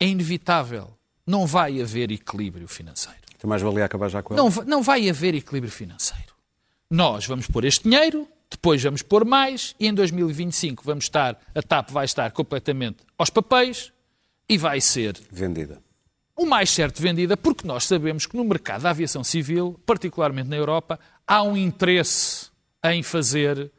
é 0.00 0.08
inevitável. 0.08 0.95
Não 1.26 1.46
vai 1.46 1.80
haver 1.80 2.10
equilíbrio 2.10 2.68
financeiro. 2.68 3.20
Então 3.36 3.48
mais 3.48 3.62
valia 3.62 3.84
acabar 3.84 4.08
já 4.08 4.22
com 4.22 4.34
ela. 4.34 4.42
Não, 4.42 4.64
não 4.64 4.82
vai 4.82 5.08
haver 5.08 5.34
equilíbrio 5.34 5.72
financeiro. 5.72 6.34
Nós 6.90 7.26
vamos 7.26 7.46
pôr 7.46 7.64
este 7.64 7.84
dinheiro, 7.88 8.28
depois 8.50 8.82
vamos 8.82 9.02
pôr 9.02 9.24
mais, 9.24 9.74
e 9.78 9.86
em 9.88 9.94
2025 9.94 10.82
vamos 10.84 11.04
estar, 11.04 11.38
a 11.54 11.62
TAP 11.62 11.90
vai 11.90 12.04
estar 12.04 12.30
completamente 12.30 12.98
aos 13.18 13.28
papéis 13.28 13.92
e 14.48 14.56
vai 14.56 14.80
ser 14.80 15.20
Vendida. 15.30 15.82
o 16.36 16.46
mais 16.46 16.70
certo 16.70 17.02
vendida, 17.02 17.36
porque 17.36 17.66
nós 17.66 17.84
sabemos 17.84 18.24
que 18.26 18.36
no 18.36 18.44
mercado 18.44 18.82
da 18.82 18.90
aviação 18.90 19.24
civil, 19.24 19.80
particularmente 19.84 20.48
na 20.48 20.56
Europa, 20.56 20.98
há 21.26 21.42
um 21.42 21.56
interesse 21.56 22.48
em 22.84 23.02
fazer, 23.02 23.70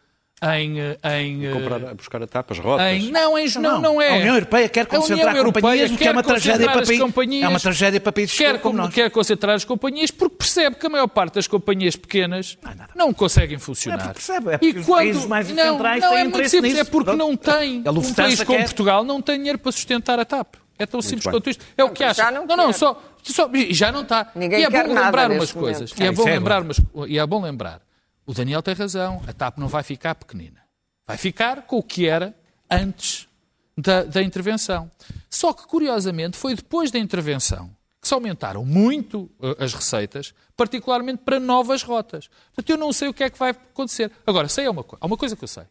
em... 0.42 0.80
eh, 0.80 0.98
em 1.20 1.46
eh, 1.48 1.52
Comprar, 1.52 1.84
a 1.90 1.94
buscar 1.96 2.22
a 2.22 2.28
tapa, 2.28 2.54
as 2.54 2.60
rotas. 2.60 2.86
em- 2.86 3.12
não, 3.12 3.38
em, 3.38 3.48
não, 3.60 3.82
não 3.82 4.02
é. 4.02 4.10
A 4.10 4.16
União 4.18 4.36
Europeia 4.36 4.70
quer 4.70 4.86
concentrar 4.86 5.36
Europeia 5.36 5.62
companhias, 5.64 5.92
o 5.92 5.98
que 5.98 6.08
é 6.08 6.12
uma 6.12 6.22
tragédia 6.24 6.66
para 6.70 6.82
as 6.82 6.88
países. 6.88 7.04
companhias, 7.04 7.44
É 7.44 7.48
uma 7.48 7.60
tragédia 7.60 8.00
para 8.00 8.12
países 8.12 8.38
quer, 8.38 8.60
como 8.62 8.78
nós. 8.78 8.94
quer 8.94 9.10
concentrar 9.10 9.56
as 9.56 9.66
companhias 9.66 10.12
porque 10.12 10.36
percebe 10.36 10.76
que 10.76 10.86
a 10.86 10.90
maior 10.90 11.08
parte 11.08 11.34
das 11.36 11.48
companhias 11.48 11.96
pequenas 11.96 12.58
não 12.96 13.12
conseguem 13.14 13.58
funcionar. 13.58 13.98
Não 13.98 14.04
é 14.04 14.08
porque 14.14 14.26
percebe, 14.26 14.50
é 14.54 14.58
porque 14.60 14.78
e 14.78 14.80
os 14.80 14.86
quando, 14.86 14.98
países 14.98 15.26
mais 15.26 15.50
não, 15.50 15.74
centrais 15.74 16.02
não 16.02 16.10
têm 16.10 16.18
é 16.20 16.22
muito 16.24 16.36
interesse 16.36 16.52
simples, 16.56 16.72
nisso. 16.74 16.82
é 16.88 16.92
porque 16.92 17.16
não 17.16 17.36
tem. 17.36 17.84
A 17.86 17.92
Um 17.92 18.14
país 18.14 18.44
como 18.44 18.58
quer. 18.60 18.64
Portugal 18.66 19.04
não 19.04 19.22
tem 19.22 19.38
dinheiro 19.38 19.58
para 19.58 19.72
sustentar 19.72 20.20
a 20.20 20.26
TAP. 20.26 20.56
É 20.80 20.86
tão 20.86 21.02
simples 21.02 21.24
bem. 21.24 21.32
quanto 21.34 21.50
isto. 21.50 21.66
É 21.76 21.84
o 21.84 21.90
que 21.90 22.04
Não, 22.04 22.12
acha. 22.12 22.22
já 22.24 22.30
não 22.32 22.46
não, 22.46 22.56
não, 22.56 22.72
só, 22.74 23.02
só- 23.24 23.50
e 23.52 23.74
já 23.74 23.92
não 23.92 24.04
está. 24.04 24.30
Ninguém 24.36 24.60
e 24.60 24.64
é 24.66 24.70
quer 24.70 24.88
bom 24.88 24.94
lembrar 24.94 25.32
umas 25.32 25.52
coisas. 25.52 25.92
E 26.00 26.04
é 26.04 26.08
Ah, 26.08 26.12
bom 26.12 26.22
isso 26.22 26.30
é 26.30 26.34
lembrar 26.34 26.62
umas, 26.62 26.78
e 27.08 27.18
é 27.18 27.26
bom 27.26 27.42
lembrar. 27.42 27.82
O 28.28 28.34
Daniel 28.34 28.62
tem 28.62 28.76
razão. 28.76 29.22
A 29.28 29.34
TAP 29.34 29.58
não 29.58 29.68
vai 29.68 29.82
ficar 29.82 30.14
pequenina. 30.14 30.62
Vai 31.08 31.18
ficar 31.18 31.64
com 31.64 31.78
o 31.78 31.84
que 31.84 32.06
era 32.08 32.36
antes 32.70 33.28
da, 33.76 34.04
da 34.04 34.22
intervenção. 34.22 34.92
Só 35.30 35.54
que, 35.54 35.66
curiosamente, 35.66 36.38
foi 36.38 36.54
depois 36.54 36.92
da 36.92 37.00
intervenção 37.00 37.76
que 38.02 38.08
se 38.08 38.14
aumentaram 38.14 38.64
muito 38.66 39.30
eh, 39.42 39.64
as 39.64 39.74
receitas, 39.74 40.34
particularmente 40.56 41.24
para 41.24 41.40
novas 41.40 41.82
rotas. 41.82 42.30
Portanto, 42.54 42.70
eu 42.70 42.78
não 42.78 42.92
sei 42.94 43.08
o 43.08 43.14
que 43.14 43.24
é 43.24 43.30
que 43.30 43.40
vai 43.40 43.52
acontecer. 43.52 44.12
Agora, 44.26 44.48
sei 44.50 44.68
uma, 44.68 44.84
co- 44.84 44.98
há 45.02 45.06
uma 45.06 45.18
coisa 45.18 45.36
que 45.36 45.44
eu 45.44 45.48
sei. 45.48 45.64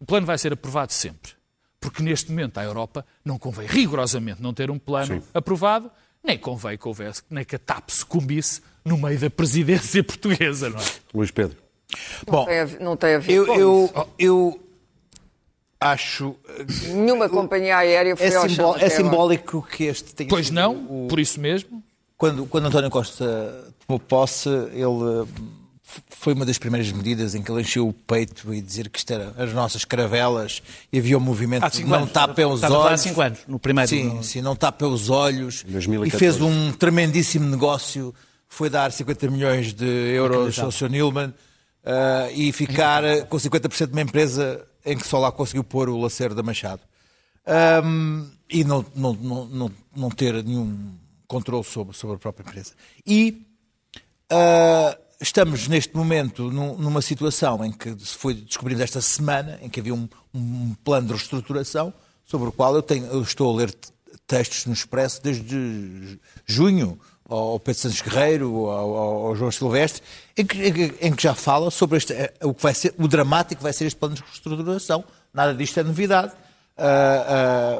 O 0.00 0.04
plano 0.04 0.26
vai 0.26 0.36
ser 0.36 0.52
aprovado 0.52 0.92
sempre. 0.92 1.32
Porque 1.80 2.02
neste 2.02 2.30
momento 2.30 2.58
à 2.58 2.64
Europa 2.64 3.06
não 3.24 3.38
convém 3.38 3.66
rigorosamente 3.66 4.42
não 4.42 4.52
ter 4.52 4.70
um 4.70 4.78
plano 4.78 5.20
Sim. 5.20 5.28
aprovado, 5.34 5.90
nem 6.22 6.38
convém 6.38 6.76
que 6.76 6.86
houvesse, 6.86 7.22
nem 7.30 7.44
que 7.44 7.56
a 7.56 7.58
TAP 7.58 7.90
sucumbisse 7.90 8.60
no 8.84 8.96
meio 8.98 9.18
da 9.18 9.30
presidência 9.30 10.02
portuguesa, 10.04 10.68
não 10.68 10.78
é? 10.78 10.84
Luís 11.14 11.30
Pedro. 11.30 11.56
Bom, 12.26 12.44
Tem 12.44 12.60
a 12.60 12.64
ver- 12.64 12.80
não 12.80 12.96
tem 12.96 13.14
a 13.14 13.18
ver 13.18 13.32
eu, 13.32 13.46
com 13.46 13.54
eu, 13.60 13.84
isso. 13.94 14.06
eu 14.18 14.60
acho. 15.80 16.34
Nenhuma 16.94 17.28
companhia 17.28 17.76
aérea 17.78 18.16
foi 18.16 18.26
É, 18.26 18.36
ao 18.36 18.48
chão 18.48 18.66
é 18.74 18.76
até 18.76 18.86
agora. 18.86 18.90
simbólico 18.90 19.66
que 19.70 19.84
este 19.84 20.14
tenha 20.14 20.28
Pois 20.30 20.50
não, 20.50 20.74
o- 20.88 21.06
por 21.08 21.18
isso 21.18 21.40
mesmo. 21.40 21.82
quando, 22.16 22.46
quando 22.46 22.66
António 22.66 22.90
Costa 22.90 23.64
tomou 23.86 23.98
posse, 23.98 24.48
ele 24.48 25.26
eh, 25.26 25.42
foi 26.08 26.34
uma 26.34 26.46
das 26.46 26.56
primeiras 26.56 26.90
medidas 26.92 27.34
em 27.34 27.42
que 27.42 27.50
ele 27.50 27.62
encheu 27.62 27.88
o 27.88 27.92
peito 27.92 28.54
e 28.54 28.60
dizer 28.62 28.88
que 28.88 28.98
isto 28.98 29.12
eram 29.12 29.32
as 29.36 29.52
nossas 29.52 29.84
caravelas 29.84 30.62
e 30.92 30.98
havia 30.98 31.18
um 31.18 31.20
movimento 31.20 31.68
de 31.68 31.76
cinco 31.76 31.88
não 31.90 31.96
anos. 31.98 32.12
tapem 32.12 32.46
os 32.46 32.54
Estava 32.54 32.74
falar 32.74 32.84
há 32.84 32.88
olhos. 32.90 33.00
cinco 33.00 33.20
anos, 33.20 33.38
no 33.48 33.58
primeiro- 33.58 33.88
Sim, 33.90 34.04
no- 34.14 34.22
sim, 34.22 34.40
não 34.40 34.54
tapem 34.54 34.86
os 34.88 35.10
olhos. 35.10 35.64
2014. 35.64 36.16
E 36.16 36.18
fez 36.18 36.40
um 36.40 36.72
tremendíssimo 36.72 37.48
negócio. 37.48 38.14
Foi 38.48 38.68
dar 38.70 38.92
50 38.92 39.28
milhões 39.28 39.72
de 39.72 39.84
euros 40.14 40.58
ao 40.58 40.70
Sr. 40.70 40.90
Nilman 40.90 41.32
ah, 41.84 42.28
e 42.32 42.52
ficar 42.52 43.02
com 43.28 43.36
50% 43.36 43.86
de 43.86 43.92
uma 43.92 44.02
empresa 44.02 44.66
em 44.84 44.96
que 44.96 45.06
só 45.06 45.18
lá 45.18 45.30
conseguiu 45.32 45.62
pôr 45.64 45.88
o 45.88 45.98
Lacerda 46.00 46.42
Machado. 46.42 46.82
Ahm, 47.46 48.26
e 48.48 48.64
não, 48.64 48.84
não, 48.94 49.14
não, 49.14 49.72
não, 49.96 50.10
ter 50.10 50.42
nenhum 50.44 50.94
controle 51.26 51.64
sobre, 51.64 51.96
sobre 51.96 52.16
a 52.16 52.18
própria 52.18 52.44
empresa. 52.44 52.72
E 53.06 53.46
ah, 54.30 54.96
estamos 55.20 55.68
neste 55.68 55.96
momento 55.96 56.50
num- 56.50 56.76
numa 56.76 57.02
situação 57.02 57.64
em 57.64 57.72
que 57.72 57.90
se 57.98 58.16
foi 58.16 58.34
descobrimos 58.34 58.82
esta 58.82 59.00
semana, 59.00 59.58
em 59.62 59.68
que 59.68 59.80
havia 59.80 59.94
um, 59.94 60.08
um 60.34 60.74
plano 60.84 61.08
de 61.08 61.12
reestruturação 61.14 61.92
sobre 62.24 62.48
o 62.48 62.52
qual 62.52 62.74
eu, 62.74 62.82
tenho, 62.82 63.06
eu 63.06 63.22
estou 63.22 63.52
a 63.52 63.56
ler 63.56 63.72
te- 63.72 63.90
textos 64.26 64.66
no 64.66 64.72
Expresso 64.72 65.22
desde 65.22 65.48
ju- 65.48 66.18
junho 66.46 66.98
ao 67.34 67.58
Pedro 67.60 67.80
Santos 67.80 68.00
Guerreiro, 68.00 68.66
ao, 68.66 68.96
ao- 68.96 69.36
João 69.36 69.50
Silvestre, 69.50 70.02
em 70.36 70.44
que, 70.44 70.94
em 71.00 71.12
que- 71.14 71.22
já 71.22 71.34
fala 71.34 71.70
sobre 71.70 71.96
este, 71.98 72.12
eh, 72.12 72.32
o 72.42 72.52
que 72.54 72.62
vai 72.62 72.74
ser, 72.74 72.94
o 72.98 73.08
dramático 73.08 73.58
que 73.58 73.62
vai 73.62 73.72
ser 73.72 73.86
este 73.86 73.96
plano 73.98 74.14
de 74.14 74.22
reestruturação. 74.22 75.04
Nada 75.32 75.54
disto 75.54 75.78
é 75.80 75.82
novidade. 75.82 76.32
Ah, 76.76 77.24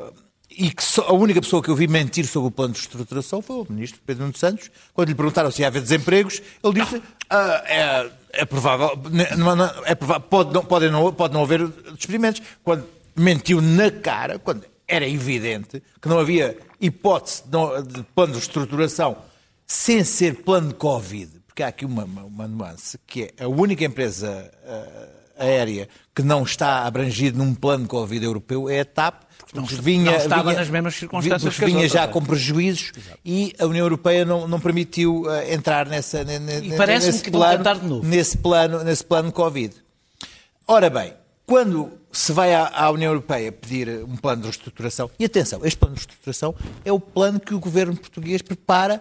ah, 0.09 0.13
e 0.51 0.71
que 0.71 0.83
só- 0.85 1.03
a 1.09 1.13
única 1.13 1.41
pessoa 1.41 1.63
que 1.63 1.71
eu 1.71 1.77
vi 1.77 1.87
mentir 1.89 2.27
sobre 2.27 2.49
o 2.49 2.51
plano 2.51 2.75
de 2.75 2.81
reestruturação 2.81 3.41
foi 3.41 3.57
o 3.57 3.67
ministro 3.71 4.01
Pedro 4.05 4.25
Nuno 4.25 4.37
Santos. 4.37 4.71
Quando 4.93 5.09
lhe 5.09 5.15
perguntaram 5.15 5.51
se 5.51 5.63
ia 5.63 5.69
haver 5.69 5.81
desempregos, 5.83 6.43
ele 6.63 6.75
disse 6.81 7.03
"Ah, 7.31 7.63
é, 7.67 8.11
é 8.33 8.45
provável, 8.45 8.91
não- 9.39 9.65
é 9.85 9.95
provável 9.95 10.23
pode, 10.29 10.53
não, 10.53 10.65
pode, 10.65 10.91
não, 10.91 11.13
pode 11.13 11.33
não 11.35 11.43
haver 11.43 11.67
despedimentos. 11.97 12.43
Quando 12.63 12.87
mentiu 13.17 13.61
na 13.63 13.91
cara, 13.91 14.39
quando 14.39 14.65
era 14.87 15.09
evidente 15.09 15.83
que 16.01 16.09
não 16.09 16.19
havia 16.19 16.57
hipótese 16.81 17.43
de, 17.47 17.83
de 17.95 18.03
plano 18.15 18.33
de 18.33 18.39
reestruturação 18.39 19.17
sem 19.73 20.05
ser 20.05 20.43
plano 20.43 20.75
Covid, 20.75 21.41
porque 21.47 21.63
há 21.63 21.69
aqui 21.69 21.87
uma, 21.87 22.05
uma, 22.05 22.47
nuance, 22.47 22.99
que 23.07 23.33
é 23.39 23.45
a 23.45 23.49
única 23.49 23.83
empresa 23.83 24.51
ah, 24.67 25.09
aérea 25.45 25.89
que 26.15 26.21
não 26.23 26.43
está 26.43 26.85
abrangida 26.85 27.39
num 27.39 27.55
plano 27.55 27.89
Covid 27.89 28.23
europeu 28.23 28.69
é 28.69 28.81
a 28.81 28.85
TAP, 28.85 29.23
não 29.55 29.65
vinha, 29.65 30.11
não 30.13 30.19
estava 30.19 30.43
vinha- 30.43 30.59
nas 30.59 30.69
mesmas 30.69 30.95
circunstâncias 30.95 31.57
vinha 31.57 31.89
já 31.89 32.03
é. 32.03 32.07
com 32.07 32.23
prejuízos 32.23 32.93
e 33.25 33.55
a 33.59 33.65
União 33.65 33.87
Europeia 33.87 34.27
não, 34.27 34.47
não 34.47 34.61
permitiu 34.61 35.25
eh, 35.31 35.55
entrar 35.55 35.87
nessa, 35.87 36.23
ne- 36.23 36.39
ne- 36.39 36.77
parece-me 36.77 37.13
nesse 37.13 37.31
plano, 37.31 38.03
nesse 38.03 38.39
plano, 38.39 38.85
nesse 38.85 39.05
plano 39.05 39.33
Covid. 39.33 39.75
Ora 40.69 40.91
bem, 40.91 41.15
quando 41.47 41.93
se 42.13 42.31
vai 42.31 42.55
à, 42.55 42.69
à 42.75 42.91
União 42.91 43.11
Europeia 43.11 43.51
pedir 43.51 44.05
um 44.05 44.17
plano 44.17 44.43
de 44.43 44.49
reestruturação, 44.49 45.11
e 45.19 45.25
atenção, 45.25 45.61
este 45.65 45.79
plano 45.79 45.95
de 45.95 46.01
reestruturação 46.01 46.55
é 46.85 46.93
o 46.93 47.01
plano 47.01 47.41
que 47.41 47.55
o 47.55 47.59
governo 47.59 47.97
português 47.97 48.43
prepara 48.43 49.01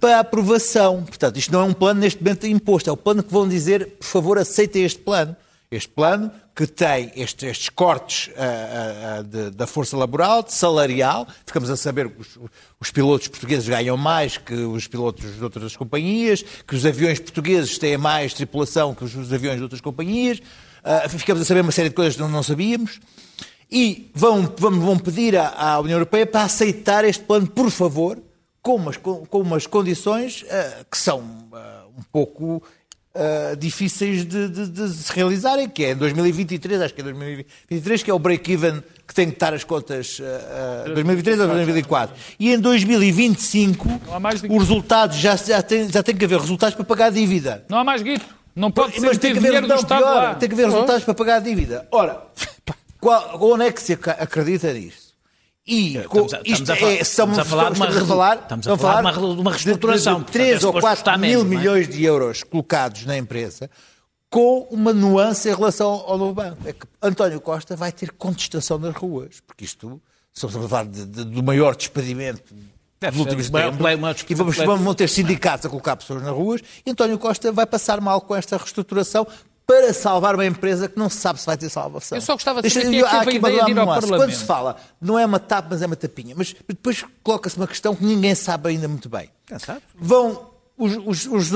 para 0.00 0.20
aprovação. 0.20 1.02
Portanto, 1.04 1.36
isto 1.38 1.52
não 1.52 1.60
é 1.60 1.64
um 1.64 1.72
plano 1.72 2.00
neste 2.00 2.22
momento 2.22 2.46
imposto, 2.46 2.88
é 2.90 2.92
o 2.92 2.96
plano 2.96 3.22
que 3.22 3.32
vão 3.32 3.48
dizer, 3.48 3.86
por 3.98 4.06
favor, 4.06 4.38
aceitem 4.38 4.84
este 4.84 4.98
plano. 5.00 5.34
Este 5.68 5.88
plano 5.88 6.30
que 6.54 6.64
tem 6.64 7.10
estes, 7.16 7.42
estes 7.50 7.68
cortes 7.70 8.30
ah, 8.36 9.18
ah, 9.18 9.22
de- 9.22 9.50
da 9.50 9.66
força 9.66 9.96
laboral, 9.96 10.44
salarial, 10.48 11.26
ficamos 11.44 11.68
a 11.68 11.76
saber 11.76 12.08
que 12.08 12.20
os, 12.20 12.38
os 12.80 12.90
pilotos 12.92 13.26
portugueses 13.26 13.68
ganham 13.68 13.96
mais 13.96 14.38
que 14.38 14.54
os 14.54 14.86
pilotos 14.86 15.34
de 15.36 15.42
outras 15.42 15.76
companhias, 15.76 16.44
que 16.66 16.76
os 16.76 16.86
aviões 16.86 17.18
portugueses 17.18 17.76
têm 17.78 17.98
mais 17.98 18.32
tripulação 18.32 18.94
que 18.94 19.02
os, 19.04 19.16
os 19.16 19.32
aviões 19.32 19.56
de 19.56 19.64
outras 19.64 19.80
companhias, 19.80 20.40
ah, 20.84 21.08
ficamos 21.08 21.42
a 21.42 21.44
saber 21.44 21.62
uma 21.62 21.72
série 21.72 21.88
de 21.88 21.96
coisas 21.96 22.14
que 22.14 22.22
não, 22.22 22.28
não 22.28 22.44
sabíamos, 22.44 23.00
e 23.68 24.12
vão, 24.14 24.42
vão, 24.56 24.80
vão 24.80 24.98
pedir 25.00 25.36
à, 25.36 25.48
à 25.48 25.80
União 25.80 25.96
Europeia 25.96 26.24
para 26.26 26.42
aceitar 26.44 27.04
este 27.04 27.24
plano, 27.24 27.48
por 27.48 27.72
favor, 27.72 28.22
com 28.66 28.74
umas, 28.74 28.96
com, 28.96 29.24
com 29.26 29.40
umas 29.40 29.64
condições 29.66 30.44
ah, 30.50 30.84
que 30.90 30.98
são 30.98 31.22
ah, 31.52 31.84
um 31.96 32.02
pouco 32.12 32.60
ah, 33.14 33.54
difíceis 33.56 34.26
de, 34.26 34.48
de- 34.48 34.66
de 34.68 34.88
se 34.88 35.12
realizarem, 35.12 35.68
que 35.68 35.84
é 35.84 35.92
em 35.92 35.96
2023, 35.96 36.80
acho 36.82 36.92
que 36.92 37.00
é 37.00 37.04
2023, 37.04 38.02
que 38.02 38.10
é 38.10 38.14
o 38.14 38.18
break-even 38.18 38.82
que 39.06 39.14
tem 39.14 39.28
que 39.28 39.34
estar 39.36 39.54
as 39.54 39.62
contas 39.62 40.20
ah, 40.20 40.82
2023 40.86 41.38
ou 41.40 41.46
2024. 41.46 42.16
E 42.40 42.52
em 42.52 42.58
2025 42.58 44.00
há 44.12 44.18
mais 44.18 44.42
de- 44.42 44.48
os 44.48 44.58
resultados, 44.58 45.16
já, 45.18 45.36
já, 45.36 45.62
tem, 45.62 45.88
já 45.88 46.02
tem 46.02 46.16
que 46.16 46.24
haver 46.24 46.40
resultados 46.40 46.74
para 46.74 46.84
pagar 46.84 47.06
a 47.06 47.10
dívida. 47.10 47.64
Não 47.68 47.78
há 47.78 47.84
mais 47.84 48.02
guito. 48.02 48.26
Não 48.54 48.70
pode 48.72 48.94
ser 48.98 49.06
Mas 49.06 49.18
tem 49.18 49.32
que 49.32 49.38
haver, 49.38 49.48
dinheiro 49.48 49.66
do 49.68 49.74
não, 49.74 49.80
Estado 49.80 50.02
pior, 50.02 50.14
lá. 50.14 50.34
tem 50.34 50.48
que 50.48 50.54
haver 50.54 50.66
resultados 50.66 51.04
para 51.04 51.14
pagar 51.14 51.36
a 51.36 51.40
dívida. 51.40 51.86
Ora, 51.92 52.22
qual, 52.98 53.38
onde 53.40 53.64
é 53.66 53.70
que 53.70 53.80
se 53.82 53.92
acredita 53.92 54.72
nisto? 54.72 55.05
E 55.66 55.94
co- 56.04 56.26
Estamos 56.26 56.34
a- 56.34 56.40
isto 56.44 56.62
estamos 56.62 56.82
a 56.82 56.86
é, 56.86 57.00
estamos 57.00 57.38
a 57.38 57.44
falar 57.44 57.70
de 57.72 57.76
uma 57.80 57.86
estamos 57.88 58.02
a 58.02 58.06
falar, 58.06 58.36
estamos 58.38 58.68
a 58.68 58.78
falar 58.78 59.12
de 59.12 59.18
uma- 59.40 59.50
reestruturação. 59.50 60.20
de, 60.20 60.26
de 60.26 60.32
3 60.32 60.48
Portanto, 60.48 60.62
é 60.62 60.66
ou 60.66 60.72
suposto 60.72 60.80
4 60.80 60.96
custar 60.98 61.18
mil 61.18 61.44
menos, 61.44 61.52
é? 61.52 61.56
milhões 61.58 61.88
de 61.88 62.04
euros 62.04 62.42
colocados 62.44 63.04
na 63.04 63.16
empresa 63.18 63.68
com 64.30 64.60
uma 64.70 64.92
nuance 64.92 65.48
em 65.48 65.54
relação 65.54 65.88
ao 65.90 66.16
novo 66.18 66.34
banco. 66.34 66.58
É 66.68 66.72
que 66.72 66.86
António 67.02 67.40
Costa 67.40 67.74
vai 67.74 67.90
ter 67.90 68.12
contestação 68.12 68.78
nas 68.78 68.94
ruas, 68.94 69.40
porque 69.46 69.64
isto, 69.64 70.00
estamos 70.32 70.54
a 70.56 70.68
falar 70.68 70.84
de- 70.86 71.04
de- 71.04 71.24
do 71.24 71.42
maior 71.42 71.74
despedimento 71.74 72.54
dos 72.54 73.18
últimos 73.20 73.50
tempos, 73.50 73.80
e 74.28 74.34
vamos, 74.34 74.56
vamos 74.56 74.94
ter 74.94 75.08
sindicatos 75.08 75.66
a 75.66 75.68
colocar 75.68 75.96
pessoas 75.96 76.22
nas 76.22 76.32
ruas, 76.32 76.60
e 76.84 76.90
António 76.90 77.18
Costa 77.18 77.50
vai 77.50 77.66
passar 77.66 78.00
mal 78.00 78.20
com 78.20 78.34
esta 78.36 78.56
reestruturação 78.56 79.26
para 79.66 79.92
salvar 79.92 80.34
uma 80.34 80.46
empresa 80.46 80.88
que 80.88 80.96
não 80.98 81.08
se 81.08 81.16
sabe 81.16 81.40
se 81.40 81.46
vai 81.46 81.56
ter 81.56 81.68
salvação. 81.68 82.16
Eu 82.16 82.22
só 82.22 82.34
gostava 82.34 82.62
de 82.62 82.68
Deixa- 82.68 82.80
saber 82.82 82.90
quem 82.90 83.00
é 83.00 83.02
que 83.02 83.08
há 83.08 83.18
teve 83.18 83.18
a 83.18 83.30
aqui 83.30 83.38
uma 83.38 83.48
ideia 83.50 83.64
de 83.64 83.70
ir 83.72 83.78
ao 83.78 83.86
nuance. 83.86 84.00
Quando 84.02 84.10
Parlamento. 84.10 84.38
se 84.38 84.44
fala, 84.44 84.76
não 85.00 85.18
é 85.18 85.26
uma 85.26 85.40
tapa, 85.40 85.68
mas 85.72 85.82
é 85.82 85.86
uma 85.86 85.96
tapinha, 85.96 86.34
mas 86.38 86.54
depois 86.68 87.04
coloca-se 87.22 87.56
uma 87.56 87.66
questão 87.66 87.94
que 87.94 88.04
ninguém 88.04 88.34
sabe 88.34 88.68
ainda 88.70 88.86
muito 88.86 89.08
bem. 89.08 89.28
Vão. 89.98 90.54
Os, 90.78 90.92
os, 90.94 91.26
os, 91.26 91.50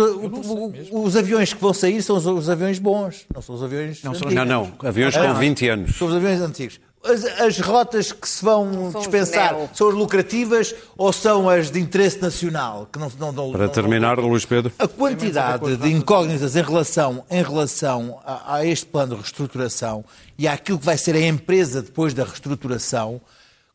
os 0.91 1.15
aviões 1.17 1.53
que 1.53 1.61
vão 1.61 1.75
sair 1.75 2.03
são 2.03 2.17
os, 2.17 2.25
os 2.25 2.49
aviões 2.49 2.79
bons, 2.79 3.27
não 3.35 3.43
são 3.43 3.55
os 3.55 3.63
aviões 3.63 4.03
antigos. 4.03 4.33
Não, 4.35 4.45
não, 4.47 4.73
aviões 4.83 5.15
com 5.15 5.23
Ah, 5.23 5.33
20 5.35 5.69
anos. 5.69 5.97
São 5.97 6.09
os 6.09 6.15
aviões 6.17 6.41
antigos. 6.41 6.81
As, 7.03 7.25
as 7.25 7.59
rotas 7.61 8.13
que 8.13 8.29
se 8.29 8.45
vão 8.45 8.91
São 8.93 9.01
dispensar 9.01 9.57
são 9.73 9.89
as 9.89 9.95
lucrativas 9.95 10.75
ou 10.99 11.11
são 11.15 11.49
as 11.49 11.71
de 11.71 11.81
interesse 11.81 12.21
nacional? 12.21 12.87
Que 12.93 12.99
não, 12.99 13.11
não, 13.19 13.33
não, 13.33 13.53
Para 13.53 13.65
não- 13.67 13.73
terminar, 13.73 14.19
Luís 14.19 14.45
Pedro. 14.45 14.71
a 14.79 14.87
quantidade 14.87 15.77
de 15.79 15.89
incógnitas 15.91 16.57
em 16.57 16.63
relação, 16.63 17.25
em 17.31 17.43
relação 17.43 18.21
a, 18.25 18.57
a 18.57 18.67
este 18.67 18.85
plano 18.85 19.15
de 19.15 19.23
reestruturação 19.23 20.05
e 20.39 20.47
àquilo 20.47 20.79
que 20.79 20.85
vai 20.85 20.99
ser 20.99 21.15
a 21.15 21.27
empresa 21.27 21.81
depois 21.81 22.13
da 22.13 22.23
reestruturação 22.25 23.21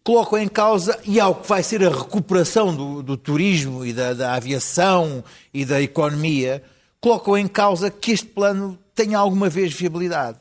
colocam 0.03 0.38
em 0.38 0.47
causa, 0.47 0.99
e 1.03 1.19
ao 1.19 1.34
que 1.34 1.49
vai 1.49 1.63
ser 1.63 1.84
a 1.84 1.89
recuperação 1.89 2.76
do, 2.76 3.01
do 3.01 3.17
turismo 3.17 3.84
e 3.84 3.91
da, 3.91 4.13
da 4.13 4.36
aviação 4.36 5.23
e 5.51 5.65
da 5.65 5.82
economia, 5.82 6.61
colocam 7.01 7.36
em 7.36 7.47
causa 7.47 7.89
que 7.89 8.11
este 8.11 8.28
plano 8.28 8.78
tenha 8.93 9.17
alguma 9.17 9.49
vez 9.49 9.73
viabilidade. 9.73 10.38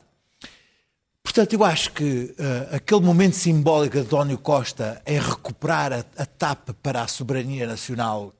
Portanto, 1.25 1.53
eu 1.53 1.63
acho 1.63 1.91
que 1.91 2.35
eh, 2.37 2.75
aquele 2.75 3.01
momento 3.01 3.35
simbólico 3.35 3.95
de 3.97 4.03
António 4.03 4.37
Costa 4.37 5.01
em 5.07 5.19
recuperar 5.19 5.91
a, 5.91 6.05
a 6.21 6.25
TAP 6.25 6.69
para 6.83 7.01
a 7.01 7.07
soberania 7.07 7.65
nacional 7.65 8.31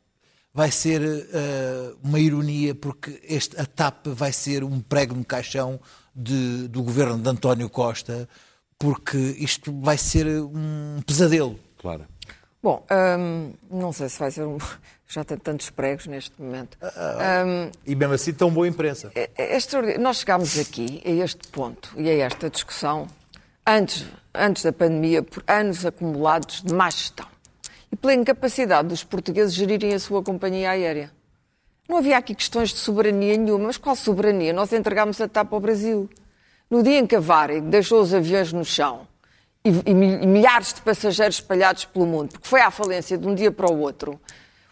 vai 0.53 0.69
ser 0.71 1.01
eh, 1.01 1.93
uma 2.03 2.19
ironia, 2.19 2.75
porque 2.75 3.19
este, 3.27 3.59
a 3.59 3.65
TAP 3.65 4.05
vai 4.09 4.31
ser 4.31 4.63
um 4.63 4.79
prego 4.79 5.15
no 5.15 5.25
caixão 5.25 5.79
de- 6.15 6.67
do 6.69 6.83
governo 6.83 7.17
de 7.17 7.27
António 7.27 7.67
Costa, 7.69 8.29
porque 8.79 9.17
isto 9.39 9.73
vai 9.81 9.97
ser 9.97 10.27
um 10.27 11.01
pesadelo. 11.05 11.59
Claro. 11.79 12.05
Bom, 12.65 12.83
hum, 13.19 13.53
não 13.69 13.93
sei 13.93 14.09
se 14.09 14.17
vai 14.17 14.31
ser 14.31 14.41
um. 14.41 14.57
Já 15.07 15.23
tem 15.23 15.37
tantos 15.37 15.69
pregos 15.69 16.07
neste 16.07 16.41
momento. 16.41 16.79
Hum, 16.81 17.69
E 17.85 17.93
mesmo 17.93 18.15
assim, 18.15 18.33
tão 18.33 18.49
boa 18.49 18.67
imprensa. 18.67 19.11
é, 19.13 19.29
é 19.37 19.55
extraordinário. 19.55 20.01
Nós 20.01 20.17
chegámos 20.17 20.57
aqui, 20.57 20.99
a 21.05 21.09
este 21.11 21.47
ponto 21.49 21.93
e 21.95 22.09
a 22.09 22.25
esta 22.25 22.49
discussão, 22.49 23.05
antes, 23.67 24.03
antes 24.33 24.63
da 24.63 24.73
pandemia, 24.73 25.21
por 25.21 25.43
anos 25.47 25.85
acumulados 25.85 26.63
de 26.63 26.73
má 26.73 26.89
gestão 26.89 27.27
e 27.91 27.95
pela 27.95 28.15
incapacidade 28.15 28.87
dos 28.87 29.03
portugueses 29.03 29.53
gerirem 29.53 29.93
a 29.93 29.99
sua 29.99 30.23
companhia 30.23 30.71
aérea. 30.71 31.11
Não 31.87 31.97
havia 31.99 32.17
aqui 32.17 32.33
questões 32.33 32.69
de 32.69 32.77
soberania 32.77 33.37
nenhuma, 33.37 33.65
mas 33.67 33.77
qual 33.77 33.95
soberania? 33.95 34.51
Nós 34.51 34.73
entregámos 34.73 35.21
a 35.21 35.27
TAP 35.27 35.53
ao 35.53 35.59
Brasil. 35.59 36.09
No 36.67 36.81
dia 36.81 36.97
em 36.97 37.05
que 37.05 37.15
a 37.15 37.19
Varig 37.19 37.61
deixou 37.61 38.01
os 38.01 38.11
aviões 38.11 38.51
no 38.51 38.65
chão 38.65 39.07
e, 39.65 39.93
mi- 39.93 40.25
milhares 40.25 40.73
de 40.73 40.81
passageiros 40.81 41.37
espalhados 41.37 41.83
pelo 41.85 42.05
mundo, 42.05 42.31
porque 42.33 42.47
foi 42.47 42.61
à 42.61 42.69
falência 42.71 43.17
de 43.17 43.27
um 43.27 43.33
dia 43.35 43.51
para 43.51 43.69
o 43.69 43.79
outro, 43.79 44.19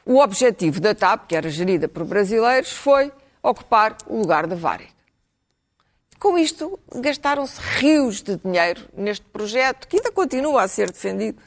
o 0.05 0.19
objetivo 0.19 0.79
da 0.79 0.93
TAP, 0.93 1.27
que 1.27 1.35
era 1.35 1.49
gerida 1.49 1.87
por 1.87 2.05
brasileiros, 2.05 2.71
foi 2.71 3.11
ocupar 3.41 3.97
o 4.07 4.17
lugar 4.19 4.45
da 4.47 4.55
Varig. 4.55 4.89
Com 6.19 6.37
isto, 6.37 6.79
gastaram-se 6.95 7.59
rios 7.79 8.21
de 8.21 8.37
dinheiro 8.37 8.87
neste 8.95 9.25
projeto, 9.25 9.87
que 9.87 9.97
ainda 9.97 10.11
continua 10.11 10.61
a 10.63 10.67
ser 10.67 10.89
defendido 10.91 11.41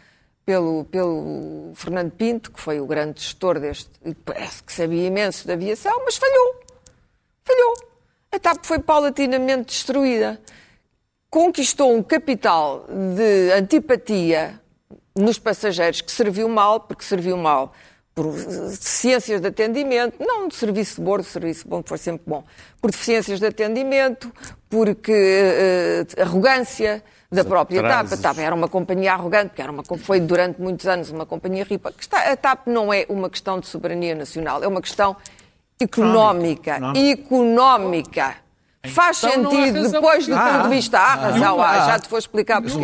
pelo, 0.45 0.85
pelo 0.85 1.73
Fernando 1.75 2.11
Pinto, 2.13 2.53
que 2.53 2.61
foi 2.61 2.81
o 2.81 2.87
grande 2.87 3.21
gestor 3.23 3.59
deste, 3.59 3.91
e 4.05 4.15
parece 4.15 4.63
que 4.63 4.73
sabia 4.73 5.07
imenso 5.07 5.47
da 5.47 5.55
aviação, 5.55 6.03
mas 6.05 6.17
falhou. 6.17 6.61
Falhou. 7.45 7.75
A 8.33 8.39
TAP 8.39 8.65
foi 8.65 8.79
paulatinamente 8.79 9.69
destruída. 9.69 10.41
Conquistou 11.31 11.95
um 11.95 12.03
capital 12.03 12.87
de 12.89 13.53
antipatia 13.53 14.61
nos 15.15 15.39
passageiros 15.39 16.01
que 16.01 16.13
serviu 16.13 16.49
mal, 16.49 16.81
porque 16.81 17.05
serviu 17.05 17.37
mal 17.37 17.73
por 18.15 18.33
deficiências 18.33 19.43
de 19.43 19.49
atendimento, 19.49 20.17
não 20.19 20.49
de 20.49 20.55
serviço 20.55 20.97
de 20.97 21.03
bordo, 21.03 21.23
serviço 21.25 21.69
bom 21.69 21.83
que 21.83 21.89
foi 21.91 21.99
sempre 21.99 22.23
bom, 22.27 22.43
por 22.81 22.91
deficiências 22.91 23.39
de 23.39 23.47
atendimento, 23.47 24.33
porque 24.71 25.13
uh, 25.13 26.23
arrogância 26.23 27.05
da 27.31 27.45
própria 27.45 27.83
TAP. 27.83 28.13
A 28.15 28.17
TAP 28.17 28.39
era 28.39 28.55
uma 28.55 28.69
companhia 28.69 29.13
arrogante, 29.13 29.55
que 29.55 29.61
era 29.61 29.71
uma, 29.71 29.83
foi 29.99 30.19
durante 30.19 30.59
muitos 30.61 30.87
anos 30.87 31.11
uma 31.11 31.27
companhia 31.27 31.65
ripa. 31.65 31.93
A 32.11 32.37
TAP 32.37 32.69
não 32.69 32.91
é 32.91 33.05
uma 33.11 33.29
questão 33.29 33.61
de 33.61 33.67
soberania 33.67 34.15
nacional, 34.15 34.65
é 34.65 34.67
uma 34.67 34.81
questão 34.81 35.15
económica. 35.79 36.79
Económica. 36.95 38.37
Faz 38.89 39.23
Então, 39.23 39.51
sentido, 39.51 39.91
depois 39.91 40.27
do 40.27 40.37
ponto 40.37 40.63
de 40.63 40.69
vista, 40.75 40.99
há 40.99 41.15
razão, 41.15 41.61
há, 41.63 41.87
já 41.87 41.99
te 41.99 42.09
vou 42.09 42.19
explicar 42.19 42.61
porquê. 42.63 42.77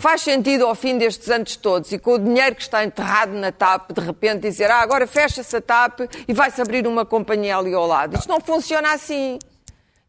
Faz 0.00 0.20
sentido 0.22 0.66
ao 0.66 0.74
fim 0.74 0.96
destes 0.98 1.28
anos 1.30 1.56
todos 1.56 1.90
e 1.92 1.98
com 1.98 2.12
o 2.14 2.18
dinheiro 2.18 2.54
que 2.54 2.62
está 2.62 2.84
enterrado 2.84 3.32
na 3.32 3.50
TAP, 3.52 3.92
de 3.92 4.00
repente 4.00 4.40
dizer, 4.40 4.70
ah, 4.70 4.80
agora 4.80 5.06
fecha-se 5.06 5.56
a 5.56 5.60
TAP 5.60 6.00
e 6.26 6.32
vai-se 6.32 6.60
abrir 6.60 6.86
uma 6.86 7.04
companhia 7.04 7.56
ali 7.56 7.74
ao 7.74 7.86
lado. 7.86 8.16
Isto 8.16 8.28
não 8.28 8.40
funciona 8.40 8.92
assim. 8.92 9.38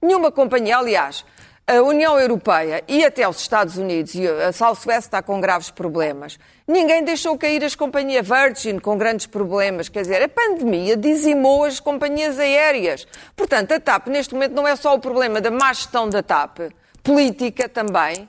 Nenhuma 0.02 0.32
companhia, 0.32 0.78
aliás, 0.78 1.26
a 1.70 1.84
União 1.84 2.20
Europeia 2.20 2.84
e 2.88 3.06
até 3.06 3.30
os 3.30 3.40
Estados 3.40 3.78
Unidos, 3.78 4.16
e 4.16 4.28
a 4.28 4.52
Southwest 4.52 5.06
está 5.06 5.22
com 5.22 5.40
graves 5.40 5.70
problemas, 5.70 6.40
ninguém 6.68 7.04
deixou 7.04 7.38
cair 7.38 7.64
as 7.64 7.76
companhias 7.76 8.28
Virgin 8.28 8.80
com 8.80 8.98
grandes 8.98 9.28
problemas. 9.28 9.88
Quer 9.88 10.02
dizer, 10.02 10.24
a 10.24 10.28
pandemia 10.28 10.98
dizimou 10.98 11.64
as 11.64 11.80
companhias 11.80 12.40
aéreas. 12.40 13.08
Portanto, 13.36 13.72
a 13.74 13.80
TAP 13.80 14.08
neste 14.08 14.34
momento 14.34 14.54
não 14.54 14.68
é 14.68 14.76
só 14.76 14.96
o 14.96 15.00
problema 15.00 15.40
da 15.40 15.52
má 15.52 15.72
gestão 15.72 16.10
da 16.10 16.24
TAP, 16.24 16.72
política 17.04 17.70
também, 17.70 18.28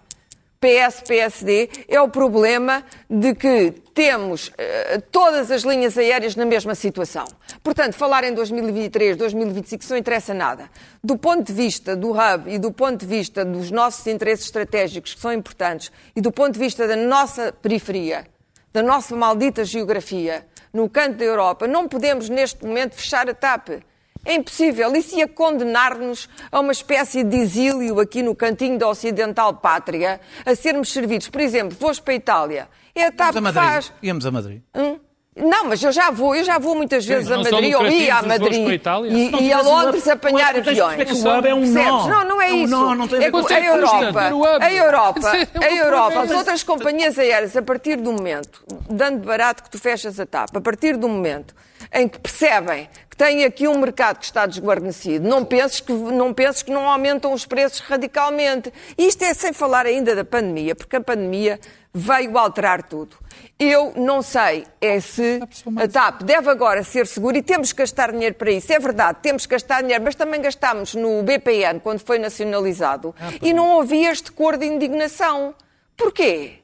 PS, 0.61 1.03
PSD, 1.09 1.71
é 1.89 1.99
o 1.99 2.11
problema 2.11 2.85
de 3.09 3.35
que 3.35 3.73
temos 3.95 4.53
eh, 4.59 5.01
todas 5.11 5.51
as 5.51 5.63
linhas 5.63 5.97
aéreas 5.97 6.37
na 6.37 6.45
mesma 6.45 6.75
situação. 6.75 7.25
Portanto, 7.63 7.95
falar 7.95 8.25
em 8.25 8.33
2023, 8.33 9.17
2025 9.17 9.83
isso 9.83 9.93
não 9.93 9.99
interessa 9.99 10.33
nada. 10.33 10.71
Do 11.05 11.19
ponto 11.19 11.45
de 11.45 11.53
vista 11.53 11.95
do 11.95 12.13
hub 12.13 12.45
e 12.47 12.59
do 12.59 12.73
ponto 12.73 13.01
de 13.01 13.07
vista 13.07 13.45
dos 13.45 13.71
nossos 13.71 14.07
interesses 14.07 14.47
estratégicos, 14.47 15.15
que 15.15 15.21
são 15.21 15.33
importantes, 15.33 15.93
e 16.17 16.21
do 16.21 16.33
ponto 16.33 16.55
de 16.55 16.59
vista 16.59 16.89
da 16.89 16.97
nossa 16.97 17.53
periferia, 17.53 18.27
da 18.73 18.83
nossa 18.83 19.15
maldita 19.15 19.65
geografia, 19.65 20.47
no 20.73 20.89
canto 20.89 21.19
da 21.19 21.25
Europa, 21.25 21.67
não 21.67 21.87
podemos 21.87 22.29
neste 22.29 22.65
momento 22.65 22.95
fechar 22.95 23.29
a 23.29 23.35
TAP. 23.35 23.83
É 24.25 24.35
impossível. 24.35 24.95
Isso 24.95 25.17
ia 25.17 25.27
condenar-nos 25.27 26.29
a 26.53 26.61
uma 26.61 26.73
espécie 26.73 27.25
de 27.25 27.37
exílio 27.37 27.99
aqui 28.01 28.23
no 28.23 28.35
cantinho 28.35 28.79
da 28.79 28.89
Ocidental 28.89 29.55
Pátria, 29.55 30.21
a 30.45 30.55
sermos 30.55 30.93
servidos. 30.93 31.29
Por 31.29 31.41
exemplo, 31.41 31.77
vou 31.79 31.95
para 32.03 32.13
a 32.13 32.17
Itália. 32.17 32.69
É 32.95 33.07
a 33.07 33.13
TAP 33.13 33.35
Íamos 33.35 33.37
a 33.37 33.39
que 33.39 33.41
Madrid. 33.41 33.73
faz. 33.73 33.93
Íamos 34.03 34.27
a 34.27 34.31
Madrid. 34.31 34.63
Hum? 34.75 35.10
Não, 35.37 35.65
mas 35.65 35.81
eu 35.83 35.93
já 35.93 36.11
vou, 36.11 36.35
eu 36.35 36.43
já 36.43 36.59
vou 36.59 36.75
muitas 36.75 37.07
vezes 37.07 37.31
a 37.31 37.37
não 37.37 37.45
são 37.45 37.53
Madrid, 37.53 37.75
ou 37.75 37.87
ia 37.87 38.17
a 38.17 38.23
Madrid 38.23 38.85
a 38.85 39.07
e, 39.07 39.31
não 39.31 39.41
e 39.41 39.53
a 39.53 39.61
Londres 39.61 40.09
apanhar 40.09 40.57
aviões. 40.57 41.23
o 41.23 41.39
hub 41.39 41.49
é 41.49 41.55
um 41.55 41.67
nó. 41.67 42.09
Não, 42.09 42.25
não 42.25 42.43
é 42.43 42.51
É 42.51 42.57
isso. 42.57 42.95
não 42.97 43.07
tem 43.07 43.19
a 43.19 43.23
é 43.23 43.27
a 43.27 43.61
é 43.61 43.69
Europa, 43.69 44.21
a 44.61 44.73
Europa, 44.73 45.37
é 45.37 45.59
uma 45.59 45.67
a 45.67 45.73
Europa, 45.73 46.21
as 46.23 46.31
outras 46.33 46.63
companhias 46.65 47.17
aéreas, 47.17 47.57
a 47.57 47.63
partir 47.63 47.97
do 47.97 48.13
momento, 48.13 48.65
dando 48.89 49.25
barato 49.25 49.63
que 49.63 49.71
tu 49.71 49.79
fechas 49.79 50.19
a 50.19 50.27
TAP, 50.27 50.57
a 50.57 50.61
partir 50.61 50.97
do 50.97 51.09
momento 51.09 51.55
em 51.93 52.09
que 52.09 52.19
percebem 52.19 52.89
tem 53.21 53.45
aqui 53.45 53.69
um 53.69 53.77
mercado 53.77 54.19
que 54.19 54.25
está 54.25 54.47
desguarnecido, 54.47 55.29
não 55.29 55.45
penses 55.45 55.79
que 55.79 55.93
não, 55.93 56.33
penses 56.33 56.63
que 56.63 56.71
não 56.71 56.89
aumentam 56.89 57.35
os 57.35 57.45
preços 57.45 57.81
radicalmente. 57.81 58.73
E 58.97 59.07
isto 59.07 59.23
é 59.23 59.35
sem 59.35 59.53
falar 59.53 59.85
ainda 59.85 60.17
da 60.17 60.25
pandemia, 60.25 60.75
porque 60.75 60.97
a 60.97 61.03
pandemia 61.03 61.61
veio 61.93 62.39
alterar 62.39 62.83
tudo. 62.83 63.19
Eu 63.59 63.93
não 63.95 64.23
sei 64.23 64.67
é 64.81 64.99
se 65.01 65.39
a 65.77 65.87
TAP 65.87 66.23
deve 66.23 66.49
agora 66.49 66.83
ser 66.83 67.07
segura 67.07 67.37
e 67.37 67.43
temos 67.43 67.75
que 67.75 67.83
gastar 67.83 68.11
dinheiro 68.11 68.37
para 68.37 68.51
isso. 68.53 68.73
É 68.73 68.79
verdade, 68.79 69.19
temos 69.21 69.45
que 69.45 69.53
gastar 69.53 69.83
dinheiro, 69.83 70.03
mas 70.03 70.15
também 70.15 70.41
gastámos 70.41 70.95
no 70.95 71.23
BPN 71.23 71.79
quando 71.81 71.99
foi 72.01 72.19
nacionalizado 72.19 73.15
e 73.43 73.53
não 73.53 73.83
havia 73.83 74.11
este 74.11 74.33
cor 74.33 74.57
de 74.57 74.65
indignação. 74.65 75.55
Porquê? 75.95 76.61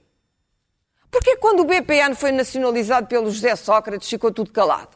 Porque 1.11 1.36
quando 1.36 1.61
o 1.61 1.64
BPN 1.64 2.14
foi 2.14 2.32
nacionalizado 2.32 3.09
pelo 3.09 3.30
José 3.30 3.54
Sócrates 3.57 4.09
ficou 4.09 4.32
tudo 4.32 4.50
calado? 4.50 4.95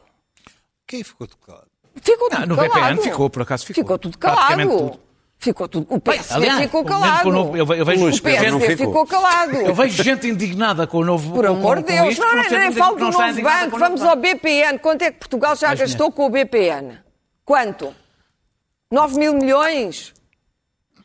Quem 0.91 1.05
ficou 1.05 1.29
tocado? 1.29 1.69
Ficou 2.03 2.29
tudo 2.29 2.41
Não, 2.41 2.47
no 2.49 2.57
calado. 2.57 2.97
BPN 2.97 3.03
ficou, 3.03 3.31
por 3.31 3.43
acaso 3.43 3.65
ficou. 3.65 3.85
Ficou 3.85 3.97
tudo 3.99 4.19
calado. 4.19 4.61
tudo. 4.69 5.01
Ficou 5.39 5.69
tudo. 5.69 5.87
O 5.89 6.01
PSD 6.01 6.35
Aliás, 6.35 6.61
ficou 6.63 6.85
calado. 6.85 7.31
novo- 7.31 7.57
eu 7.57 7.61
eu 7.61 7.85
vejo- 7.85 8.09
o 8.09 8.21
PSD 8.23 8.51
não 8.51 8.61
ficou. 8.61 8.87
ficou 8.89 9.07
calado. 9.07 9.55
Eu 9.57 9.73
vejo 9.75 10.03
gente 10.03 10.27
indignada 10.27 10.85
com 10.89 10.99
o 10.99 11.05
novo. 11.05 11.33
Por 11.33 11.47
amor 11.47 11.77
de 11.77 11.85
Deus, 11.85 12.09
isto, 12.11 12.21
não, 12.23 12.31
que 12.31 12.37
nem, 12.37 12.49
sei 12.49 12.59
nem 12.59 12.73
falo 12.73 12.97
que 12.97 13.05
do 13.05 13.11
não 13.11 13.19
novo 13.27 13.43
banco. 13.43 13.79
Vamos 13.79 14.03
ao 14.03 14.17
BPN. 14.17 14.79
Quanto 14.81 15.03
é 15.03 15.13
que 15.13 15.19
Portugal 15.21 15.55
já 15.55 15.69
Imagina. 15.69 15.87
gastou 15.89 16.11
com 16.11 16.27
o 16.27 16.31
BPN? 16.31 16.99
Quanto? 17.45 17.95
9 18.91 19.17
mil 19.17 19.33
milhões? 19.35 20.13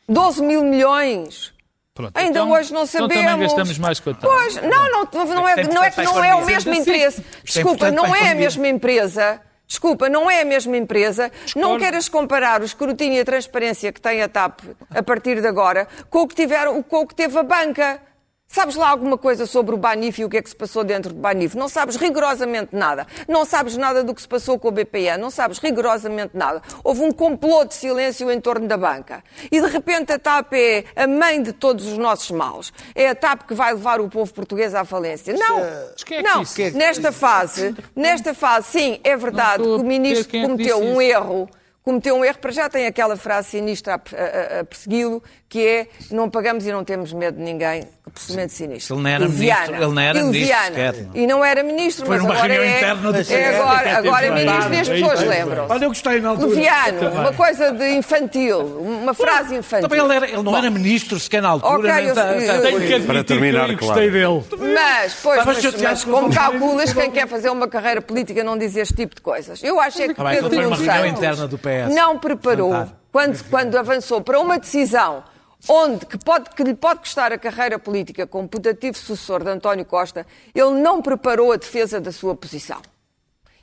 12 0.08 0.42
mil 0.42 0.64
milhões? 0.64 1.54
Pronto, 1.94 2.12
Ainda 2.14 2.40
então- 2.40 2.50
hoje 2.50 2.72
não 2.74 2.82
então 2.82 3.00
sabemos. 3.08 3.24
também 3.30 3.40
gastamos 3.46 3.78
mais 3.78 4.00
TAP. 4.00 4.18
Pois, 4.20 4.56
não, 4.56 4.90
não, 4.92 5.08
não, 5.34 5.48
é, 5.48 5.52
é 5.60 5.64
não 5.68 5.82
é 5.84 5.90
que 5.90 6.02
não 6.02 6.22
é 6.22 6.34
o 6.34 6.44
mesmo 6.44 6.74
interesse. 6.74 7.20
É 7.20 7.24
Desculpa, 7.42 7.90
não 7.90 8.14
é 8.14 8.32
a 8.32 8.34
mesma 8.34 8.68
empresa. 8.68 9.40
Desculpa, 9.66 10.08
não 10.08 10.30
é 10.30 10.42
a 10.42 10.44
mesma 10.44 10.76
empresa. 10.76 11.30
Não 11.56 11.78
queiras 11.78 12.08
comparar 12.08 12.60
o 12.62 12.64
escrutínio 12.64 13.18
e 13.18 13.20
a 13.20 13.24
transparência 13.24 13.92
que 13.92 14.00
tem 14.00 14.22
a 14.22 14.28
TAP 14.28 14.60
a 14.90 15.02
partir 15.02 15.40
de 15.40 15.46
agora 15.46 15.88
com 16.08 16.20
o 16.20 16.28
que, 16.28 16.34
tiveram, 16.34 16.82
com 16.82 17.00
o 17.00 17.06
que 17.06 17.14
teve 17.14 17.36
a 17.38 17.42
banca. 17.42 18.00
Sabes 18.48 18.76
lá 18.76 18.88
alguma 18.88 19.18
coisa 19.18 19.44
sobre 19.44 19.74
o 19.74 19.76
Banif 19.78 20.20
e 20.20 20.24
o 20.24 20.30
que 20.30 20.36
é 20.36 20.42
que 20.42 20.48
se 20.48 20.54
passou 20.56 20.82
dentro 20.84 21.12
do 21.12 21.20
Banif? 21.20 21.54
Não 21.56 21.68
sabes 21.68 21.96
rigorosamente 21.96 22.68
nada. 22.74 23.06
Não 23.28 23.44
sabes 23.44 23.76
nada 23.76 24.02
do 24.04 24.14
que 24.14 24.22
se 24.22 24.28
passou 24.28 24.58
com 24.58 24.68
o 24.68 24.70
BPN. 24.70 25.18
Não 25.20 25.30
sabes 25.30 25.58
rigorosamente 25.58 26.30
nada. 26.34 26.62
Houve 26.82 27.02
um 27.02 27.10
complô 27.12 27.64
de 27.64 27.74
silêncio 27.74 28.30
em 28.30 28.40
torno 28.40 28.66
da 28.66 28.76
banca. 28.76 29.22
E 29.50 29.60
de 29.60 29.66
repente 29.66 30.12
a 30.12 30.18
TAP 30.18 30.52
é 30.54 30.84
a 30.94 31.06
mãe 31.06 31.42
de 31.42 31.52
todos 31.52 31.86
os 31.86 31.98
nossos 31.98 32.30
maus. 32.30 32.72
É 32.94 33.08
a 33.10 33.14
TAP 33.14 33.42
que 33.48 33.52
vai 33.54 33.74
levar 33.74 34.00
o 34.00 34.08
povo 34.08 34.32
português 34.32 34.74
à 34.74 34.84
falência. 34.84 35.34
Não, 35.34 35.58
é 35.58 35.88
que 36.06 36.22
não. 36.22 36.42
Nesta 36.78 37.12
fase, 37.12 37.74
nesta 37.96 38.32
fase, 38.32 38.68
sim, 38.68 39.00
é 39.04 39.16
verdade 39.16 39.64
que 39.64 39.68
o 39.68 39.82
ministro 39.84 40.38
é 40.38 40.42
cometeu 40.42 40.78
um 40.78 41.02
erro. 41.02 41.48
Cometeu 41.82 42.16
um 42.16 42.24
erro, 42.24 42.38
para 42.38 42.50
já 42.50 42.68
tem 42.68 42.84
aquela 42.86 43.16
frase 43.16 43.50
sinistra 43.50 43.94
a, 43.94 44.56
a- 44.56 44.60
a 44.60 44.64
persegui-lo, 44.64 45.22
que 45.48 45.64
é 45.66 45.86
não 46.10 46.28
pagamos 46.28 46.66
e 46.66 46.72
não 46.72 46.82
temos 46.82 47.12
medo 47.12 47.36
de 47.38 47.42
ninguém, 47.44 47.84
absolutamente 48.04 48.52
sinistro. 48.52 48.96
Ele 48.96 49.02
não 49.02 49.10
era 49.10 49.24
E 49.24 49.28
ministro, 49.28 49.46
Viana. 49.66 49.76
ele 49.76 49.94
não 49.94 50.00
era 50.02 50.22
ministro 50.24 50.56
sequer. 50.66 50.94
E 51.14 51.26
não 51.26 51.44
era 51.44 51.62
ministro, 51.62 52.06
Foi 52.06 52.16
mas 52.16 52.24
numa 52.24 52.34
agora 52.34 52.52
reunião 52.52 52.74
é, 52.74 52.76
interna 52.78 53.12
do 53.12 53.32
é 53.32 53.56
agora, 53.56 53.98
agora 53.98 54.26
é 54.26 54.30
ministro 54.32 54.74
e 54.74 54.80
as 54.80 54.88
É 54.88 54.92
pessoas 54.94 55.20
lembram. 55.22 55.66
Olha, 55.68 55.84
eu 55.84 55.88
gostei 55.88 56.20
na 56.20 56.28
altura. 56.30 56.54
Viano, 56.56 57.10
uma 57.20 57.32
coisa 57.32 57.72
de 57.72 57.88
infantil, 57.90 58.58
uma 58.60 59.14
frase 59.14 59.54
infantil. 59.54 59.88
Também 59.88 60.04
ele, 60.04 60.14
era- 60.16 60.28
ele 60.28 60.42
não 60.42 60.56
era 60.56 60.68
ministro 60.68 61.18
sequer 61.20 61.40
na 61.42 61.50
altura. 61.50 61.74
Ok, 61.78 61.92
nem 61.92 62.06
eu- 62.06 62.14
tá- 62.14 62.32
eu- 62.32 62.46
tá- 62.46 62.54
eu- 62.54 62.62
Tenho 62.62 62.80
que 62.80 62.84
admitir 62.94 63.06
Para 63.06 63.24
terminar, 63.24 63.66
que 63.66 63.72
eu 63.74 63.78
claro. 63.78 63.94
gostei 63.94 64.10
dele. 64.10 64.74
Mas, 64.74 65.14
pois, 65.22 65.44
mas, 65.44 65.64
mas 65.80 66.04
com 66.04 66.10
como 66.10 66.34
calculas 66.34 66.92
quem 66.92 67.10
quer 67.10 67.28
fazer 67.28 67.50
uma 67.50 67.68
carreira 67.68 68.02
política 68.02 68.42
não 68.42 68.58
diz 68.58 68.74
este 68.76 68.94
tipo 68.94 69.14
de 69.14 69.20
coisas? 69.20 69.62
Eu 69.62 69.78
acho 69.80 70.02
é 70.02 70.08
que 70.08 70.14
bem, 70.14 70.32
Pedro 70.34 70.46
então 70.48 70.62
Nuno 70.70 70.76
reunião 70.76 71.16
Santos 71.36 71.94
não 71.94 72.18
preparou, 72.18 72.86
quando, 73.12 73.42
quando 73.48 73.78
avançou 73.78 74.20
para 74.20 74.40
uma 74.40 74.58
decisão 74.58 75.22
onde 75.68 76.06
que, 76.06 76.18
pode, 76.18 76.50
que 76.50 76.62
lhe 76.62 76.74
pode 76.74 77.00
custar 77.00 77.32
a 77.32 77.38
carreira 77.38 77.78
política 77.78 78.26
como 78.26 78.48
putativo 78.48 78.96
sucessor 78.96 79.42
de 79.42 79.50
António 79.50 79.84
Costa, 79.84 80.26
ele 80.54 80.80
não 80.80 81.02
preparou 81.02 81.52
a 81.52 81.56
defesa 81.56 82.00
da 82.00 82.12
sua 82.12 82.34
posição. 82.34 82.80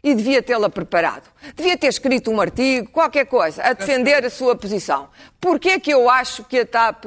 E 0.03 0.13
devia 0.13 0.43
tê-la 0.43 0.69
preparado. 0.69 1.29
Devia 1.55 1.77
ter 1.77 1.87
escrito 1.87 2.29
um 2.29 2.41
artigo, 2.41 2.89
qualquer 2.91 3.25
coisa, 3.25 3.63
a 3.63 3.71
defender 3.71 4.25
a 4.25 4.29
sua 4.29 4.55
posição. 4.55 5.07
Porquê 5.39 5.69
é 5.69 5.79
que 5.79 5.93
eu 5.93 6.09
acho 6.09 6.43
que 6.43 6.59
a 6.59 6.65
TAP 6.65 7.05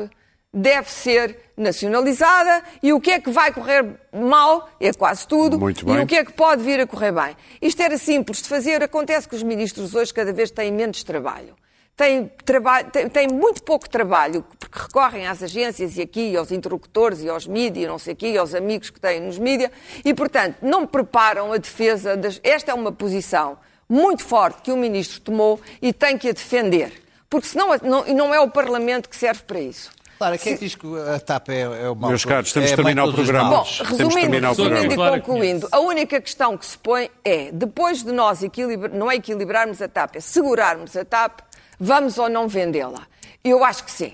deve 0.53 0.91
ser 0.91 1.39
nacionalizada 1.55 2.63
e 2.83 2.95
o 2.95 3.01
que 3.01 3.11
é 3.11 3.21
que 3.21 3.31
vai 3.31 3.53
correr 3.53 3.85
mal, 4.11 4.69
é 4.81 4.91
quase 4.93 5.27
tudo, 5.27 5.59
e 5.71 6.03
o 6.03 6.07
que 6.07 6.17
é 6.17 6.25
que 6.25 6.33
pode 6.33 6.63
vir 6.63 6.81
a 6.81 6.87
correr 6.87 7.13
bem. 7.13 7.37
Isto 7.61 7.83
era 7.83 7.99
simples 7.99 8.41
de 8.41 8.49
fazer, 8.49 8.83
acontece 8.83 9.29
que 9.29 9.37
os 9.37 9.43
ministros 9.43 9.95
hoje 9.95 10.13
cada 10.15 10.33
vez 10.33 10.51
têm 10.51 10.73
menos 10.73 11.03
trabalho. 11.03 11.55
Têm, 11.97 12.31
trabalho, 12.45 12.91
têm, 12.91 13.09
têm 13.09 13.27
muito 13.29 13.63
pouco 13.63 13.89
trabalho, 13.89 14.45
porque 14.59 14.79
recorrem 14.79 15.27
às 15.27 15.43
agências 15.43 15.97
e 15.97 16.03
aqui, 16.03 16.37
aos 16.37 16.53
interlocutores 16.53 17.23
e 17.23 17.29
aos 17.31 17.47
mídias, 17.47 17.89
não 17.89 17.99
sei 17.99 18.13
aqui, 18.13 18.37
aos 18.37 18.55
amigos 18.55 18.91
que 18.91 19.01
têm 19.01 19.19
nos 19.21 19.39
mídias, 19.39 19.71
e, 20.05 20.13
portanto, 20.13 20.57
não 20.61 20.87
preparam 20.87 21.55
a 21.55 21.57
defesa. 21.57 22.15
Das... 22.15 22.39
Esta 22.45 22.73
é 22.73 22.75
uma 22.75 22.93
posição 22.93 23.57
muito 23.89 24.23
forte 24.23 24.61
que 24.61 24.71
o 24.71 24.77
ministro 24.77 25.21
tomou 25.23 25.59
e 25.81 25.91
tem 25.91 26.19
que 26.19 26.29
a 26.29 26.33
defender. 26.33 27.03
Porque 27.31 27.49
senão 27.49 27.69
não, 27.83 28.07
e 28.07 28.13
não 28.13 28.35
é 28.35 28.41
o 28.41 28.51
Parlamento 28.51 29.09
que 29.09 29.17
serve 29.17 29.43
para 29.45 29.61
isso. 29.61 29.91
Claro, 30.19 30.39
quem 30.39 30.53
é 30.53 30.57
que 30.57 30.65
diz 30.65 30.75
que 30.75 30.87
a 31.15 31.21
TAP 31.21 31.49
é, 31.51 31.61
é 31.61 31.91
o 31.91 31.95
mal? 31.97 32.11
Meus 32.11 32.25
caros, 32.25 32.53
temos 32.53 32.71
é 32.71 32.73
de 32.73 32.77
terminar 32.77 33.05
o 33.05 33.13
programa. 33.13 33.51
Bom, 33.51 33.63
resumindo, 33.63 34.21
terminar 34.21 34.49
resumindo 34.51 34.95
e 34.95 34.97
concluindo, 34.97 35.69
a 35.73 35.81
única 35.81 36.21
questão 36.21 36.57
que 36.57 36.65
se 36.65 36.77
põe 36.79 37.11
é, 37.25 37.51
depois 37.53 38.03
de 38.03 38.13
nós 38.13 38.43
equilibra- 38.43 38.89
não 38.89 39.11
é 39.11 39.17
equilibrarmos 39.17 39.81
a 39.83 39.89
TAP, 39.89 40.17
é 40.17 40.21
segurarmos 40.21 40.97
a 40.97 41.05
TAP, 41.05 41.41
vamos 41.79 42.19
ou 42.19 42.29
não 42.29 42.49
vendê-la? 42.49 43.03
Eu 43.45 43.65
acho 43.65 43.85
que 43.85 43.91
sim. 43.91 44.13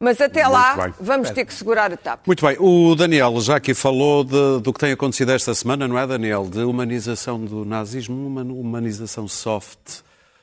Mas 0.00 0.20
até 0.20 0.42
Muito 0.42 0.52
lá, 0.54 0.76
bem. 0.76 0.94
vamos 1.00 1.30
ter 1.30 1.44
que 1.46 1.54
segurar 1.54 1.90
a 1.92 1.96
TAP. 1.96 2.26
Muito 2.26 2.44
bem, 2.44 2.56
o 2.58 2.94
Daniel 2.94 3.40
já 3.40 3.56
aqui 3.56 3.72
falou 3.72 4.22
de- 4.24 4.60
do 4.60 4.72
que 4.72 4.80
tem 4.80 4.92
acontecido 4.92 5.30
esta 5.30 5.54
semana, 5.54 5.86
não 5.88 5.98
é, 5.98 6.06
Daniel? 6.06 6.46
De 6.50 6.58
humanização 6.60 7.42
do 7.42 7.64
nazismo, 7.64 8.26
uma 8.26 8.42
humanização 8.42 9.26
soft 9.28 10.02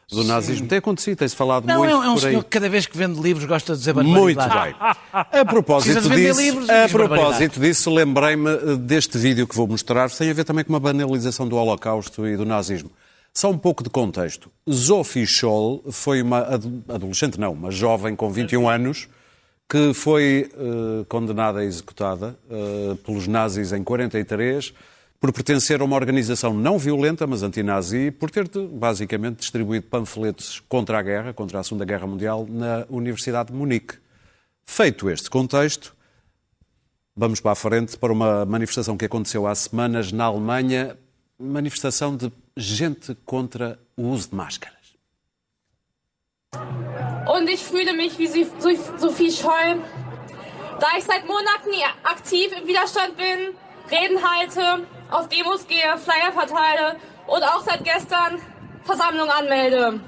do 0.09 0.23
nazismo. 0.23 0.67
Tem 0.67 0.77
acontecido, 0.79 1.17
tem-se 1.19 1.35
falado 1.35 1.65
Não, 1.67 1.79
muito 1.79 1.91
é 1.91 1.95
um, 1.95 2.03
é 2.03 2.09
um 2.09 2.13
por 2.15 2.23
aí. 2.25 2.29
senhor 2.31 2.43
que 2.43 2.49
cada 2.49 2.69
vez 2.69 2.85
que 2.87 2.97
vende 2.97 3.19
livros 3.21 3.45
gosta 3.45 3.73
de 3.73 3.79
dizer 3.79 3.93
Muito 3.93 4.35
barbaridade. 4.35 4.75
bem. 4.79 4.95
A 5.41 5.45
propósito 5.45 6.09
disso, 6.09 6.41
livros 6.41 6.69
a 6.69 6.89
propósito 6.89 7.59
disso, 7.59 7.89
lembrei-me 7.93 8.49
eh, 8.49 8.75
deste 8.77 9.17
vídeo 9.17 9.45
que 9.47 9.55
vou 9.55 9.67
mostrar, 9.67 10.09
tem 10.09 10.29
a 10.29 10.33
ver 10.33 10.43
também 10.45 10.63
com 10.63 10.73
uma 10.73 10.79
banalização 10.79 11.47
do 11.47 11.55
Holocausto 11.55 12.25
e 12.27 12.35
do 12.35 12.45
nazismo. 12.45 12.89
Só 13.33 13.49
um 13.49 13.57
pouco 13.57 13.83
de 13.83 13.89
contexto. 13.89 14.51
Sophie 14.69 15.25
Scholl 15.25 15.83
foi 15.91 16.21
uma 16.21 16.39
ado- 16.39 16.83
adolescente, 16.89 17.39
não, 17.39 17.53
uma 17.53 17.71
jovem 17.71 18.15
com 18.15 18.29
21 18.29 18.67
anos, 18.67 19.07
que 19.69 19.93
foi 19.93 20.51
eh, 20.53 21.05
condenada 21.07 21.63
e 21.63 21.67
executada 21.67 22.37
eh, 22.49 22.95
pelos 23.05 23.27
nazis 23.27 23.71
em 23.71 23.83
43 23.83 24.73
por 25.17 25.31
pertencer 25.31 25.79
a 25.81 25.85
uma 25.85 25.95
organização 25.95 26.51
não 26.53 26.77
violenta, 26.79 27.25
mas 27.27 27.41
antinazi, 27.43 28.09
por 28.11 28.29
ter 28.31 28.49
basicamente 28.49 29.37
distribuído 29.37 29.85
panfletos 29.85 30.59
contra 30.67 30.97
a 30.97 31.01
guerra, 31.01 31.31
contra 31.31 31.59
a 31.59 31.63
Segunda 31.63 31.85
Guerra 31.85 32.07
Mundial, 32.07 32.45
na 32.49 32.85
Universidade 32.89 33.51
de 33.51 33.55
Munique. 33.57 33.93
Feito 34.65 35.09
este 35.11 35.29
contexto, 35.29 35.95
vamos 37.15 37.39
para 37.39 37.51
a 37.51 37.55
frente 37.55 37.97
para 37.97 38.11
uma 38.11 38.45
manifestação 38.45 38.97
que 38.97 39.05
aconteceu 39.05 39.45
há 39.45 39.53
semanas 39.53 40.11
na 40.11 40.25
Alemanha, 40.25 40.97
manifestação 41.41 42.15
de 42.15 42.31
gente 42.55 43.15
contra 43.25 43.79
o 43.97 44.09
uso 44.09 44.29
de 44.29 44.35
máscaras. 44.35 44.77
Und 47.33 47.49
ich 47.49 47.63
fühle 47.63 47.93
mich 47.93 48.17
wie 48.17 48.27
Sophie 48.27 49.31
Scholl, 49.31 49.81
da 50.79 50.87
ich 50.97 51.03
seit 51.03 51.25
Monaten 51.25 51.69
aktiv 52.03 52.51
im 52.57 52.67
Widerstand 52.67 53.15
bin, 53.15 53.55
Reden 53.89 54.19
halte, 54.23 54.87
auf 55.09 55.27
Demos 55.29 55.67
gehe, 55.67 55.97
Flyer 55.97 56.31
verteile 56.31 56.97
und 57.27 57.43
auch 57.43 57.61
seit 57.61 57.83
gestern 57.83 58.39
Versammlungen 58.83 59.31
anmelde. 59.31 59.99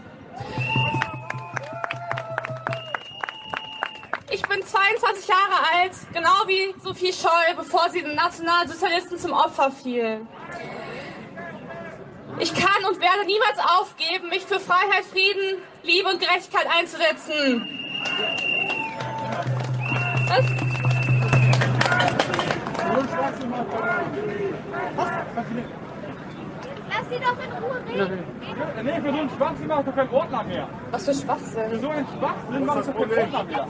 Ich 4.32 4.42
bin 4.42 4.66
22 4.66 5.28
Jahre 5.28 5.62
alt, 5.76 5.92
genau 6.12 6.48
wie 6.48 6.74
Sophie 6.82 7.14
Scholl, 7.14 7.56
bevor 7.56 7.90
sie 7.92 8.02
den 8.02 8.16
Nationalsozialisten 8.16 9.20
zum 9.20 9.32
Opfer 9.32 9.72
fiel. 9.72 10.26
Ich 12.40 12.54
kann 12.54 12.86
und 12.90 13.00
werde 13.00 13.26
niemals 13.26 13.58
aufgeben, 13.80 14.30
mich 14.30 14.44
für 14.44 14.60
Freiheit, 14.60 15.06
Frieden, 15.12 15.62
Liebe 15.84 16.10
und 16.10 16.20
Gerechtigkeit 16.20 16.68
einzusetzen. 16.78 17.68
Was? 20.28 20.46
Lass 26.90 27.10
sie 27.10 27.20
doch 27.20 27.38
in 27.44 27.52
Ruhe 27.64 27.80
reden. 27.88 28.24
Nee, 28.84 29.02
für 29.02 29.12
so 29.12 29.20
einen 29.20 29.30
Schwachsinn 29.30 29.68
mache 29.68 29.80
ich 29.82 29.86
doch 29.86 29.96
keinen 29.96 30.14
Ordner 30.14 30.44
mehr. 30.44 30.70
Was 30.92 31.06
für 31.06 31.14
Schwachsinn. 31.14 31.70
Für 31.70 31.80
so 31.80 31.90
einen 31.90 32.08
Schwachsinn 32.08 32.66
mache 32.66 32.80
ich 32.80 32.86
doch 32.86 32.94
keinen 32.94 33.12
Ordner 33.12 33.44
mehr. 33.44 33.64
Und 33.64 33.70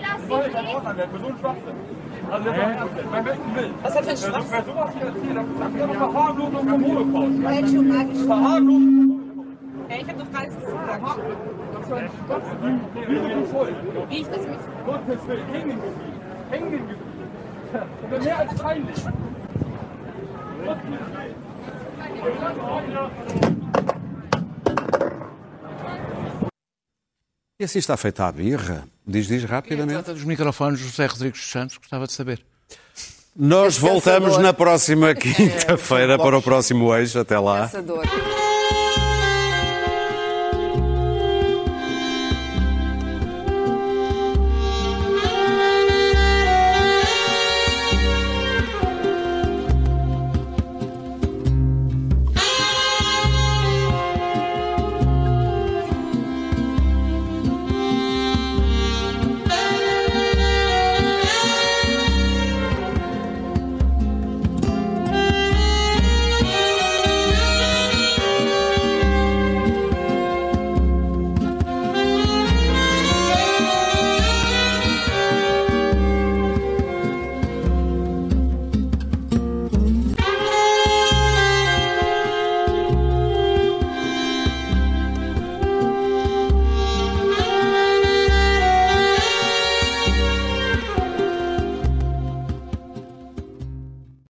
lass 0.00 0.26
sie 0.26 0.34
reden. 0.34 0.66
Ordner 0.66 0.94
mehr, 0.94 1.08
für 1.08 1.18
so 1.18 1.26
einen 1.26 1.38
Schwachsinn. 1.38 1.93
Also 2.34 2.50
doch 2.50 3.12
beim 3.12 3.24
besten 3.24 3.54
Willen. 3.54 3.74
Was 3.82 3.94
hat 3.94 4.04
für 4.04 4.10
ein 4.10 4.16
Wer 4.16 4.16
Schwachsinn? 4.16 4.50
wer 4.50 4.64
sowas 4.64 4.90
hier 4.98 5.06
erzählt, 5.06 5.36
das 5.36 5.68
ist 5.68 5.78
doch 5.80 5.94
Verharmlosung 5.94 6.66
Holocaust. 6.84 7.38
Entschuldigung. 7.44 8.26
Verharmlosung 8.26 9.20
Ja, 9.88 9.96
ich 9.96 10.08
hab 10.08 10.18
doch 10.18 10.32
gar 10.32 10.40
nichts 10.40 10.56
gesagt. 10.56 11.02
Das 11.74 11.86
ist 11.86 11.92
ein 11.92 12.10
Schwachsinn. 12.26 12.80
Wie 14.08 14.16
ich 14.16 14.28
das 14.28 14.48
mich. 14.48 14.58
Gottes 14.84 15.28
Willen, 15.28 15.46
hängen 15.52 15.68
geblieben. 15.68 15.92
Hängen 16.50 16.70
geblieben. 16.72 17.00
Das 18.10 18.24
mehr 18.24 18.38
als 18.38 18.54
peinlich. 18.60 19.04
E 27.58 27.64
assim 27.64 27.78
está 27.78 27.96
feita 27.96 28.26
a 28.26 28.32
birra? 28.32 28.84
Diz, 29.06 29.28
diz 29.28 29.44
rapidamente. 29.44 29.92
Trata 29.92 30.12
dos 30.12 30.24
microfones 30.24 30.80
do 30.80 30.86
José 30.88 31.06
Rodrigues 31.06 31.40
dos 31.40 31.50
Santos, 31.50 31.76
gostava 31.76 32.04
de 32.04 32.12
saber. 32.12 32.44
Nós 33.36 33.74
Esse 33.74 33.80
voltamos 33.80 34.38
na 34.38 34.52
próxima 34.52 35.14
quinta-feira 35.14 36.18
para 36.18 36.36
o 36.36 36.42
próximo 36.42 36.92
eixo. 36.94 37.20
Até 37.20 37.38
lá. 37.38 37.68
Pensador. 37.68 38.04